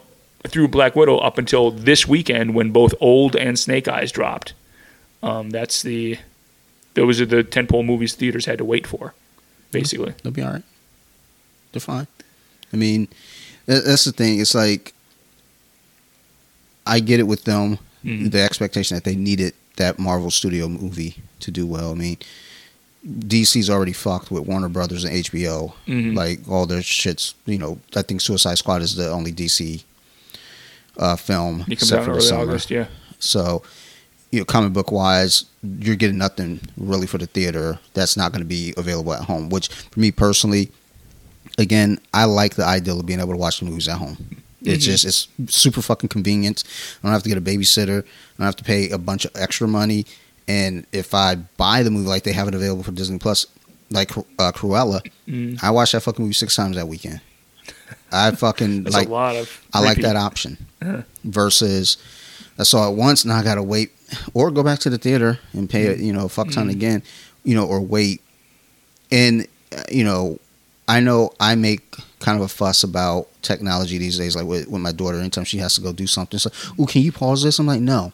[0.49, 4.55] through Black Widow up until this weekend when both Old and Snake Eyes dropped,
[5.23, 6.19] um, that's the
[6.95, 9.15] those are the tentpole movies theaters had to wait for,
[9.71, 10.15] basically.
[10.23, 10.63] They'll be all right.
[11.73, 12.07] They're fine.
[12.73, 13.09] I mean,
[13.67, 14.41] that's the thing.
[14.41, 14.93] It's like
[16.87, 18.31] I get it with them, Mhm.
[18.33, 21.93] the expectation that they needed that Marvel Studio movie to do well.
[21.93, 22.17] I mean,
[23.05, 25.75] DC's already fucked with Warner Brothers and HBO.
[25.89, 26.15] Mhm.
[26.17, 27.35] Like all their shits.
[27.47, 29.85] You know, I think Suicide Squad is the only DC
[30.99, 32.43] uh, film except for the summer.
[32.43, 32.87] August, yeah.
[33.19, 33.63] So,
[34.31, 35.45] you know, comic book wise,
[35.81, 39.49] you're getting nothing really for the theater that's not going to be available at home.
[39.49, 40.71] Which, for me personally,
[41.59, 44.42] again, I like the idea of being able to watch the movies at home.
[44.65, 44.89] It's Mhm.
[44.91, 46.65] just it's super fucking convenient.
[47.03, 48.03] I don't have to get a babysitter.
[48.03, 50.07] I don't have to pay a bunch of extra money.
[50.49, 53.47] And if I buy the movie like they have it available for Disney Plus,
[53.91, 55.59] like uh, Cruella, Mm.
[55.63, 57.21] I watch that fucking movie six times that weekend.
[58.11, 59.49] I fucking like a lot of.
[59.73, 61.03] I like that option Uh-huh.
[61.25, 61.97] versus
[62.59, 63.91] I saw it once now I gotta wait
[64.35, 66.05] or go back to the theater and pay Mm.
[66.05, 66.73] you know a fuck ton Mhm.
[66.73, 67.03] again
[67.45, 68.21] you know or wait
[69.11, 70.39] and uh, you know
[70.89, 74.81] I know I make kind of a fuss about technology these days like with, with
[74.81, 77.59] my daughter anytime she has to go do something so oh can you pause this?
[77.59, 78.13] I'm like no.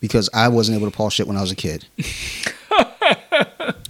[0.00, 1.86] Because I wasn't able to pause shit when I was a kid.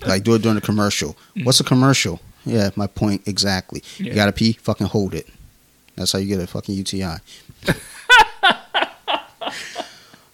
[0.06, 1.14] Like do it during a commercial.
[1.42, 2.20] What's a commercial?
[2.46, 3.82] Yeah my point exactly.
[3.98, 4.06] Yeah.
[4.06, 5.28] you gotta pee fucking hold it.
[5.96, 7.16] That's how you get a fucking UTI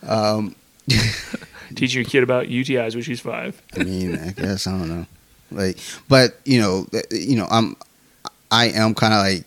[0.06, 0.54] um
[1.74, 3.60] Teaching your kid about UTIs when she's five.
[3.78, 5.06] I mean, I guess I don't know.
[5.50, 5.78] Like,
[6.08, 7.76] but you know, you know, I'm,
[8.50, 9.44] I am kind of like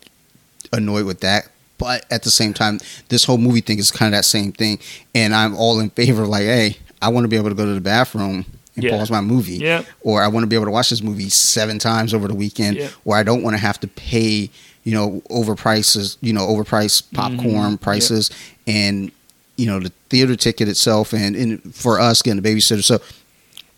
[0.74, 1.48] annoyed with that.
[1.78, 4.80] But at the same time, this whole movie thing is kind of that same thing,
[5.16, 7.66] and I'm all in favor of like, hey, I want to be able to go
[7.66, 8.46] to the bathroom
[8.76, 8.98] and Yeah.
[8.98, 9.84] pause my movie, Yeah.
[10.02, 12.76] or I want to be able to watch this movie seven times over the weekend,
[12.78, 12.90] Yeah.
[13.06, 14.50] or I don't want to have to pay,
[14.84, 17.82] you know, over prices, you know, overpriced popcorn Mhm.
[17.82, 18.30] prices,
[18.68, 19.12] and
[19.56, 22.82] you know, the theater ticket itself, and, and for us getting a babysitter.
[22.84, 23.00] So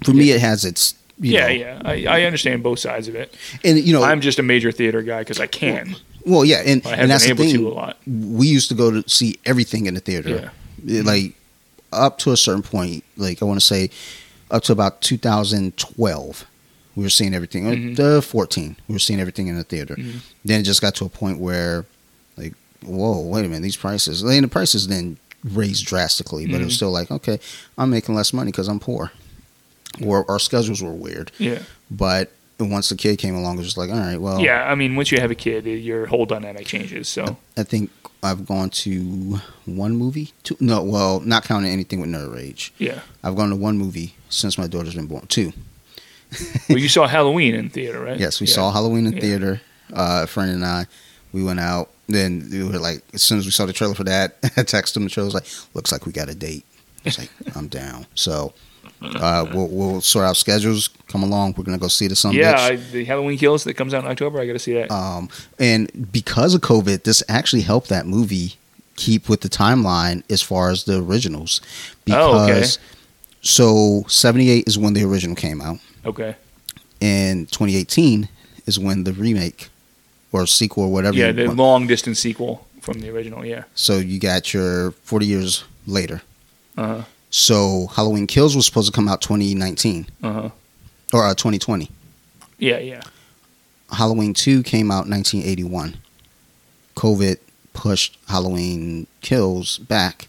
[0.03, 0.93] for me, it has its,
[1.29, 2.11] yeah, know, yeah.
[2.11, 3.35] I, I understand both sides of it.
[3.63, 5.95] and you know, I'm just a major theater guy because I can.
[6.25, 7.55] well, yeah, and, I and that's been the thing.
[7.57, 7.97] to a lot.
[8.07, 10.51] We used to go to see everything in the theater,
[10.83, 11.01] Yeah.
[11.03, 11.33] like
[11.91, 13.03] up to a certain point.
[13.17, 13.89] Like I want to say,
[14.49, 16.45] up to about 2012,
[16.95, 17.63] we were seeing everything.
[17.65, 17.95] Mhm.
[17.95, 19.95] The 14, we were seeing everything in the theater.
[19.95, 20.19] Mhm.
[20.43, 21.85] Then it just got to a point where,
[22.37, 22.53] like,
[22.83, 24.21] whoa, wait a minute, these prices.
[24.23, 26.77] And the prices then raised drastically, but it was Mhm.
[26.77, 27.39] still like, okay,
[27.77, 29.11] I'm making less money because I'm poor,
[30.05, 31.31] or our schedules were weird.
[31.37, 31.59] Yeah.
[31.89, 34.75] But once the kid came along, it was just like, all right, well, Yeah, I
[34.75, 37.09] mean, once you have a kid, your whole dynamic changes.
[37.09, 37.89] So I think
[38.23, 40.31] I've gone to one movie.
[40.43, 42.71] Two, no, well, not counting anything with Nerd Rage.
[42.77, 42.99] yeah.
[43.23, 45.25] I've gone to one movie since my daughter's been born.
[45.27, 45.53] Two.
[46.69, 48.17] Well, you saw Halloween in theater, right?
[48.19, 48.53] Yes, we Yeah.
[48.53, 49.19] saw Halloween in Yeah.
[49.21, 49.61] theater.
[49.91, 50.85] Uh, a friend and I,
[51.33, 51.89] we went out.
[52.07, 54.97] Then we were like, as soon as we saw the trailer for that, I texted
[54.97, 55.03] him.
[55.03, 56.63] The trailer was like, looks like we got a date.
[57.03, 58.05] It's like, I'm down.
[58.15, 58.53] So
[59.01, 60.89] uh, we'll, we'll sort out schedules.
[61.07, 61.55] Come along.
[61.57, 62.71] We're gonna go see the some Yeah, bitch.
[62.71, 64.39] I, the Halloween Kills that comes out in October.
[64.39, 64.91] I got to see that.
[64.91, 65.29] Um,
[65.59, 68.55] and because of COVID, this actually helped that movie
[68.95, 71.59] keep with the timeline as far as the originals.
[72.11, 72.53] Oh, okay.
[72.53, 72.79] Because
[73.41, 76.35] So 78 is when the original came out, Okay.
[77.01, 78.29] and 2018
[78.67, 79.69] is when the remake
[80.31, 81.17] or sequel or whatever.
[81.17, 83.43] Yeah, the want- long distance sequel from the original.
[83.45, 83.63] Yeah.
[83.73, 86.21] So you got your 40 years later.
[86.77, 87.01] Uh huh.
[87.31, 90.49] So Halloween Kills was supposed to come out 2019 Uh huh.
[91.13, 91.89] or uh, 2020.
[92.59, 92.77] Yeah.
[92.79, 93.01] Yeah.
[93.91, 95.95] Halloween 2 came out 1981.
[96.95, 97.37] COVID
[97.73, 100.27] pushed Halloween Kills back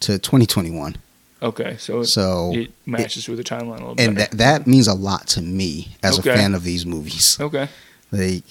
[0.00, 0.96] to 2021.
[1.42, 1.76] Okay.
[1.78, 4.06] So, it- So it matches with the timeline a little bit.
[4.06, 4.36] and better.
[4.36, 6.30] that that means a lot to me as Okay.
[6.30, 7.36] a fan of these movies.
[7.40, 7.68] okay.
[8.12, 8.44] Like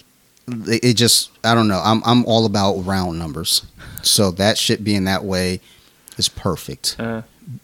[0.47, 1.81] it it just I don't know.
[1.83, 3.61] I'm I'm all about round numbers.
[4.03, 5.61] So that shit being that way
[6.17, 6.95] is perfect.
[6.99, 7.21] Uh,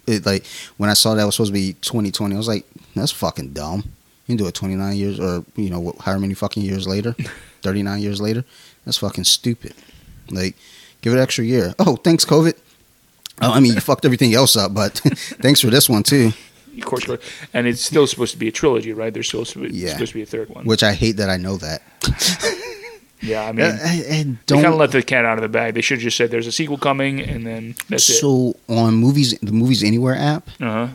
[0.08, 0.45] It like
[0.78, 3.53] when I saw that it was supposed to be 2020, I was like, that's fucking
[3.53, 3.84] dumb.
[4.28, 7.16] You can do it 29 years or you know however many fucking years later,
[7.64, 8.44] 39 years later.
[8.86, 9.74] That's fucking stupid.
[10.30, 10.56] Like
[11.02, 11.74] give it an extra year.
[11.80, 12.58] Oh, thanks COVID.
[13.41, 14.94] Oh, I mean, you fucked everything else up, but
[15.41, 16.32] thanks for this one too.
[16.78, 17.06] of course,
[17.53, 19.12] and it's still supposed to be a trilogy, right?
[19.14, 19.94] There's still supposed to be, Yeah.
[19.94, 20.66] supposed to be a third one.
[20.66, 21.82] Which I hate that I know that.
[23.22, 25.49] yeah, I mean, And- and they kind don't of let the cat out of the
[25.49, 25.73] bag.
[25.76, 28.14] They should have just said there's a sequel coming, and then that's it.
[28.14, 30.88] so on movies the movies anywhere app Uh huh.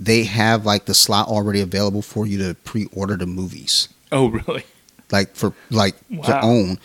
[0.00, 4.64] they have like the slot already available for you to pre-order the movies Oh, really?
[5.12, 5.94] like for like
[6.24, 6.78] to own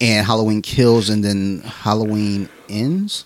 [0.00, 3.24] and halloween kills and then halloween ends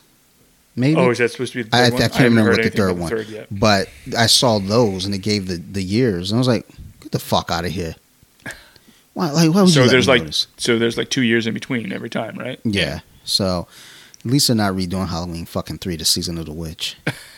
[0.76, 2.00] maybe Oh, is that supposed to be the I, I third one?
[2.00, 3.88] can't haven't remember what the third one the Third but
[4.18, 6.66] i saw those and they gave the the years and i was like
[7.00, 7.94] get the fuck out of here
[9.14, 10.46] why like why So there's like know this?
[10.56, 12.60] so there's like two years in between every time, right?
[12.64, 13.66] yeah so
[14.24, 16.96] at least they're not redoing halloween fucking 3 the season of the witch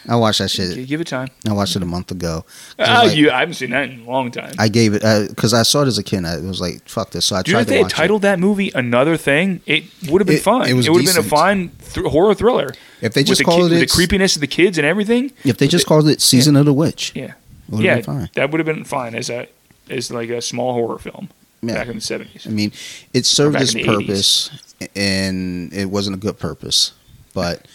[0.08, 1.28] i watched that shit give it time.
[1.48, 2.44] i watched it a month ago.
[2.78, 4.52] I Oh, like- you, I haven't seen that in a long time.
[4.58, 6.24] I gave it uh, because I saw it as a kid.
[6.24, 8.38] I was like, "Fuck this!" So I tried if to they had watch titled that
[8.40, 10.68] movie another thing, it would have been It- fun.
[10.68, 12.74] it was would have been a fine th- horror thriller.
[13.00, 15.30] If they just called it, the creepiness of the kids and everything.
[15.44, 17.34] if they just called it "Season of the Witch," Yeah,
[17.70, 18.28] yeah, fine.
[18.34, 19.46] that would have been fine as a
[19.88, 21.28] as like a small horror film
[21.62, 21.74] Yeah.
[21.74, 22.46] back in the seventies.
[22.46, 22.72] I mean,
[23.14, 23.86] it served its the 80s.
[23.86, 24.50] purpose,
[24.96, 26.92] and it wasn't a good purpose.
[27.34, 27.66] But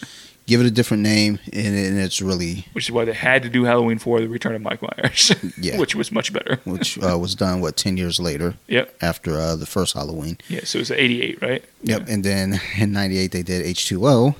[0.45, 3.49] give it a different name, and, and it's really Which is why they had to
[3.49, 5.77] do Halloween for the Return of Mike Myers, Yeah.
[5.79, 6.59] which was much better.
[6.65, 8.95] which uh, was done what ten years later Yep.
[9.01, 10.37] after uh, the first Halloween.
[10.49, 10.61] Yeah.
[10.65, 11.63] So it was eighty eight, right?
[11.83, 14.35] Yep, and then in '98 they did H two O.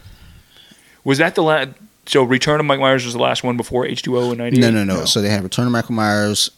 [1.03, 1.69] Was that the last?
[2.05, 4.57] So Return of Mike Myers was the last one before H two O in ninety
[4.57, 4.61] eight.
[4.61, 5.05] No, no, no.
[5.05, 6.51] So they had Return of Michael Myers,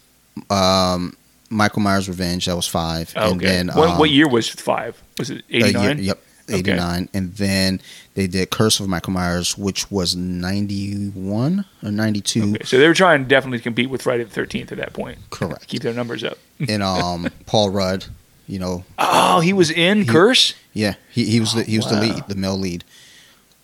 [0.49, 1.15] um,
[1.49, 2.45] Michael Myers Revenge.
[2.45, 3.45] That was five, Oh, and okay.
[3.47, 5.01] then what, um, what year was five?
[5.17, 5.99] Was it Uh, eighty nine?
[6.03, 6.19] yep,
[6.49, 6.59] Okay.
[6.59, 7.09] 89.
[7.13, 7.79] And then
[8.15, 12.55] they did Curse of Michael Myers, which was 91 or 92.
[12.55, 15.19] Okay, so they were trying definitely to compete with Friday the Thirteenth at that point.
[15.29, 15.67] Correct.
[15.67, 16.37] Keep their numbers up.
[16.67, 18.05] And um, Paul Rudd,
[18.47, 20.53] you know, Oh, he was in He- Curse.
[20.73, 22.83] yeah, he, he was the, he was the lead, the male lead.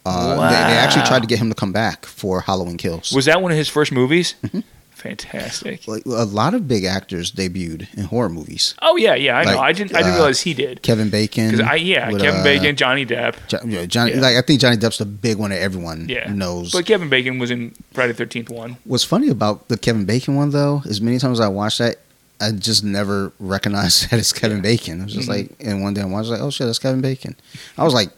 [0.06, 3.12] Uh, they, they actually tried to get him to come back for Halloween Kills.
[3.12, 4.36] Was that one of his first movies?
[4.44, 4.60] Mm-hmm.
[5.06, 5.88] Fantastic.
[5.88, 8.74] like, a lot of big actors debuted in horror movies.
[8.82, 9.60] Oh yeah, yeah, I know.
[9.60, 9.94] I didn't.
[9.96, 10.82] I didn't uh, realize he did.
[10.82, 11.62] Kevin Bacon.
[11.62, 13.36] I yeah, with, Kevin uh, Bacon, Johnny Depp.
[13.48, 14.22] Jo- know, Johnny, Yeah.
[14.22, 16.72] like I think Johnny Depp's the big one that everyone Yeah, knows.
[16.72, 18.78] But Kevin Bacon was in Friday the Thirteenth one.
[18.84, 21.98] What's funny about the Kevin Bacon one though is many times I watch that,
[22.42, 25.02] I just never recognized that it's Kevin Bacon.
[25.02, 25.32] I was just Mhm.
[25.32, 27.36] like, and one day I watched like, oh shit, that's Kevin Bacon.
[27.78, 28.10] I was like,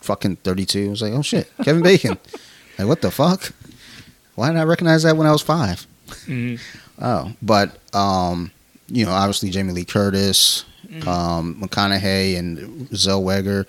[0.00, 0.88] fucking thirty two.
[0.88, 2.18] I was like, oh shit, Kevin Bacon.
[2.78, 3.52] like what the fuck?
[4.34, 5.86] Why did I recognize that when I was five?
[6.26, 6.60] Mhm.
[7.00, 8.50] Oh, but um,
[8.88, 11.06] you know, obviously Jamie Lee Curtis, Mhm.
[11.06, 13.66] um, McConaughey, and Zellweger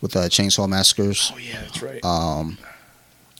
[0.00, 1.32] with uh, Chainsaw Massacres.
[1.34, 2.04] Oh yeah, that's right.
[2.04, 2.58] Um,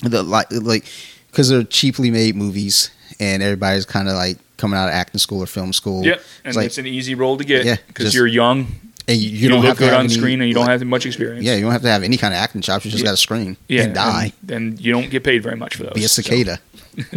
[0.02, 0.84] the like like
[1.30, 2.90] because they're cheaply made movies,
[3.20, 6.04] and everybody's kind of like coming out of acting school or film school.
[6.04, 8.66] yep, and it's like- it's an easy role to get Yeah, because you're young.
[9.08, 10.54] and you, you, You, don't look have to good have on any- screen, and you
[10.54, 11.44] don't have much experience.
[11.44, 12.84] Yeah, you don't have to have any kind of acting chops.
[12.84, 13.08] You just Yeah.
[13.08, 14.32] got to scream yeah, and die.
[14.42, 15.92] Then you don't get paid very much for those.
[15.94, 16.58] Be a cicada.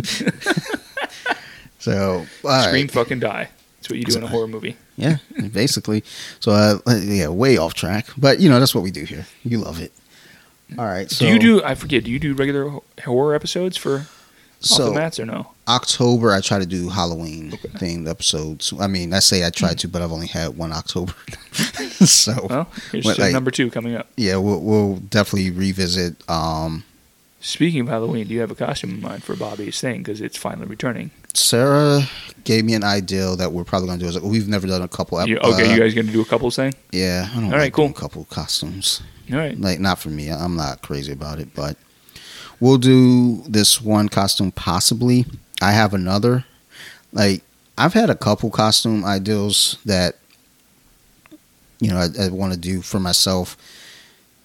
[0.03, 0.25] so,
[2.43, 2.63] right.
[2.67, 3.49] Scream, fucking die.
[3.77, 4.75] That's what you do in a horror movie.
[4.97, 5.17] yeah,
[5.53, 6.03] basically.
[6.39, 9.25] So, uh, yeah, way off track, but you know that's what we do here.
[9.43, 9.91] You love it.
[10.77, 11.09] All right.
[11.09, 11.63] So do you do?
[11.63, 12.03] I forget.
[12.03, 14.07] Do you do regular horror episodes for off
[14.59, 15.51] so the mats or no?
[15.67, 16.31] October?
[16.33, 17.69] I try to do Halloween Okay.
[17.69, 18.73] themed episodes.
[18.79, 21.13] I mean, I say I tried to, but I've only had one October.
[22.05, 24.07] so Well, here's like- number two coming up.
[24.17, 26.15] yeah, we'll, we'll definitely revisit.
[26.29, 26.83] Um,
[27.39, 29.99] Speaking of Halloween, do you have a costume in mind for Bobby's thing?
[29.99, 31.11] Because it's finally returning.
[31.35, 32.01] Sarah
[32.43, 34.09] gave me an idea that we're probably going to do.
[34.09, 35.19] Is we've never done a couple.
[35.19, 36.73] ep- You, okay, uh, you guys going to do a couples thing?
[36.91, 37.93] Yeah, I don't All like right, cool.
[37.93, 39.01] couple costumes.
[39.31, 39.59] All right.
[39.59, 40.29] Like not for me.
[40.29, 41.77] I'm not crazy about it, but
[42.59, 45.25] we'll do this one costume possibly.
[45.61, 46.45] I have another.
[47.13, 47.43] Like
[47.77, 50.15] I've had a couple costume ideals that
[51.79, 53.55] you know I, I want to do for myself,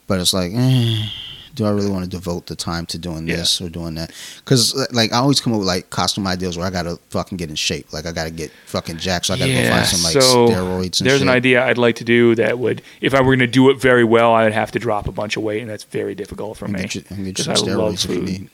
[0.07, 1.07] but it's like, eh,
[1.55, 4.11] do I really want to devote the time to doing this or doing that?
[4.39, 7.51] Because like I always come up with like costume ideas where I gotta fucking get
[7.51, 7.93] in shape.
[7.93, 9.27] Like I gotta get fucking jacked.
[9.27, 11.01] So I gotta go find some like so steroids.
[11.01, 11.29] And there's shit.
[11.29, 13.81] an idea I'd like to do that would, if I were going to do it
[13.81, 16.69] very well, I'd have to drop a bunch of weight, and that's very difficult for
[16.69, 16.81] me.
[16.81, 18.49] I get some I love steroids if you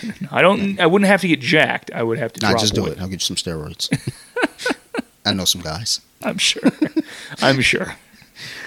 [0.00, 0.30] food.
[0.30, 0.78] I don't.
[0.80, 1.90] I wouldn't have to get jacked.
[1.94, 2.92] I would have to Nah, drop just do weight.
[2.92, 3.00] it.
[3.00, 3.88] I'll get you some steroids.
[5.26, 6.00] I know some guys.
[6.22, 6.62] I'm sure.
[7.42, 7.96] I'm sure.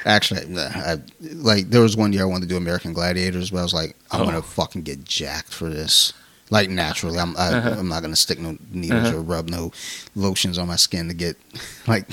[0.06, 0.98] Actually, nah, I,
[1.34, 3.96] like there was one year I wanted to do American Gladiators, but I was like,
[4.12, 4.26] I'm Oh.
[4.26, 6.14] gonna fucking get jacked for this.
[6.50, 7.76] Like naturally, I'm I, Uh-huh.
[7.80, 9.18] I'm not gonna stick no needles Uh-huh.
[9.18, 9.72] or rub no
[10.16, 11.38] lotions on my skin to get
[11.88, 12.06] like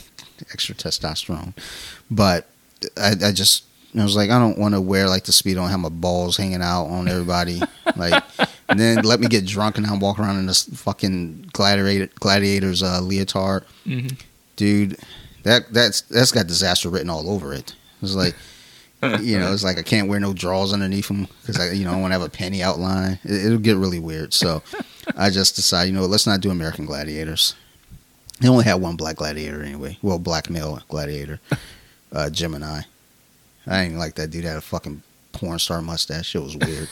[0.53, 1.55] extra testosterone.
[2.11, 2.47] But
[3.01, 3.65] I, I just
[3.99, 6.37] I was like, I don't want to wear like the speedo and have my balls
[6.37, 7.63] hanging out on everybody.
[7.97, 8.23] like,
[8.69, 12.83] and then let me get drunk and I'm walking around in this fucking gladiator gladiators
[12.83, 14.09] uh, leotard hmm
[14.57, 14.97] dude
[15.47, 18.35] that that's that's got disaster written all over it it's like
[19.23, 21.93] you know it's like i can't wear no drawers underneath them because i you know
[21.93, 24.63] i want to have a penny outline it, it'll get really weird so
[25.17, 27.55] i just decided you know let's not do american gladiators
[28.41, 31.41] they only had one black gladiator anyway well black male gladiator
[32.13, 32.81] uh gemini
[33.67, 35.03] i ain't like that dude had a fucking
[35.33, 36.89] porn star mustache it was weird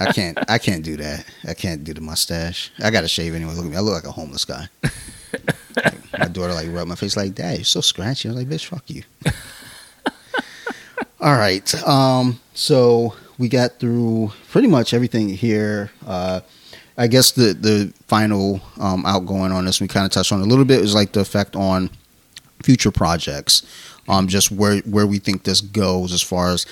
[0.00, 0.38] I can't.
[0.48, 1.24] I can't do that.
[1.46, 2.72] I can't do the mustache.
[2.82, 3.52] I got to shave anyway.
[3.52, 3.76] Look at me.
[3.76, 4.68] I look like a homeless guy.
[6.18, 8.66] My daughter like rubbed my face like, "Dad, you're so scratchy." I was like, "Bitch,
[8.66, 9.02] fuck you."
[11.20, 11.74] All right.
[11.86, 12.40] Um.
[12.54, 15.90] So we got through pretty much everything here.
[16.06, 16.40] Uh,
[16.96, 20.44] I guess the the final um, outgoing on this we kind of touched on a
[20.44, 21.90] little bit is like the effect on
[22.62, 23.62] future projects.
[24.08, 26.66] Um, just where where we think this goes as far as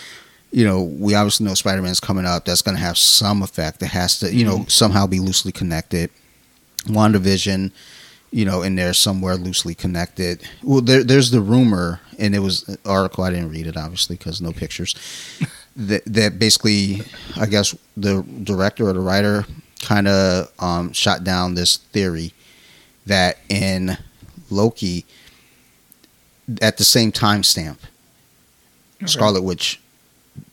[0.53, 2.45] you know, we obviously know Spider Man's coming up.
[2.45, 3.83] That's going to have some effect.
[3.83, 6.11] It has to, you know, somehow be loosely connected.
[6.85, 7.73] WandaVision,
[8.37, 10.47] you know, in there somewhere loosely connected.
[10.63, 13.25] Well, there, there's the rumor, and it was an article.
[13.25, 14.95] I didn't read it, obviously, because no pictures.
[15.77, 17.01] that, that basically,
[17.35, 19.47] I guess, the director or the writer
[19.81, 22.35] kind of um, shot down this theory
[23.07, 23.97] that in
[24.51, 25.07] Loki,
[26.61, 27.79] at the same timestamp,
[28.97, 29.07] Okay.
[29.07, 29.81] Scarlet Witch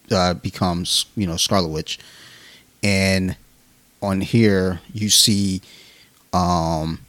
[0.09, 1.99] uh, becomes, you know, Scarlet Witch,
[2.81, 3.35] and
[4.01, 5.61] on here you see
[6.31, 7.02] um,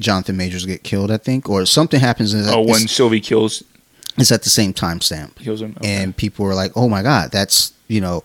[0.00, 2.34] Jonathan Majors get killed, I think, or something happens.
[2.34, 3.62] Oh, when it's, Sylvie kills
[4.16, 5.88] it's at the same timestamp, kills him, okay.
[5.94, 8.22] and people are like, "Oh my god, that's you know,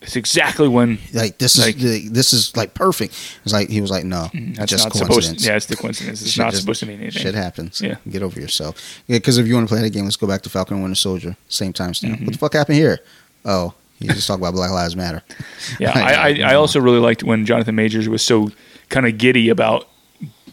[0.00, 3.14] it's exactly when like this Like- is this is like perfect."
[3.44, 5.44] It's like he was like, "No, mm, that's just not coincidence." supposed.
[5.46, 6.22] Yeah, it's the coincidence.
[6.22, 7.22] It's not just- supposed to mean anything.
[7.22, 7.80] Shit happens.
[7.82, 7.96] Yeah.
[8.08, 9.02] Get over yourself.
[9.06, 10.82] Yeah, because if you want to play that game, let's go back to Falcon and
[10.84, 11.36] Winter Soldier.
[11.48, 12.16] Same timestamp.
[12.18, 12.24] Mhm.
[12.24, 13.00] What the fuck happened here?
[13.44, 15.22] Oh, you just talk about Black Lives Matter.
[15.78, 18.50] Yeah, I, I, I also really liked when Jonathan Majors was so
[18.88, 19.88] kind of giddy about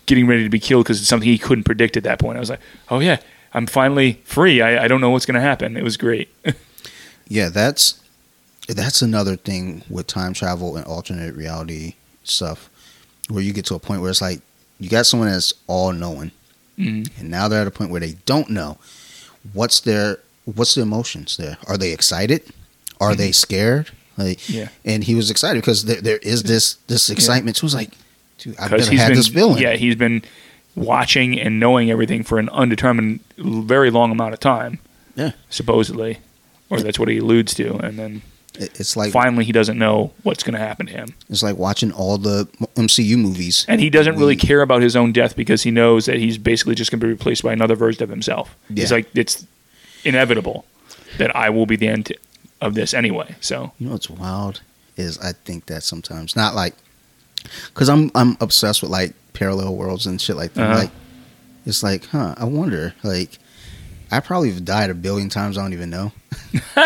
[0.06, 2.38] getting ready to be killed because it's something he couldn't predict at that point.
[2.38, 2.60] I was like,
[2.90, 3.20] oh yeah,
[3.54, 4.62] I'm finally free.
[4.62, 5.78] I, I don't know what's going to happen.
[5.78, 6.30] It was great.
[7.30, 8.02] Yeah, that's
[8.68, 12.70] that's another thing with time travel and alternate reality stuff,
[13.30, 14.42] where you get to a point where it's like
[14.80, 16.32] you got someone that's all knowing,
[16.78, 17.10] Mhm.
[17.20, 18.78] and now they're at a point where they don't know
[19.54, 21.58] what's their what's the emotions there.
[21.66, 22.44] Are they excited?
[23.00, 23.90] Are they scared?
[24.18, 24.54] Like, Mm-hmm.
[24.54, 24.68] Yeah.
[24.86, 27.56] and he was excited because there, there is this this excitement.
[27.58, 27.92] So it was like,
[28.44, 29.62] dude, I've Because never he's had been, this feeling.
[29.62, 30.22] yeah, he's been
[30.76, 34.80] watching and knowing everything for an undetermined, very long amount of time.
[35.16, 35.32] Yeah.
[35.50, 36.18] supposedly,
[36.72, 38.24] or that's what he alludes to, and then
[38.56, 41.14] It's like finally he doesn't know what's going to happen to him.
[41.30, 43.64] it's like watching all the MCU movies.
[43.68, 44.40] And he doesn't really mm.
[44.40, 47.12] care about his own death because he knows that he's basically just going to be
[47.12, 48.56] replaced by another version of himself.
[48.70, 48.96] He's Yeah.
[48.98, 49.46] like, it's
[50.04, 50.66] inevitable
[51.20, 52.12] that I will be the end
[52.60, 53.36] of this anyway.
[53.40, 54.62] So, You know what's wild
[54.98, 56.74] is I think that sometimes not like
[57.68, 60.70] because I'm I'm obsessed with like parallel worlds and shit like that.
[60.70, 60.80] Uh-huh.
[60.84, 60.92] Like
[61.66, 62.36] it's like, huh?
[62.38, 62.94] I wonder.
[63.04, 63.38] Like
[64.12, 65.58] I probably have died a billion times.
[65.58, 66.12] I don't even know.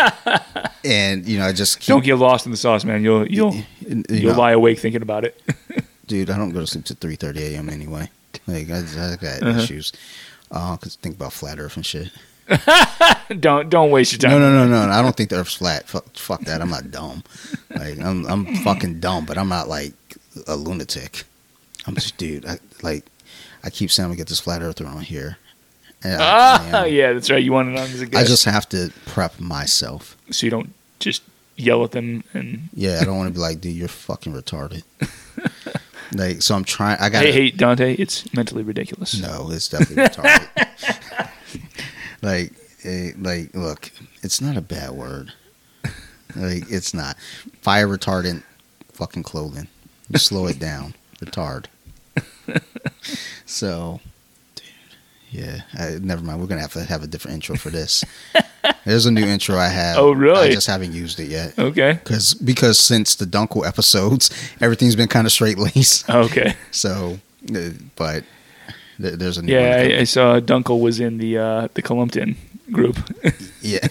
[0.84, 3.02] and you know, I just keep, don't get lost in the sauce, man.
[3.02, 5.40] You'll you'll you you'll lie awake thinking about it.
[6.06, 6.30] dude.
[6.30, 7.68] I don't go to sleep till three thirty a.m.
[7.68, 8.10] anyway.
[8.46, 9.60] Like I, I got Uh-huh.
[9.60, 9.92] issues.
[10.50, 12.10] Uh, cause think about flat Earth and shit.
[13.40, 14.30] don't don't waste your time.
[14.30, 14.92] No, no, no, no, no.
[14.92, 15.86] I don't think the Earth's flat.
[15.86, 16.62] Fuck, fuck that.
[16.62, 17.22] I'm not dumb.
[17.68, 19.92] Like I'm, I'm fucking dumb, but I'm not like
[20.46, 21.24] a lunatic.
[21.86, 22.46] I'm just, dude.
[22.46, 23.04] I like.
[23.64, 25.38] I keep saying we get this flat earther on here.
[26.04, 27.42] And I- I Ah, yeah, that's right.
[27.42, 30.16] You want it on as a I guest, just have to prep myself.
[30.30, 31.22] so you don't just
[31.56, 34.84] yell at them and Yeah, I don't want to be like, dude, you're fucking retarded.
[36.12, 36.98] like, so I'm trying.
[37.00, 37.24] I got.
[37.24, 39.20] hey, hey, Dante, it's mentally ridiculous.
[39.20, 41.28] No, it's definitely retarded.
[42.22, 42.52] like,
[42.84, 43.90] eh, like, look,
[44.22, 45.32] it's not a bad word.
[46.36, 47.16] Like, it's not
[47.60, 48.42] fire retardant.
[48.92, 49.66] Fucking clothing.
[50.10, 50.94] You slow it down.
[51.20, 51.66] Retard.
[53.46, 54.00] so,
[54.54, 54.64] dude,
[55.30, 55.60] yeah.
[55.74, 56.40] I, never mind.
[56.40, 58.04] We're gonna have to have a different intro for this.
[58.84, 59.98] There's a new intro I have.
[59.98, 60.48] Oh, really?
[60.48, 61.58] I just haven't used it yet.
[61.58, 61.92] Okay.
[61.92, 64.30] Because because since the Dunkel episodes,
[64.60, 66.08] everything's been kind of straight laced.
[66.08, 66.54] Okay.
[66.70, 67.18] So,
[67.54, 68.24] uh, but
[69.00, 69.76] th- there's a new Yeah.
[69.96, 72.36] I, I saw Dunkel was in the uh, the Columpton
[72.70, 72.98] group.
[73.60, 73.86] Yeah.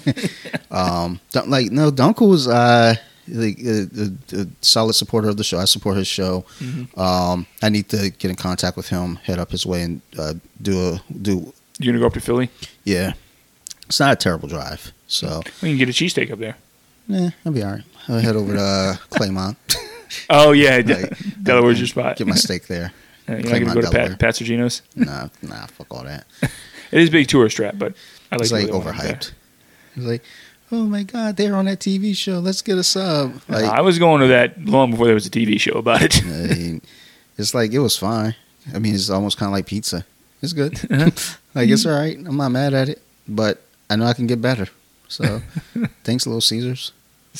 [0.71, 2.95] um, like no, Dunkel was uh
[3.29, 3.87] like a,
[4.35, 5.57] a, a solid supporter of the show.
[5.59, 6.45] I support his show.
[6.59, 6.99] Mm-hmm.
[6.99, 10.33] Um, I need to get in contact with him, head up his way, and uh,
[10.61, 11.53] do a do.
[11.79, 12.49] You gonna go up to Philly?
[12.83, 13.13] Yeah,
[13.87, 14.91] it's not a terrible drive.
[15.07, 16.57] So, We can get a cheesesteak up there.
[17.07, 17.83] yeah, I'll be all right.
[18.09, 19.55] I'll head over to uh, Claymont,
[20.29, 22.17] Oh yeah, Like, Delaware's your spot.
[22.17, 22.91] get my steak there.
[23.29, 24.09] Uh, You're not gonna go to Delaware.
[24.09, 24.81] Pat, Pat Sergino's.
[24.95, 26.25] Nah, nah, fuck all that.
[26.89, 27.93] It is a big tourist trap, but
[28.31, 29.13] I like It's the like they went up there.
[29.15, 29.31] overhyped.
[29.97, 30.23] It's like,
[30.71, 32.39] oh my god, they're on that TV show.
[32.39, 33.41] Let's get a sub.
[33.47, 36.23] Like, I was going to that long before there was a TV show about it.
[36.23, 36.81] I mean,
[37.37, 38.35] it's like it was fine.
[38.73, 40.05] I mean, it's almost kind of like pizza.
[40.41, 40.73] It's good.
[41.55, 42.17] like it's all right.
[42.17, 44.67] I'm not mad at it, but I know I can get better.
[45.07, 45.41] So,
[46.03, 46.91] thanks, Little Caesars.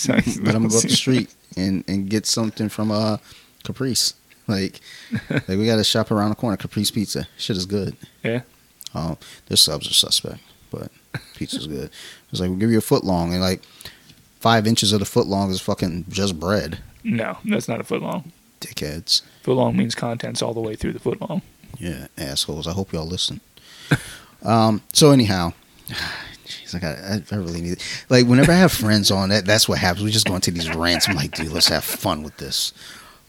[0.06, 3.18] But I'm gonna go up the street and and get something from uh
[3.64, 4.14] Caprice.
[4.48, 4.80] Like,
[5.30, 6.58] like we got to shop around the corner.
[6.58, 7.28] Caprice Pizza.
[7.38, 7.98] Shit is good.
[8.24, 8.42] Yeah.
[8.94, 9.18] Um,
[9.48, 10.40] their subs are suspect,
[10.72, 10.92] but
[11.38, 11.90] pizza's good.
[12.32, 13.64] It's like we'll give you a foot long, and like
[14.40, 16.80] five inches of the foot long is fucking just bread.
[17.04, 18.32] No, that's not a foot long.
[18.60, 19.22] Dickheads.
[19.44, 21.42] Foot long means contents all the way through the foot long.
[21.80, 22.68] Yeah, assholes.
[22.68, 23.40] I hope y'all listen.
[24.44, 24.82] um.
[24.94, 25.54] So anyhow,
[26.46, 26.98] jeez, I got.
[26.98, 27.82] I, I really need.
[28.10, 30.04] Like whenever I have friends on, that that's what happens.
[30.04, 31.08] We just go into these rants.
[31.08, 32.74] I'm like, dude, let's have fun with this.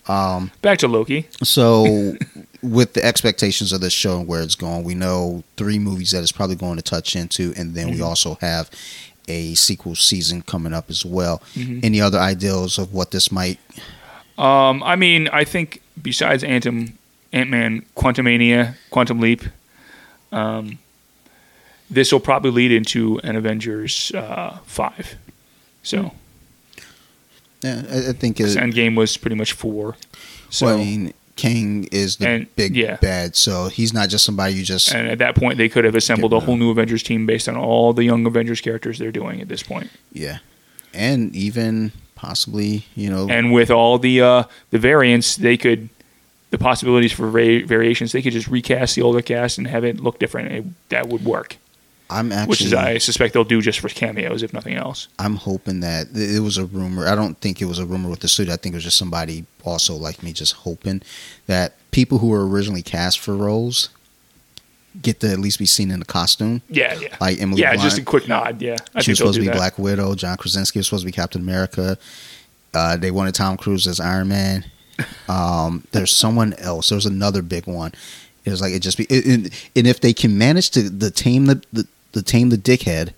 [0.07, 0.51] Um.
[0.63, 1.29] Back to Loki.
[1.43, 2.17] So,
[2.63, 6.23] with the expectations of this show and where it's going, we know three movies that
[6.23, 8.71] it's probably going to touch into, and then we also have
[9.29, 11.43] a sequel season coming up as well.
[11.55, 11.85] Mhm.
[11.85, 13.59] Any other ideals of what this might?
[14.39, 19.43] Um, I mean, I think besides Ant Ant Man, Quantumania, Quantum Leap,
[20.33, 20.79] um,
[21.91, 25.17] this will probably lead into an Avengers uh, five.
[25.83, 26.13] So
[27.63, 29.97] Yeah, I, I think it, Endgame was pretty much four.
[30.51, 32.97] So well, I mean, Kang is the And- big yeah.
[32.97, 34.93] bad, so he's not just somebody you just.
[34.93, 37.57] and at that point, they could have assembled a whole new Avengers team based on
[37.57, 39.89] all the young Avengers characters they're doing at this point.
[40.13, 40.39] Yeah,
[40.93, 45.89] and even possibly, you know, And with all the uh, the variants, they could
[46.51, 48.13] the possibilities for va- variations.
[48.13, 50.51] They could just recast the older cast and have it look different.
[50.53, 51.57] It, that would work.
[52.11, 55.09] I'm actually, which is I suspect they'll do just for cameos, if nothing else.
[55.19, 57.07] I'm hoping that it was a rumor.
[57.07, 58.49] I don't think it was a rumor with the suit.
[58.49, 61.03] I think it was just somebody also like me, just hoping
[61.47, 63.91] that people who were originally cast for roles
[65.03, 66.63] get to at least be seen in the costume.
[66.71, 67.73] Yeah, yeah, Like Emily yeah.
[67.73, 67.83] Blunt.
[67.83, 68.61] Just a quick nod.
[68.63, 69.57] Yeah, I she was supposed to be that.
[69.57, 70.15] Black Widow.
[70.15, 71.99] John Krasinski was supposed to be Captain America.
[72.75, 74.65] Uh, they wanted Tom Cruise as Iron Man.
[75.29, 76.89] Um, there's someone else.
[76.89, 77.93] There's another big one.
[78.45, 81.11] It was like it just be, it, it- and if they can manage to the
[81.13, 83.13] tame the, the the tame the dickhead,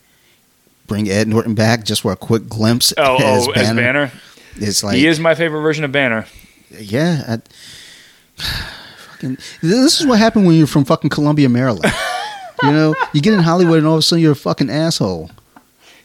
[0.86, 4.12] bring Ed Norton back just for a quick glimpse Oh, as, oh, Banner, as Banner.
[4.56, 6.26] It's like he is my favorite version of Banner.
[6.70, 7.38] yeah.
[8.38, 8.42] I,
[9.10, 11.92] fucking, this is what happened when you're from fucking Columbia, Maryland.
[12.62, 15.30] you know, you get in Hollywood and all of a sudden you're a fucking asshole.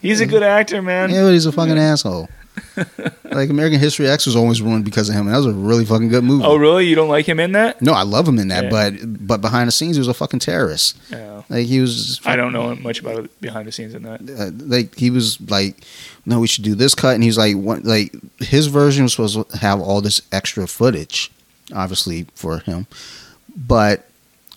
[0.01, 1.09] He's a good actor, man.
[1.09, 2.29] Yeah, but he's a fucking asshole.
[3.31, 5.27] like American History X was always ruined because of him.
[5.27, 6.43] and That was a really fucking good movie.
[6.45, 6.85] Oh, really?
[6.87, 7.81] You don't like him in that?
[7.81, 8.69] No, I love him in that, Yeah.
[8.69, 10.97] but but behind the scenes he was a fucking terrorist.
[11.11, 11.43] No.
[11.49, 12.05] Like he was.
[12.07, 14.21] just I don't know much about behind the scenes in that.
[14.21, 15.77] uh, like he was like,
[16.25, 17.83] no, we should do this cut, and he's like, what?
[17.83, 21.31] Like his version was supposed to have all this extra footage,
[21.73, 22.87] obviously for him,
[23.55, 24.07] but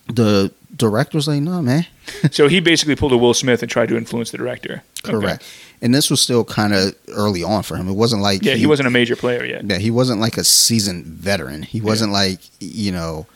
[0.07, 1.85] the director was like, no, man,
[2.31, 4.81] So he basically pulled a Will Smith and tried to influence the director.
[5.05, 5.11] Okay.
[5.11, 5.43] correct.
[5.81, 7.87] And this was still kind of early on for him.
[7.87, 9.63] It wasn't like Yeah, he wasn't a major player yet.
[9.63, 11.61] Yeah, he wasn't like a seasoned veteran.
[11.61, 13.27] He wasn't like you know,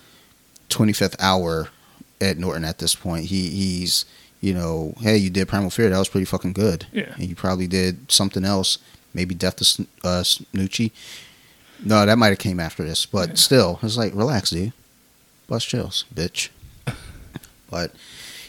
[0.69, 1.69] twenty fifth hour
[2.19, 3.25] Ed Norton at this point.
[3.25, 4.05] He he's
[4.41, 5.89] you know, hey, you did Primal Fear.
[5.91, 6.85] That was pretty fucking good.
[6.91, 7.13] Yeah.
[7.15, 8.77] And you probably did something else,
[9.13, 10.91] maybe Death to uh, Smoochy.
[11.85, 13.35] No, that might have came after this, but Yeah.
[13.35, 14.73] still, it's like relax, dude.
[15.47, 16.49] Bust chills, bitch.
[17.73, 17.91] But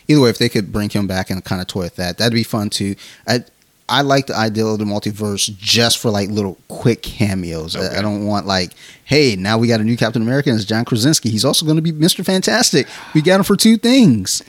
[0.06, 2.34] either way, if they could bring him back and kind of toy with that, that'd
[2.34, 2.94] be fun too.
[3.26, 3.44] I
[3.88, 7.76] I like the idea of the multiverse just for like little quick cameos.
[7.76, 7.96] I, Okay.
[7.98, 8.72] I don't want like,
[9.04, 11.28] hey, now we got a new Captain America and it's John Krasinski.
[11.30, 12.86] He's also going to be Mister Fantastic.
[13.14, 14.42] We got him for two things.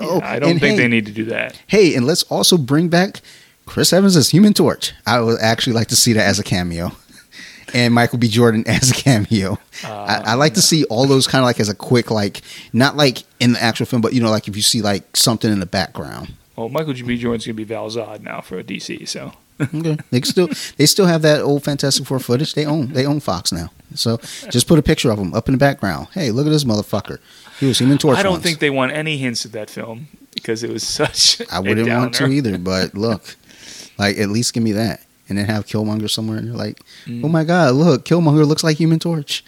[0.00, 1.60] Oh, I don't think hey, they need to do that.
[1.66, 3.20] Hey, and let's also bring back
[3.66, 4.92] Chris Evans as Human Torch.
[5.06, 6.92] I would actually like to see that as a cameo.
[7.74, 8.28] And Michael B.
[8.28, 9.58] Jordan as a cameo.
[9.84, 12.42] I, I like to uh, see all those kind of like as a quick, like
[12.72, 15.50] not like in the actual film, but you know, like if you see like something
[15.52, 16.34] in the background.
[16.56, 16.94] Well, Michael.
[16.94, 17.16] B.
[17.16, 19.08] Jordan's gonna be Val Zod now for a DC.
[19.08, 22.54] So Okay, they still they still have that old Fantastic Four footage.
[22.54, 23.70] They own they own Fox now.
[23.94, 24.18] So
[24.50, 26.08] just put a picture of him up in the background.
[26.12, 27.18] Hey, look at this motherfucker.
[27.58, 28.16] He was Human Torch.
[28.18, 28.44] I don't once.
[28.44, 31.42] think they want any hints of that film because it was such.
[31.50, 32.56] I wouldn't want to either.
[32.58, 33.36] But look,
[33.98, 37.24] Like at least give me that, and then have Killmonger somewhere, and you're like, Mm.
[37.24, 39.42] oh my god, look, Killmonger looks like Human Torch.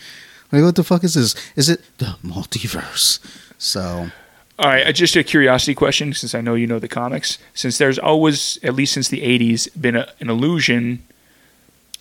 [0.51, 1.35] Like what the fuck is this?
[1.57, 3.19] Is it the multiverse?
[3.59, 4.11] So
[4.59, 7.39] All right, uh, just a curiosity question, since I know you know the comics.
[7.55, 11.03] Since there's always, at least since the '80s, been a, an illusion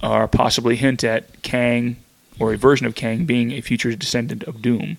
[0.03, 1.95] or possibly hint at Kang
[2.39, 4.97] or a version of Kang being a future descendant of Doom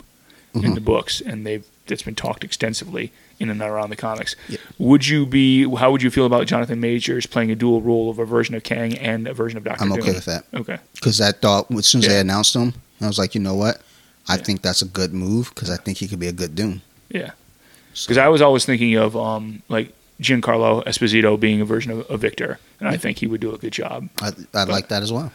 [0.55, 4.37] in the books, and they've that's been talked extensively in and around the comics.
[4.49, 4.59] Yeah.
[4.79, 5.69] Would you be?
[5.75, 8.63] How would you feel about Jonathan Majors playing a dual role of a version of
[8.63, 10.01] Kang and a version of Doctor I'm Doom?
[10.01, 10.79] okay with that Okay.
[10.95, 13.81] because I thought as soon as they announced him, I was like, you know what?
[14.29, 14.43] I Yeah.
[14.43, 16.83] think that's a good move because I think he could be a good Doom.
[17.09, 17.33] Yeah.
[17.95, 22.01] So- Because I was always thinking of um, like Giancarlo Esposito being a version of,
[22.09, 24.09] of Victor, and I think he would do a good job.
[24.21, 25.33] I, I'd like that as well.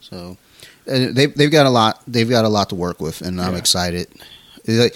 [0.00, 0.36] So
[0.84, 4.08] they've they've got a lot they've got a lot to work with, and I'm excited.
[4.66, 4.94] Like,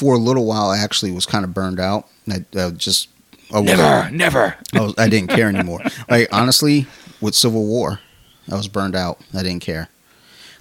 [0.00, 2.08] for a little while, I actually was kind of burned out.
[2.26, 3.08] I uh, just
[3.52, 4.56] I wasn't- Never, never.
[4.72, 5.80] I, was, I didn't care anymore.
[6.08, 6.86] like honestly,
[7.20, 8.00] with Civil War,
[8.50, 9.20] I was burned out.
[9.34, 9.88] I didn't care.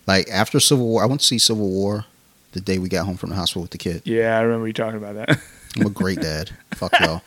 [0.06, 2.04] Like after Civil War, I went to see Civil War
[2.52, 4.02] the day we got home from the hospital with the kid.
[4.04, 5.40] Yeah, I remember you talking about that.
[5.78, 6.50] I'm a great dad.
[6.74, 7.22] Fuck y'all.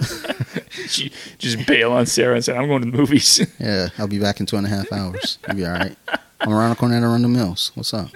[0.86, 4.18] she just bail on Sarah and said, "I'm going to the movies." Yeah, I'll be
[4.20, 5.38] back in two and a half hours.
[5.46, 5.96] You'll be all right.
[6.40, 7.72] I'm around the corner to run the mills.
[7.74, 8.08] What's up?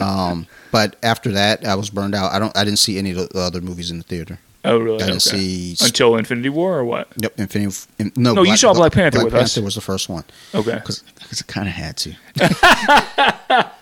[0.00, 2.32] Um, but after that, I was burned out.
[2.32, 2.56] I don't.
[2.56, 4.38] I didn't see any of the other movies in the theater.
[4.64, 5.02] oh, really?
[5.02, 5.38] I didn't Okay.
[5.38, 5.76] see.
[5.84, 7.08] Until Infinity War or what?
[7.16, 7.76] Yep, Infinity.
[7.98, 9.54] in- no, No, you saw Black Panther Black with Panther us.
[9.54, 11.02] Panther was the first one Okay, because
[11.32, 12.14] I kind of had to.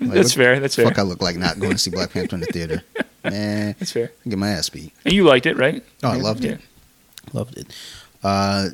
[0.00, 0.58] Like, that's fair.
[0.60, 0.84] That's fair.
[0.86, 2.82] Fuck, I look like not going to see Black Panther in the theater.
[3.24, 4.10] Man, That's fair.
[4.28, 4.92] get my ass beat.
[5.04, 5.82] And you liked it, right?
[6.02, 6.22] Oh, I Yeah.
[6.22, 6.60] loved it.
[7.32, 7.68] Loved it.
[8.22, 8.70] Uh,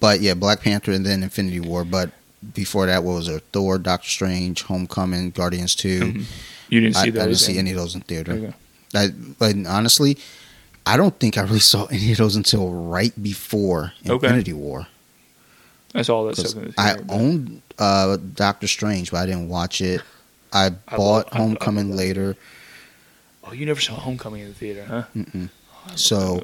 [0.00, 1.84] but yeah, Black Panther and then Infinity War.
[1.84, 2.10] But
[2.54, 3.40] before that, what was there?
[3.52, 6.24] Thor, Doctor Strange, Homecoming, Guardians 2 Mhm.
[6.70, 7.24] You didn't I, see I those.
[7.24, 8.32] didn't see any of those in theater.
[8.32, 8.54] Okay.
[8.94, 9.08] I,
[9.38, 10.18] but honestly,
[10.86, 14.26] I don't think I really saw any of those until right before Okay.
[14.26, 14.86] Infinity War.
[15.94, 20.02] I saw that stuff I owned uh, Doctor Strange, but I didn't watch it.
[20.52, 22.36] I I bought I- I Homecoming later.
[23.44, 25.02] Oh, you never saw Homecoming in the theater, huh?
[25.16, 25.48] Mm-mm.
[25.88, 26.42] Oh, So.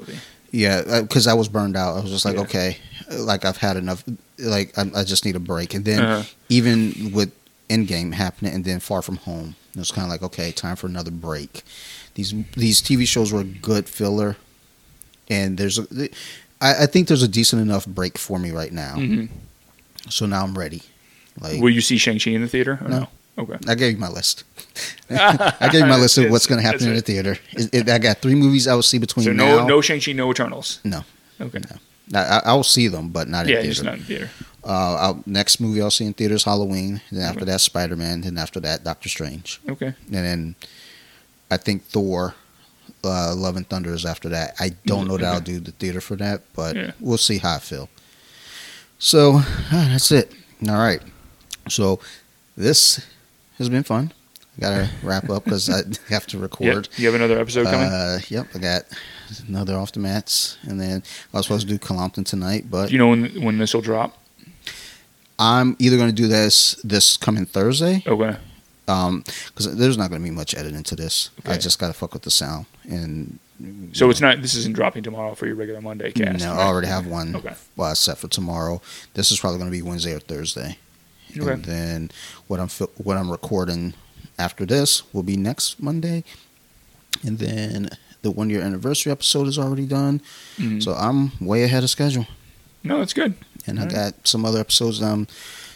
[0.55, 1.97] Yeah, because I was burned out.
[1.97, 2.41] I was just like, Yeah.
[2.43, 2.77] okay,
[3.11, 4.03] like I've had enough.
[4.39, 5.73] Like I, I just need a break.
[5.73, 6.23] And then Uh-huh.
[6.49, 7.31] even with
[7.69, 10.87] Endgame happening, and then Far From Home, it was kind of like, okay, time for
[10.87, 11.63] another break.
[12.13, 14.37] These these TV shows were a good filler,
[15.29, 15.85] and there's a,
[16.61, 18.95] I, I think there's a decent enough break for me right now.
[18.95, 19.27] Mhm.
[20.09, 20.83] So now I'm ready.
[21.41, 22.79] Like Will you see Shang Chi in the theater?
[22.81, 22.99] Or No.
[22.99, 23.07] no.
[23.37, 23.57] Okay.
[23.67, 24.43] I gave you my list.
[25.09, 27.37] I gave you my list of what's going to happen in the theater.
[27.51, 29.67] It, it, I got three movies I will see between So no, now.
[29.67, 30.79] no Shang Chi, no Eternals.
[30.85, 31.01] No.
[31.41, 31.59] Okay.
[32.13, 33.73] I, I, I will see them, but not in Yeah, theater.
[33.73, 34.29] just not in theater.
[34.63, 37.01] Uh, I'll, next movie I'll see in theaters Halloween.
[37.11, 37.51] Then after Okay.
[37.51, 38.21] that Spider Man.
[38.21, 39.59] Then after that Doctor Strange.
[39.67, 39.87] Okay.
[39.87, 39.95] And
[40.25, 40.55] then
[41.51, 42.35] I think Thor,
[43.03, 44.55] uh, Love and Thunder is after that.
[44.59, 46.91] I don't know that I'll do the theater for that, but Yeah.
[47.01, 47.89] we'll see how I feel.
[48.97, 50.31] So ah, that's it.
[50.69, 51.01] All right.
[51.69, 51.99] So
[52.55, 53.05] this
[53.57, 54.11] has been fun.
[54.57, 56.41] I gotta wrap up because I have to Yep.
[56.43, 56.89] record.
[56.97, 57.87] You have another episode coming?
[57.87, 58.83] Uh, yep, I got
[59.47, 61.03] another off the mats, and then
[61.33, 63.81] I was supposed to do Compton tonight, but Do you know when when this will
[63.81, 64.17] drop?
[65.37, 68.37] I'm either going to do this this coming Thursday, Okay.
[68.87, 71.29] um, because there's not going to be much editing to this.
[71.45, 73.39] I just got to fuck with the sound, and
[73.91, 74.41] So it's not.
[74.41, 76.39] This isn't dropping tomorrow for your regular Monday cast.
[76.39, 76.59] no, right?
[76.61, 77.53] I already have one Okay.
[77.77, 78.81] uh, set for tomorrow.
[79.15, 80.77] This is probably going to be Wednesday or Thursday,
[81.37, 81.51] Okay.
[81.51, 82.11] and then
[82.47, 83.93] what I'm what I'm recording
[84.39, 86.23] after this will be next Monday,
[87.25, 87.89] and then
[88.21, 90.21] the one year anniversary episode is already done.
[90.57, 90.81] Mhm.
[90.81, 92.27] So I'm way ahead of schedule.
[92.83, 93.33] no, it's good.
[93.67, 93.95] and I Alright.
[93.95, 95.27] got some other episodes that I'm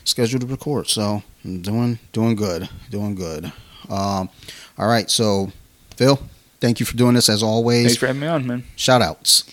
[0.03, 0.87] scheduled to record.
[0.89, 3.45] So I'm doing doing good, doing good.
[3.89, 4.29] Um,
[4.77, 5.51] all right, so
[5.97, 6.19] Phil,
[6.61, 7.85] thank you for doing this as always.
[7.87, 8.63] Thanks for having me on, man.
[8.75, 9.43] Shout outs.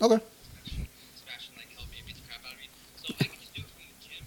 [0.00, 0.16] Okay.
[0.64, 2.72] Sebastian, Sebastian like helped me beat the crap out of me.
[3.04, 4.24] So I could just do it from the gym.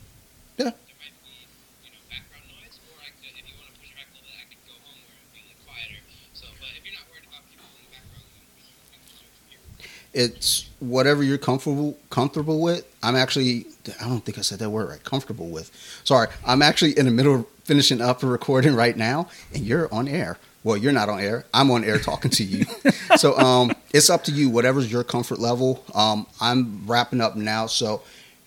[0.62, 0.70] Yeah.
[0.70, 1.50] There might be,
[1.82, 4.22] you know, background noise, or I could, if you want to push it back a
[4.22, 5.98] little bit, I could go home where it'd be quieter.
[6.38, 9.18] So, but if you're not worried about people in the background, then we can just
[9.18, 9.66] do it from here.
[10.14, 12.86] It's whatever you're comfortable comfortable with.
[13.02, 13.66] I'm actually
[13.98, 15.02] I don't think I said that word right.
[15.02, 15.74] Comfortable with.
[16.06, 19.26] Sorry, I'm actually in the middle of finishing up a recording right now,
[19.58, 20.38] and you're on air.
[20.64, 21.44] Well, you're not on air.
[21.54, 22.66] I'm on air talking to you.
[23.18, 24.50] so um, it's up to you.
[24.50, 25.84] Whatever's your comfort level.
[25.94, 28.02] Um, I'm wrapping up now, so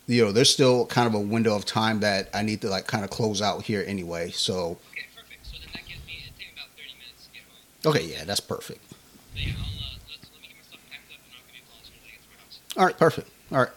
[0.07, 2.87] you know there's still kind of a window of time that I need to like
[2.87, 4.31] kind of close out here anyway.
[4.31, 5.47] So Okay, perfect.
[5.47, 7.95] So then that gives me it take about thirty minutes to get home.
[7.95, 8.81] okay, yeah, that's perfect.
[8.91, 8.97] So
[9.35, 11.63] yeah, I'll uh, let's let me get my stuff packed up and I'll give you
[11.63, 12.61] a call as soon as I get to my house.
[12.79, 13.29] All right, perfect.
[13.53, 13.75] All right.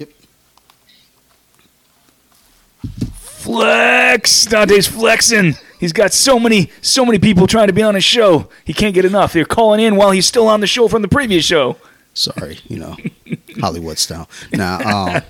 [0.00, 0.08] Yep.
[3.14, 4.46] Flex.
[4.46, 5.54] Dante's flexing.
[5.82, 8.48] He's got so many, so many people trying to be on his show.
[8.64, 9.32] He can't get enough.
[9.32, 11.76] They're calling in while he's still on the show from the previous show.
[12.14, 12.96] Sorry, you know,
[13.60, 14.28] Hollywood style.
[14.52, 14.78] Nah,
[15.16, 15.22] um,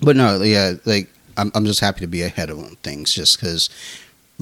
[0.00, 3.68] but no, yeah, like I'm, I'm just happy to be ahead of things, just because.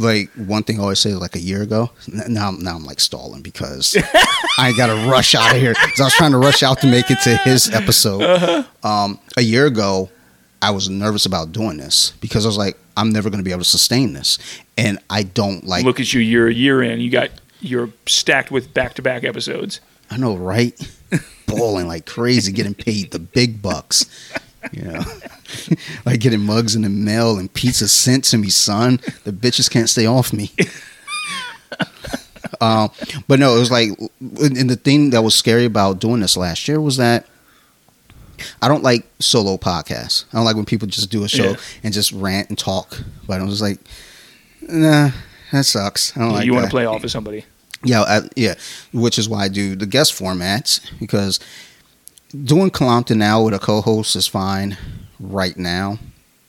[0.00, 1.90] Like one thing I always say, like a year ago.
[2.28, 3.96] Now, now I'm like stalling because
[4.58, 5.74] I got to rush out of here.
[5.74, 8.64] 'Cause I was trying to rush out to make it to his episode.
[8.84, 10.08] Um, a year ago,
[10.60, 13.52] I was nervous about doing this because I was like, I'm never going to be
[13.52, 14.38] able to sustain this,
[14.76, 15.84] and I don't like.
[15.84, 16.20] Look at you.
[16.20, 17.00] You're a year in.
[17.00, 17.30] You got
[17.60, 19.80] you're stacked with back-to-back episodes.
[20.10, 20.74] I know, right?
[21.46, 24.06] Balling like crazy, getting paid the big bucks.
[24.72, 25.02] You know,
[26.06, 28.98] like getting mugs in the mail and pizza sent to me, son.
[29.24, 30.50] The bitches can't stay off me.
[32.60, 32.90] um,
[33.28, 33.90] but no, it was like,
[34.20, 37.26] and the thing that was scary about doing this last year was that
[38.62, 40.24] I don't like solo podcasts.
[40.32, 41.56] I don't like when people just do a show Yeah.
[41.82, 43.02] and just rant and talk.
[43.26, 43.78] But I was like,
[44.62, 45.10] nah,
[45.52, 46.16] that sucks.
[46.16, 47.44] I don't like you want to play off of somebody.
[47.84, 48.54] Yeah, I, yeah,
[48.92, 51.38] which is why I do the guest formats because
[52.44, 54.76] doing Kalamta now with a co-host is fine
[55.20, 55.98] right now.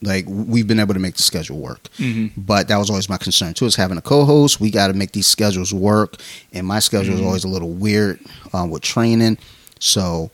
[0.02, 2.40] Like we've been able to make the schedule work, Mm-hmm.
[2.40, 3.66] but that was always my concern too.
[3.66, 6.16] Is having a co-host, we got to make these schedules work,
[6.54, 8.18] and my schedule is always a little weird
[8.54, 9.36] um, with training.
[9.78, 10.30] So,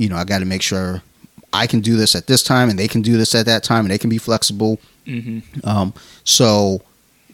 [0.00, 1.02] you know, I got to make sure
[1.52, 3.84] I can do this at this time, and they can do this at that time,
[3.84, 4.80] and they can be flexible.
[5.06, 5.68] Mm-hmm.
[5.68, 5.92] Um,
[6.24, 6.80] so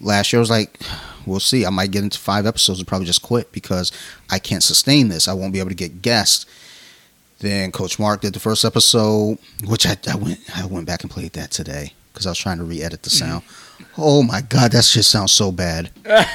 [0.01, 0.81] last year I was like,
[1.27, 1.65] we'll see.
[1.65, 3.93] I might get into five episodes and probably just quit because
[4.31, 5.29] I can't sustain this.
[5.29, 6.45] I won't be able to get guests.
[7.39, 11.11] Then Coach Mark did the first episode, which I, I went I went back and
[11.11, 13.45] played that today because I was trying to re-edit the sound.
[13.99, 15.91] Oh my god, that shit sounds so bad.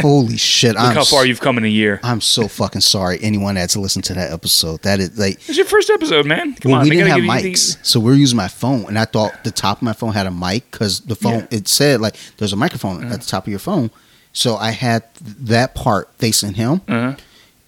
[0.00, 0.74] Holy shit!
[0.74, 1.98] Look I'm how far you've come in a year.
[2.02, 3.18] I'm so fucking sorry.
[3.22, 6.54] Anyone that's listened to that episode, that is like It's your first episode, man.
[6.56, 8.48] Come well, on, we didn't have gotta give you mics, so we are using my
[8.48, 11.40] phone, and I thought the top of my phone had a mic because the phone
[11.50, 11.58] Yeah.
[11.58, 13.90] it said like there's a microphone at the top of your phone.
[14.34, 17.16] So I had that part facing him, Uh-huh.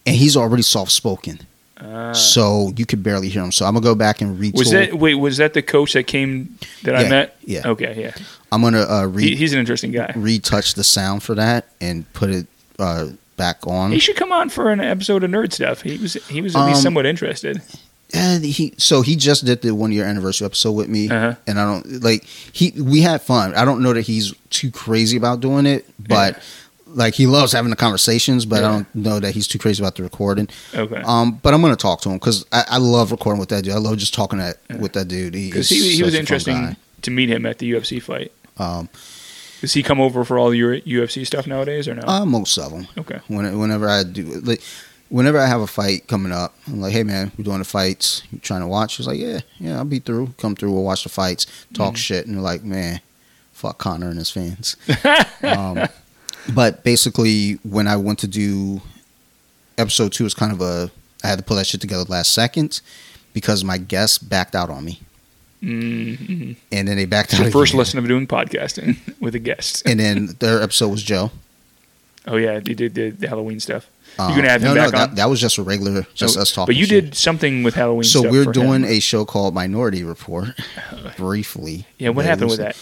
[0.04, 1.40] and he's already soft spoken,
[1.80, 3.52] Uh, so you could barely hear him.
[3.52, 4.58] So I'm gonna go back and retool.
[4.58, 5.14] was that wait?
[5.14, 7.36] Was that the coach that came that I met?
[7.44, 7.62] yeah.
[7.66, 8.12] Okay, yeah.
[8.52, 10.12] I'm gonna uh, re- He, he's an interesting guy.
[10.16, 12.46] retouch the sound for that and put it
[12.78, 13.92] uh, back on.
[13.92, 15.82] He should come on for an episode of Nerd Stuff.
[15.82, 17.62] He was he was at least Um, somewhat interested.
[18.12, 21.36] And he so he just did the one year anniversary episode with me, Uh-huh.
[21.46, 22.72] and I don't like he.
[22.76, 23.54] We had fun.
[23.54, 26.42] I don't know that he's too crazy about doing it, but
[26.94, 28.44] like he loves having the conversations.
[28.46, 30.48] But I don't know that he's too crazy about the recording.
[30.74, 31.02] Okay.
[31.04, 33.74] Um, but I'm gonna talk to him because I, I love recording with that dude.
[33.74, 34.76] I love just talking that Yeah.
[34.78, 35.34] with that dude.
[35.34, 37.72] He, Because he's he, he was such a fun interesting to meet him at the
[37.72, 38.32] UFC fight.
[38.58, 38.88] Um,
[39.60, 42.02] Does he come over for all your UFC stuff nowadays or no?
[42.06, 42.86] uh, most of them.
[42.98, 43.20] okay.
[43.28, 44.60] When, whenever I do, like,
[45.08, 48.22] whenever I have a fight coming up, I'm like, hey man, we're doing the fights.
[48.30, 48.96] You trying to watch?
[48.96, 50.34] He's like, yeah, yeah, I'll be through.
[50.38, 50.72] Come through.
[50.72, 51.98] We'll watch the fights, talk Mhm.
[51.98, 53.00] shit, and they're like, man,
[53.52, 54.76] fuck Conor and his fans.
[55.42, 55.88] um,
[56.54, 58.80] but basically, when I went to do
[59.78, 60.90] episode two, it's kind of a
[61.24, 62.80] I had to pull that shit together last second
[63.32, 65.00] because my guest backed out on me,
[65.62, 66.52] Mm-hmm.
[66.72, 67.44] and then they backed It's out.
[67.44, 69.86] the first lesson of doing podcasting with a guest.
[69.86, 71.30] And then their episode was Joe.
[72.26, 73.86] Oh yeah, you did the Halloween stuff.
[74.18, 75.08] Um, gonna have him no, back no, on?
[75.10, 76.66] That, that was just a regular, just Oh, us talking.
[76.74, 77.04] But you shit.
[77.06, 78.04] did something with Halloween.
[78.04, 78.90] So we're doing him.
[78.90, 80.48] a show called Minority Report,
[81.16, 81.86] briefly.
[81.98, 82.76] Yeah, what happened with that?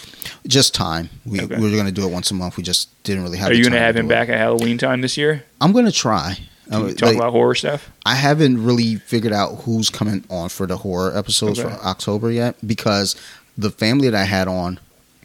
[0.46, 1.10] Just time.
[1.24, 1.56] We Okay.
[1.56, 2.56] we were going to do it once a month.
[2.56, 3.50] We just didn't really have.
[3.50, 4.16] Are you going to time have him do it.
[4.16, 5.44] back at Halloween time this year?
[5.60, 6.36] I'm going to try.
[6.70, 7.90] You talk like, about horror stuff?
[8.04, 11.74] I haven't really figured out who's coming on for the horror episodes Okay.
[11.74, 13.16] for October yet because
[13.56, 14.78] the family that I had on,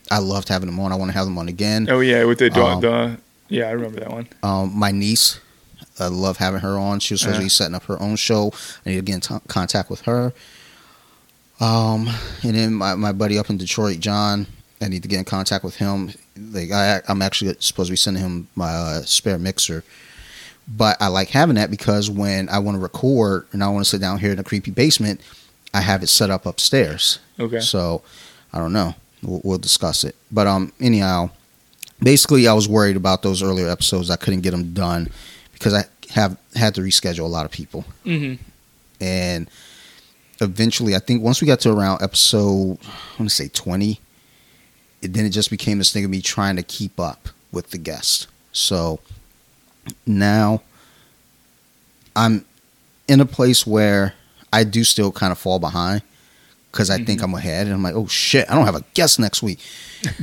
[0.09, 0.93] I loved having them on.
[0.93, 1.87] I want to have them on again.
[1.89, 2.75] Oh yeah, with the dog.
[2.75, 3.17] Um, the
[3.49, 4.27] yeah, I remember that one.
[4.41, 5.39] Um, my niece,
[5.99, 6.99] I love having her on.
[6.99, 8.51] She was supposed to be setting up her own show.
[8.85, 10.33] I need to get in t- contact with her.
[11.59, 12.09] Um,
[12.41, 14.47] and then my, my buddy up in Detroit, John,
[14.81, 16.11] I need to get in contact with him.
[16.35, 19.83] Like I, I'm actually supposed to be sending him my uh, spare mixer.
[20.67, 23.89] But I like having that because when I want to record and I want to
[23.89, 25.21] sit down here in a creepy basement,
[25.73, 27.19] I have it set up upstairs.
[27.39, 27.59] Okay.
[27.59, 28.01] So
[28.51, 28.95] I don't know.
[29.21, 30.15] We'll, we'll discuss it.
[30.31, 31.31] But um, anyhow,
[32.01, 34.09] basically, I was worried about those earlier episodes.
[34.09, 35.09] I couldn't get them done
[35.53, 38.33] because I have had to reschedule a lot of people, hmm
[39.01, 39.49] and
[40.41, 43.99] eventually, I think once we got to around episode, I want to say twenty,
[45.01, 47.77] it, then it just became this thing of me trying to keep up with the
[47.77, 48.27] guest.
[48.51, 48.99] So
[50.05, 50.61] now
[52.15, 52.45] I'm
[53.07, 54.13] in a place where
[54.51, 56.01] I do still kind of fall behind
[56.71, 59.19] because I think I'm ahead, and I'm like, oh shit, I don't have a guest
[59.19, 59.59] next week,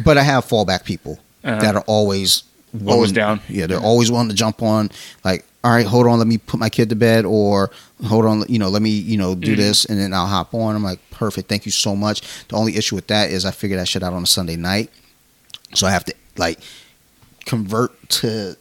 [0.05, 1.61] but I have fallback people Uh-huh.
[1.61, 3.41] that are always willing- Always down.
[3.49, 4.91] Yeah, they're always willing to jump on.
[5.25, 7.71] Like, all right, hold on, let me put my kid to bed, or
[8.07, 9.57] hold on, you know, let me, you know, do Mhm.
[9.59, 10.75] this, and then I'll hop on.
[10.75, 12.23] I'm like, perfect, thank you so much.
[12.49, 14.91] The only issue with that is I figured that shit out on a Sunday night,
[15.75, 16.59] so I have to like
[17.47, 18.57] convert to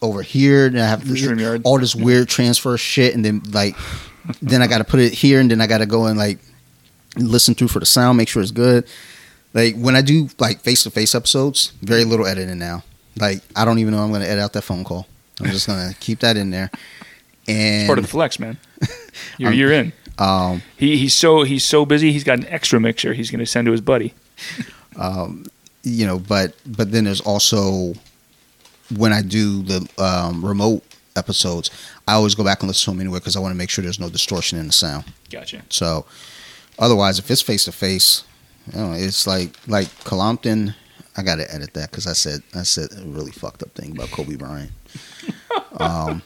[0.00, 1.62] over here, and I have StreamYard.
[1.64, 3.76] all this weird transfer shit, and then like,
[4.40, 6.38] then I got to put it here, and then I got to go and like
[7.18, 8.84] listen through for the sound, make sure it's good.
[9.52, 12.84] Like when I do like face to face episodes, very little editing now.
[13.18, 15.06] Like I don't even know I'm going to edit out that phone call.
[15.40, 16.70] I'm just going to keep that in there.
[17.48, 18.56] And It's part of the flex, man.
[19.38, 19.92] You're, you're in.
[20.18, 22.12] um, He he's so he's so busy.
[22.12, 23.12] He's got an extra mixer.
[23.14, 24.14] He's going to send to his buddy.
[24.96, 25.46] um,
[25.82, 27.94] you know, but but then there's also
[28.96, 30.84] when I do the um, remote
[31.16, 31.70] episodes,
[32.06, 33.82] I always go back and listen to them anyway because I want to make sure
[33.82, 35.04] there's no distortion in the sound.
[35.30, 35.62] Gotcha.
[35.68, 36.06] So
[36.78, 38.24] otherwise, if it's face to face,
[38.72, 40.74] it's like like Colompton.
[41.16, 43.92] I got to edit that because I said I said a really fucked up thing
[43.92, 44.70] about Kobe Bryant.
[45.78, 46.22] um,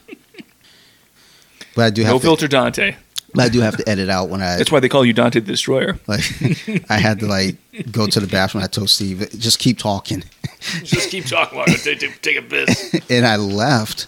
[1.75, 2.95] but I do have No to, filter, Dante.
[3.33, 5.39] but I do have to edit out when I That's why they call you Dante
[5.39, 5.99] the Destroyer.
[6.07, 6.21] like
[6.89, 7.57] I had to like
[7.91, 8.63] go to the bathroom.
[8.63, 10.23] I told Steve just keep talking,
[10.83, 12.95] Just keep talking while I take, take, a piss.
[13.09, 14.07] and I left,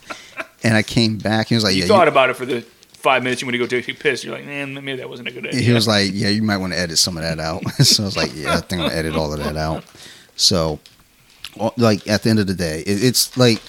[0.64, 1.48] and I came back.
[1.48, 2.62] He was like, You "Yeah." thought you- about it for the
[2.94, 4.24] five minutes you want to go take a piss.
[4.26, 5.62] You're like, man, maybe that wasn't a good idea.
[5.62, 8.06] he was like, "Yeah, you might want to edit some of that out." so I
[8.08, 9.84] was like, "Yeah, I think I'm gonna edit all of that out."
[10.40, 10.80] So,
[11.78, 13.62] like at the end of the day, it, it's like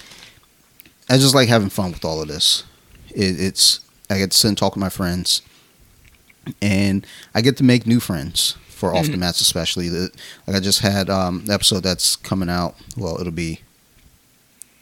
[1.09, 2.63] I just like having fun with all of this.
[3.09, 5.41] It, it's I get to sit and talk with my friends,
[6.61, 9.89] and I get to make new friends for off the mats, especially.
[9.89, 10.09] The,
[10.47, 12.75] like I just had um, the episode that's coming out.
[12.97, 13.59] Well, it'll be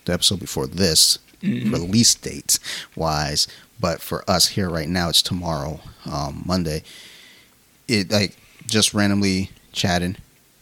[0.05, 1.71] the episode before this Mhm.
[1.71, 2.59] release dates
[2.97, 3.47] wise,
[3.79, 6.83] but for us here right now, it's tomorrow, um, Monday.
[7.87, 8.35] It like
[8.67, 10.17] just randomly chatting,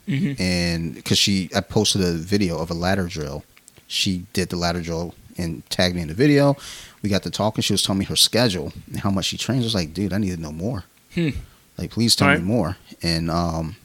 [0.07, 0.39] Mhm.
[0.39, 3.43] and because she, I posted a video of a ladder drill.
[3.87, 6.55] She did the ladder drill and tagged me in the video.
[7.01, 7.61] We got to talking.
[7.61, 9.63] She was telling me her schedule and how much she trains.
[9.63, 10.83] I was like, dude, I need to know more.
[11.13, 11.29] Hmm.
[11.77, 12.41] Like, please tell Alright.
[12.41, 12.77] me more.
[13.03, 13.75] And um,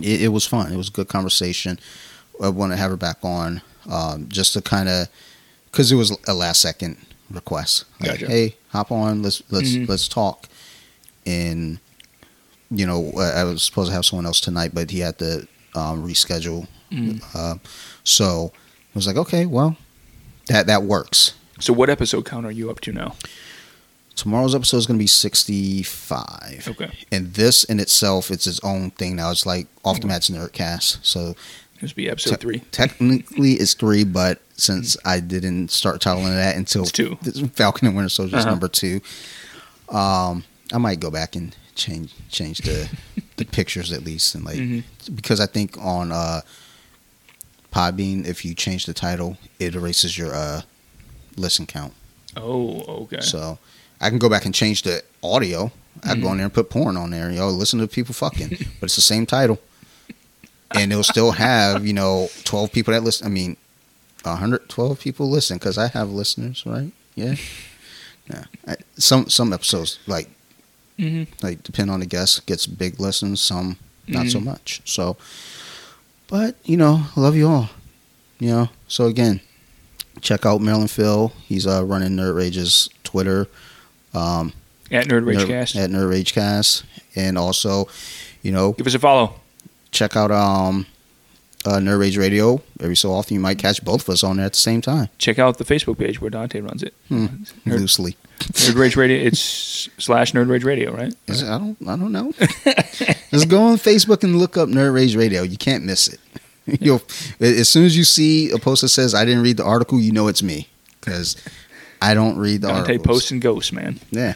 [0.00, 0.72] it, it was fun.
[0.72, 1.78] It was a good conversation.
[2.42, 5.08] I want to have her back on um, just to kind of
[5.70, 6.96] because it was a last second
[7.30, 7.84] request.
[8.00, 8.26] Like, Gotcha.
[8.26, 9.22] hey, hop on.
[9.22, 9.88] Let's let's Mhm.
[9.88, 10.48] let's talk.
[11.24, 11.78] And
[12.72, 16.06] you know, I was supposed to have someone else tonight, but he had to um,
[16.06, 16.66] reschedule.
[16.90, 17.22] Mhm.
[17.34, 17.58] Uh,
[18.04, 19.76] so I was like, okay, well,
[20.48, 21.34] that that works.
[21.60, 23.14] So, what episode count are you up to now?
[24.16, 26.68] Tomorrow's episode is going to be sixty-five.
[26.68, 26.90] Okay.
[27.10, 29.30] And this in itself, it's its own thing now.
[29.30, 30.98] It's like off the mats nerdcast.
[31.02, 31.34] So
[31.80, 32.58] This be episode three.
[32.70, 37.16] technically it's three, but since I didn't start titling that until It's two.
[37.22, 38.50] this Falcon and Winter Soldier is Uh-huh.
[38.50, 39.00] number two,
[39.88, 42.88] um, I might go back and change change the
[43.36, 44.84] the pictures at least and like Mhm.
[45.14, 46.40] because I think on uh,
[47.72, 50.62] Podbean if you change the title it erases your uh,
[51.36, 51.94] listen count.
[52.36, 53.20] Oh, okay.
[53.20, 53.58] So
[54.00, 55.70] I can go back and change the audio.
[56.02, 56.30] I can go Mhm.
[56.32, 57.30] in there and put porn on there.
[57.30, 58.48] Yo, listen to people fucking,
[58.80, 59.58] but it's the same title,
[60.74, 63.26] and it'll still have you know twelve people that listen.
[63.26, 63.56] I mean,
[64.24, 66.92] hundred twelve people listen because I have listeners, right?
[67.14, 67.36] Yeah,
[68.30, 68.44] yeah.
[68.66, 70.28] I, some some episodes like
[70.98, 73.78] hmm like depend on the guest gets big listens, some
[74.08, 74.44] not so Mhm.
[74.44, 74.80] much.
[74.84, 75.16] So,
[76.28, 77.70] but you know, love you all.
[78.38, 79.40] You know, so again,
[80.20, 81.32] check out Maryland Phil.
[81.46, 83.48] He's uh, running Nerd Rage's Twitter.
[84.14, 84.52] Um,
[84.90, 85.76] At Nerd Rage Nerd- Cast.
[85.76, 86.82] at Nerd Ragecast,
[87.16, 87.88] and also,
[88.42, 89.40] you know, Give us a follow.
[89.90, 90.86] check out um,
[91.64, 92.60] uh, Nerd Rage Radio.
[92.80, 95.08] Every so often, you might catch both of us on there at the same time,
[95.18, 96.92] Check out the Facebook page where Dante runs it.
[97.08, 97.26] Hmm.
[97.64, 98.16] Loosely.
[98.42, 99.18] Nerd Rage Radio.
[99.18, 101.14] It's slash Nerd Rage Radio, right?
[101.28, 102.32] Is it- I don't, I don't know.
[103.30, 105.42] Just go on Facebook and look up Nerd Rage Radio.
[105.42, 106.20] You can't miss it.
[106.80, 107.02] You'll
[107.40, 110.12] as soon as you see a post that says "I didn't read the article," you
[110.12, 110.68] know it's me
[111.00, 111.36] because
[112.00, 113.06] I don't read the Dante articles.
[113.06, 113.98] posts and ghosts, man.
[114.10, 114.34] Yeah.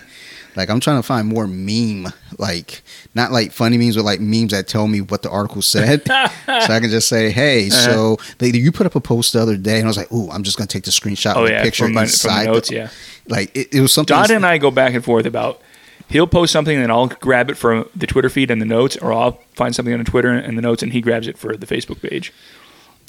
[0.56, 2.82] Like I'm trying to find more meme, like
[3.14, 6.12] not like funny memes, but like memes that tell me what the article said, so
[6.46, 7.92] I can just say, "Hey, Uh-huh.
[7.92, 10.30] so they, you put up a post the other day," and I was like, "Ooh,
[10.30, 12.46] I'm just gonna take the screenshot Oh of the yeah, picture from, my, from inside."
[12.46, 12.68] the notes.
[12.70, 12.88] the- Yeah,
[13.28, 14.16] Like it, it was something.
[14.16, 15.60] Dante and I go back and forth about.
[16.08, 19.12] He'll post something and I'll grab it from the Twitter feed and the notes, or
[19.12, 21.66] I'll find something on the Twitter and the notes and he grabs it for the
[21.66, 22.32] Facebook page.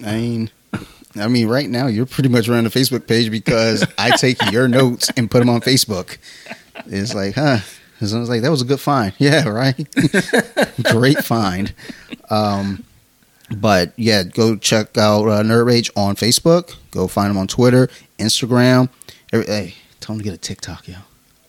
[0.03, 0.49] I mean,
[1.15, 4.67] I mean, right now you're pretty much running the Facebook page because I take your
[4.67, 6.17] notes and put them on Facebook.
[6.85, 7.59] It's like, huh?
[7.99, 9.13] And I was like, that was a good find.
[9.19, 9.75] Yeah, right.
[10.91, 11.73] Great find.
[12.29, 12.83] Um,
[13.49, 16.75] but yeah, go check out uh, Nerd Rage on Facebook.
[16.91, 17.87] Go find them on Twitter,
[18.19, 18.89] Instagram.
[19.33, 20.95] Every, hey, tell them to get a TikTok, yo.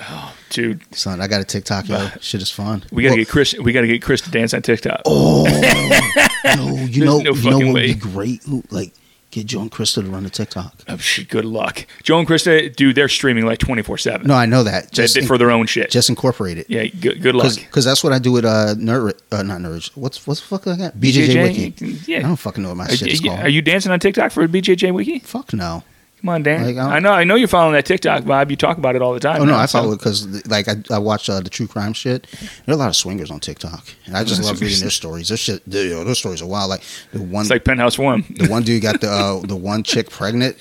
[0.00, 2.08] Oh, dude, Son, I got a TikTok, yo.
[2.20, 2.84] Shit is fun.
[2.92, 3.54] we gotta Well, get Chris.
[3.58, 5.02] We gotta get Chris to dance on TikTok.
[5.06, 5.42] Oh
[6.56, 6.74] no!
[6.84, 7.86] You know, no you know what would way.
[7.94, 8.42] be great?
[8.70, 8.92] Like
[9.38, 10.74] get Joe and Krista to run the TikTok.
[10.88, 12.74] Oh, shit, good luck, Joe and Krista.
[12.74, 14.26] Dude, they're streaming like twenty four seven.
[14.26, 14.92] No, I know that.
[14.92, 15.90] Just for their own shit.
[15.90, 16.66] just incorporate it.
[16.68, 17.54] yeah, good, good luck.
[17.54, 19.90] Because that's what I do with uh nerd uh, not nerd.
[19.96, 20.94] What's what's the fuck I got?
[20.96, 21.98] BJJ, Wiki.
[22.10, 22.18] Yeah.
[22.18, 23.40] I don't fucking know what my Are, shit is you- called.
[23.40, 25.18] are you dancing on TikTok for BJJ Wiki?
[25.20, 25.82] Fuck no.
[26.20, 26.64] Come on, Dan.
[26.64, 27.12] Like, I I know.
[27.12, 28.50] I know you're following that TikTok vibe.
[28.50, 29.40] You talk about it all the time.
[29.40, 31.68] Oh no, now, I so- follow it because like I, I watch uh, the true
[31.68, 32.26] crime shit.
[32.66, 35.28] There are a lot of swingers on TikTok, and I just love reading their stories.
[35.28, 36.70] Their shit, they, yo, those stories are wild.
[36.70, 36.82] Like
[37.12, 38.24] the one, It's like Penthouse One.
[38.30, 40.56] the one dude got the uh, the one chick pregnant,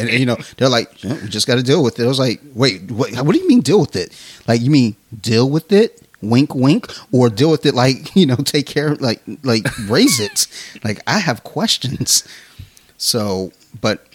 [0.00, 2.04] and, you know they're like, "Yeah, we just got to deal with it.
[2.04, 4.12] I was like, wait, what, what do you mean deal with it?
[4.48, 6.02] Like you mean deal with it?
[6.20, 10.48] Wink, wink, or deal with it like you know, take care, like like raise it.
[10.82, 12.26] Like I have questions.
[12.96, 14.07] So, but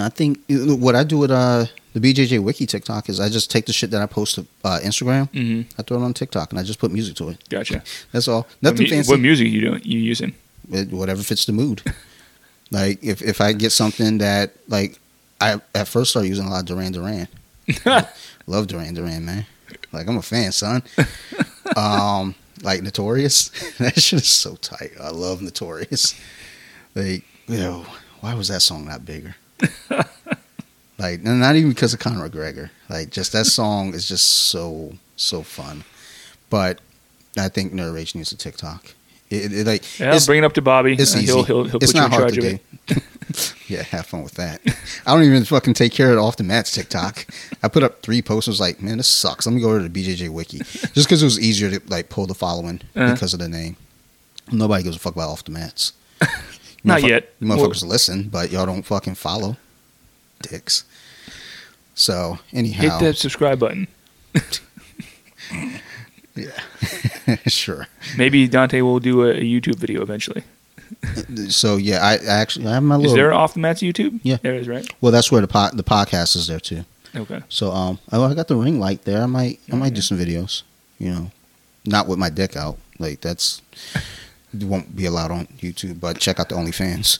[0.00, 3.64] I think what I do with uh the BJJ Wiki TikTok is I just take
[3.66, 6.58] the shit that I post to uh, Instagram, hmm I throw it on TikTok, and
[6.58, 7.48] I just put music to it.
[7.48, 7.82] Gotcha.
[8.12, 8.42] That's all.
[8.42, 9.10] What, Nothing mu- fancy.
[9.10, 9.80] what music you doing?
[9.84, 10.34] You using?
[10.70, 11.82] It- whatever fits the mood.
[12.70, 14.98] like if if I get something that like
[15.40, 17.28] I at first started using a lot of Duran Duran.
[18.46, 19.46] Love Duran Duran, man.
[19.92, 20.82] Like I'm a fan, son.
[21.76, 23.48] um, like Notorious.
[23.78, 24.92] that shit is so tight.
[25.00, 26.14] I love Notorious.
[26.94, 27.84] Like, yo,
[28.20, 29.36] why was that song not bigger?
[30.98, 32.70] like, not even because of Conor McGregor.
[32.88, 35.84] Like, just that song is just so so fun.
[36.50, 36.80] But
[37.38, 38.94] I think Nerd Rage needs a TikTok.
[39.28, 40.92] It, it, like, Yeah, it's- bring it up to Bobby.
[40.94, 41.26] it's Uh, easy.
[41.26, 42.58] He'll he'll, he'll it's not hard to do.
[43.66, 44.60] yeah, have fun with that.
[45.04, 47.26] I don't even fucking take care of it off the mats TikTok.
[47.62, 48.46] I put up three posts.
[48.48, 49.44] I was like, man, this sucks.
[49.46, 52.08] Let me go over to the BJJ wiki just because it was easier to like
[52.08, 53.12] pull the following Uh-huh.
[53.14, 53.76] because of the name.
[54.52, 55.92] Nobody gives a fuck about off the mats.
[56.86, 57.34] Not Motherfuck- yet.
[57.40, 59.56] You Well- motherfuckers listen, but y'all don't fucking follow.
[60.40, 60.84] Dicks.
[61.94, 63.88] So anyhow, Hit that subscribe button.
[66.34, 66.50] Yeah,
[67.46, 67.86] sure.
[68.18, 70.42] Maybe Dante will do a, a YouTube video eventually.
[71.48, 73.10] So yeah, I, I actually I have my little.
[73.12, 74.20] Is there off the mats YouTube?
[74.22, 74.36] Yeah.
[74.42, 74.86] there is, right?
[75.00, 76.84] well, that's where the po- the podcast is there too.
[77.14, 77.40] Okay.
[77.48, 79.22] So um, oh, I got the ring light there.
[79.22, 80.62] I might I might do some videos.
[80.98, 81.30] You know,
[81.84, 82.76] not with my dick out.
[83.00, 83.62] Like that's
[84.64, 86.00] won't be allowed on YouTube.
[86.00, 87.18] But check out the OnlyFans.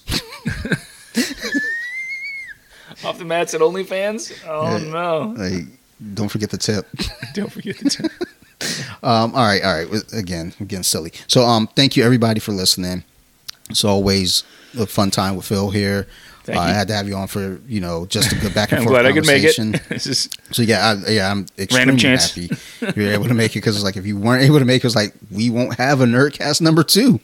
[3.05, 4.33] Off the mats at OnlyFans?
[4.47, 4.91] Oh Yeah.
[4.91, 5.35] no!
[5.37, 5.65] like,
[6.15, 6.87] don't forget the tip.
[7.35, 8.13] Don't forget the tip.
[9.03, 10.13] Um, all right, all right.
[10.15, 11.13] Again, again, silly.
[11.29, 13.05] So um, thank you everybody for listening.
[13.69, 14.45] It's always
[14.79, 16.07] a fun time with Phil here.
[16.47, 18.71] Thank uh, I had to have you on for you know just a good back
[18.71, 19.57] and I'm forth glad I could make it.
[19.57, 20.31] conversation.
[20.53, 22.29] So yeah, I, yeah, I'm extremely Random chance.
[22.35, 22.51] happy
[22.95, 24.85] you were able to make it because it's like if you weren't able to make
[24.85, 27.19] it, it's like we won't have a Nerdcast number two,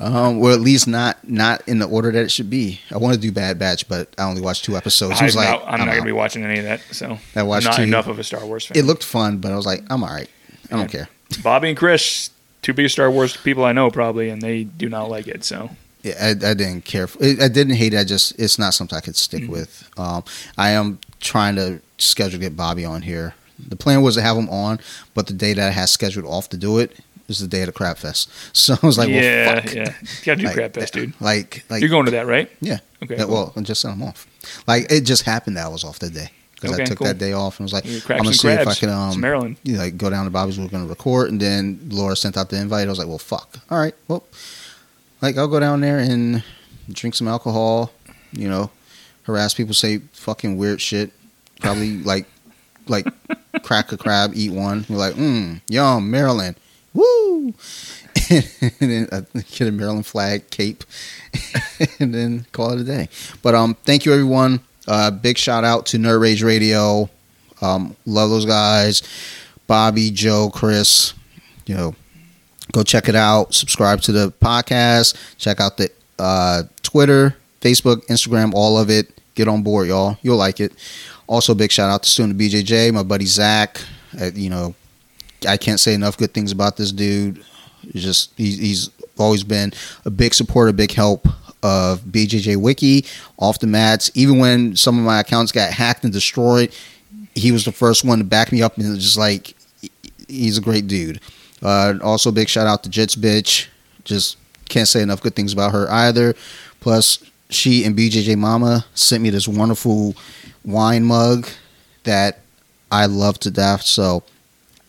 [0.00, 2.80] um, or at least not not in the order that it should be.
[2.90, 5.20] I want to do Bad Batch, but I only watched two episodes.
[5.20, 5.92] I'm, was like not, I'm, not out.
[5.94, 6.80] gonna be watching any of that.
[6.90, 7.82] So I I'm watched not two.
[7.82, 8.76] enough of a Star Wars fan.
[8.76, 10.28] It looked fun, but I was like, I'm all right.
[10.72, 11.08] I don't care.
[11.42, 12.30] Bobby and Chris,
[12.62, 15.44] two biggest Star Wars people I know, probably, and they do not like it.
[15.44, 15.70] So
[16.20, 17.06] I, I didn't care.
[17.06, 17.98] For, I didn't hate it.
[17.98, 19.52] I just it's not something I could stick Mm-hmm.
[19.52, 19.90] with.
[19.96, 20.24] Um,
[20.56, 23.34] I am trying to schedule get Bobby on here.
[23.58, 24.78] The plan was to have him on,
[25.14, 26.94] but the day that I had scheduled off to do it
[27.28, 28.30] is the day of the crab fest.
[28.52, 29.74] So I was like, yeah, well, fuck.
[29.74, 31.12] yeah, you gotta do Like, crap fest, dude.
[31.20, 32.50] Like, like You're going to that, right?
[32.60, 32.78] Yeah.
[33.02, 33.16] Okay.
[33.16, 33.34] Yeah, cool.
[33.34, 34.26] well, I just sent him off.
[34.66, 37.06] Like it just happened that I was off that day because I took cool.
[37.08, 39.56] that day off and was like, I'm gonna see if I can It's um, Maryland.
[39.64, 40.58] you know, like go down to Bobby's.
[40.60, 42.86] We're gonna record, and then Laura sent out the invite.
[42.86, 43.58] I was like, well, fuck.
[43.70, 44.22] All right, well,
[45.20, 46.42] like I'll go down there and
[46.90, 47.92] drink some alcohol.
[48.32, 48.70] You know,
[49.24, 51.12] harass people, say fucking weird shit.
[51.60, 52.26] Probably like
[52.88, 53.06] like
[53.62, 54.86] crack a crab, eat one.
[54.88, 56.56] We're like, mm, yum, Maryland,
[56.94, 57.54] woo.
[58.30, 60.84] and then uh, get a Maryland flag cape,
[62.00, 63.08] and then call it a day.
[63.42, 64.60] But um, thank you everyone.
[64.88, 67.10] Uh, big shout out to Nerd Rage Radio.
[67.60, 69.02] Um, love those guys,
[69.66, 71.14] Bobby, Joe, Chris.
[71.66, 71.94] You know,
[72.76, 73.54] go check it out.
[73.54, 75.16] Subscribe to the podcast.
[75.38, 79.18] Check out the uh, Twitter, Facebook, Instagram, all of it.
[79.34, 80.18] Get on board, y'all.
[80.22, 80.72] You'll like it.
[81.26, 83.80] Also, big shout out to student BJJ, my buddy Zach.
[84.20, 84.74] Uh, you know,
[85.48, 87.42] I can't say enough good things about this dude.
[87.80, 89.72] He's just he's, he's always been
[90.04, 91.26] a big supporter, big help
[91.62, 93.06] of BJJ Wiki
[93.38, 94.10] off the mats.
[94.14, 96.74] Even when some of my accounts got hacked and destroyed,
[97.34, 99.54] he was the first one to back me up and just like
[100.28, 101.20] he's a great dude.
[101.62, 103.66] Uh, also, big shout out to Jits Bitch.
[104.04, 104.36] Just
[104.68, 106.34] can't say enough good things about her either.
[106.80, 107.18] Plus,
[107.48, 110.14] she and BJJ Mama sent me this wonderful
[110.64, 111.48] wine mug
[112.04, 112.40] that
[112.90, 113.82] I love to death.
[113.82, 114.22] So,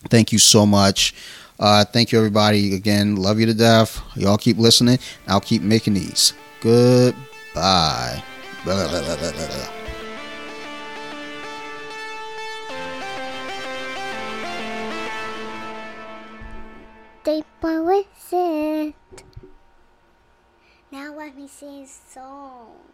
[0.10, 1.14] Thank you so much.
[1.60, 2.76] Uh, thank you, everybody.
[2.76, 4.02] Again, love you to death.
[4.16, 5.00] Y'all keep listening.
[5.28, 6.34] I'll keep making these.
[6.62, 8.24] Goodbye.
[8.64, 9.77] Blah, blah, blah,
[17.28, 18.04] blah, blah.
[18.32, 18.96] It.
[20.92, 22.87] Now let me sing a song.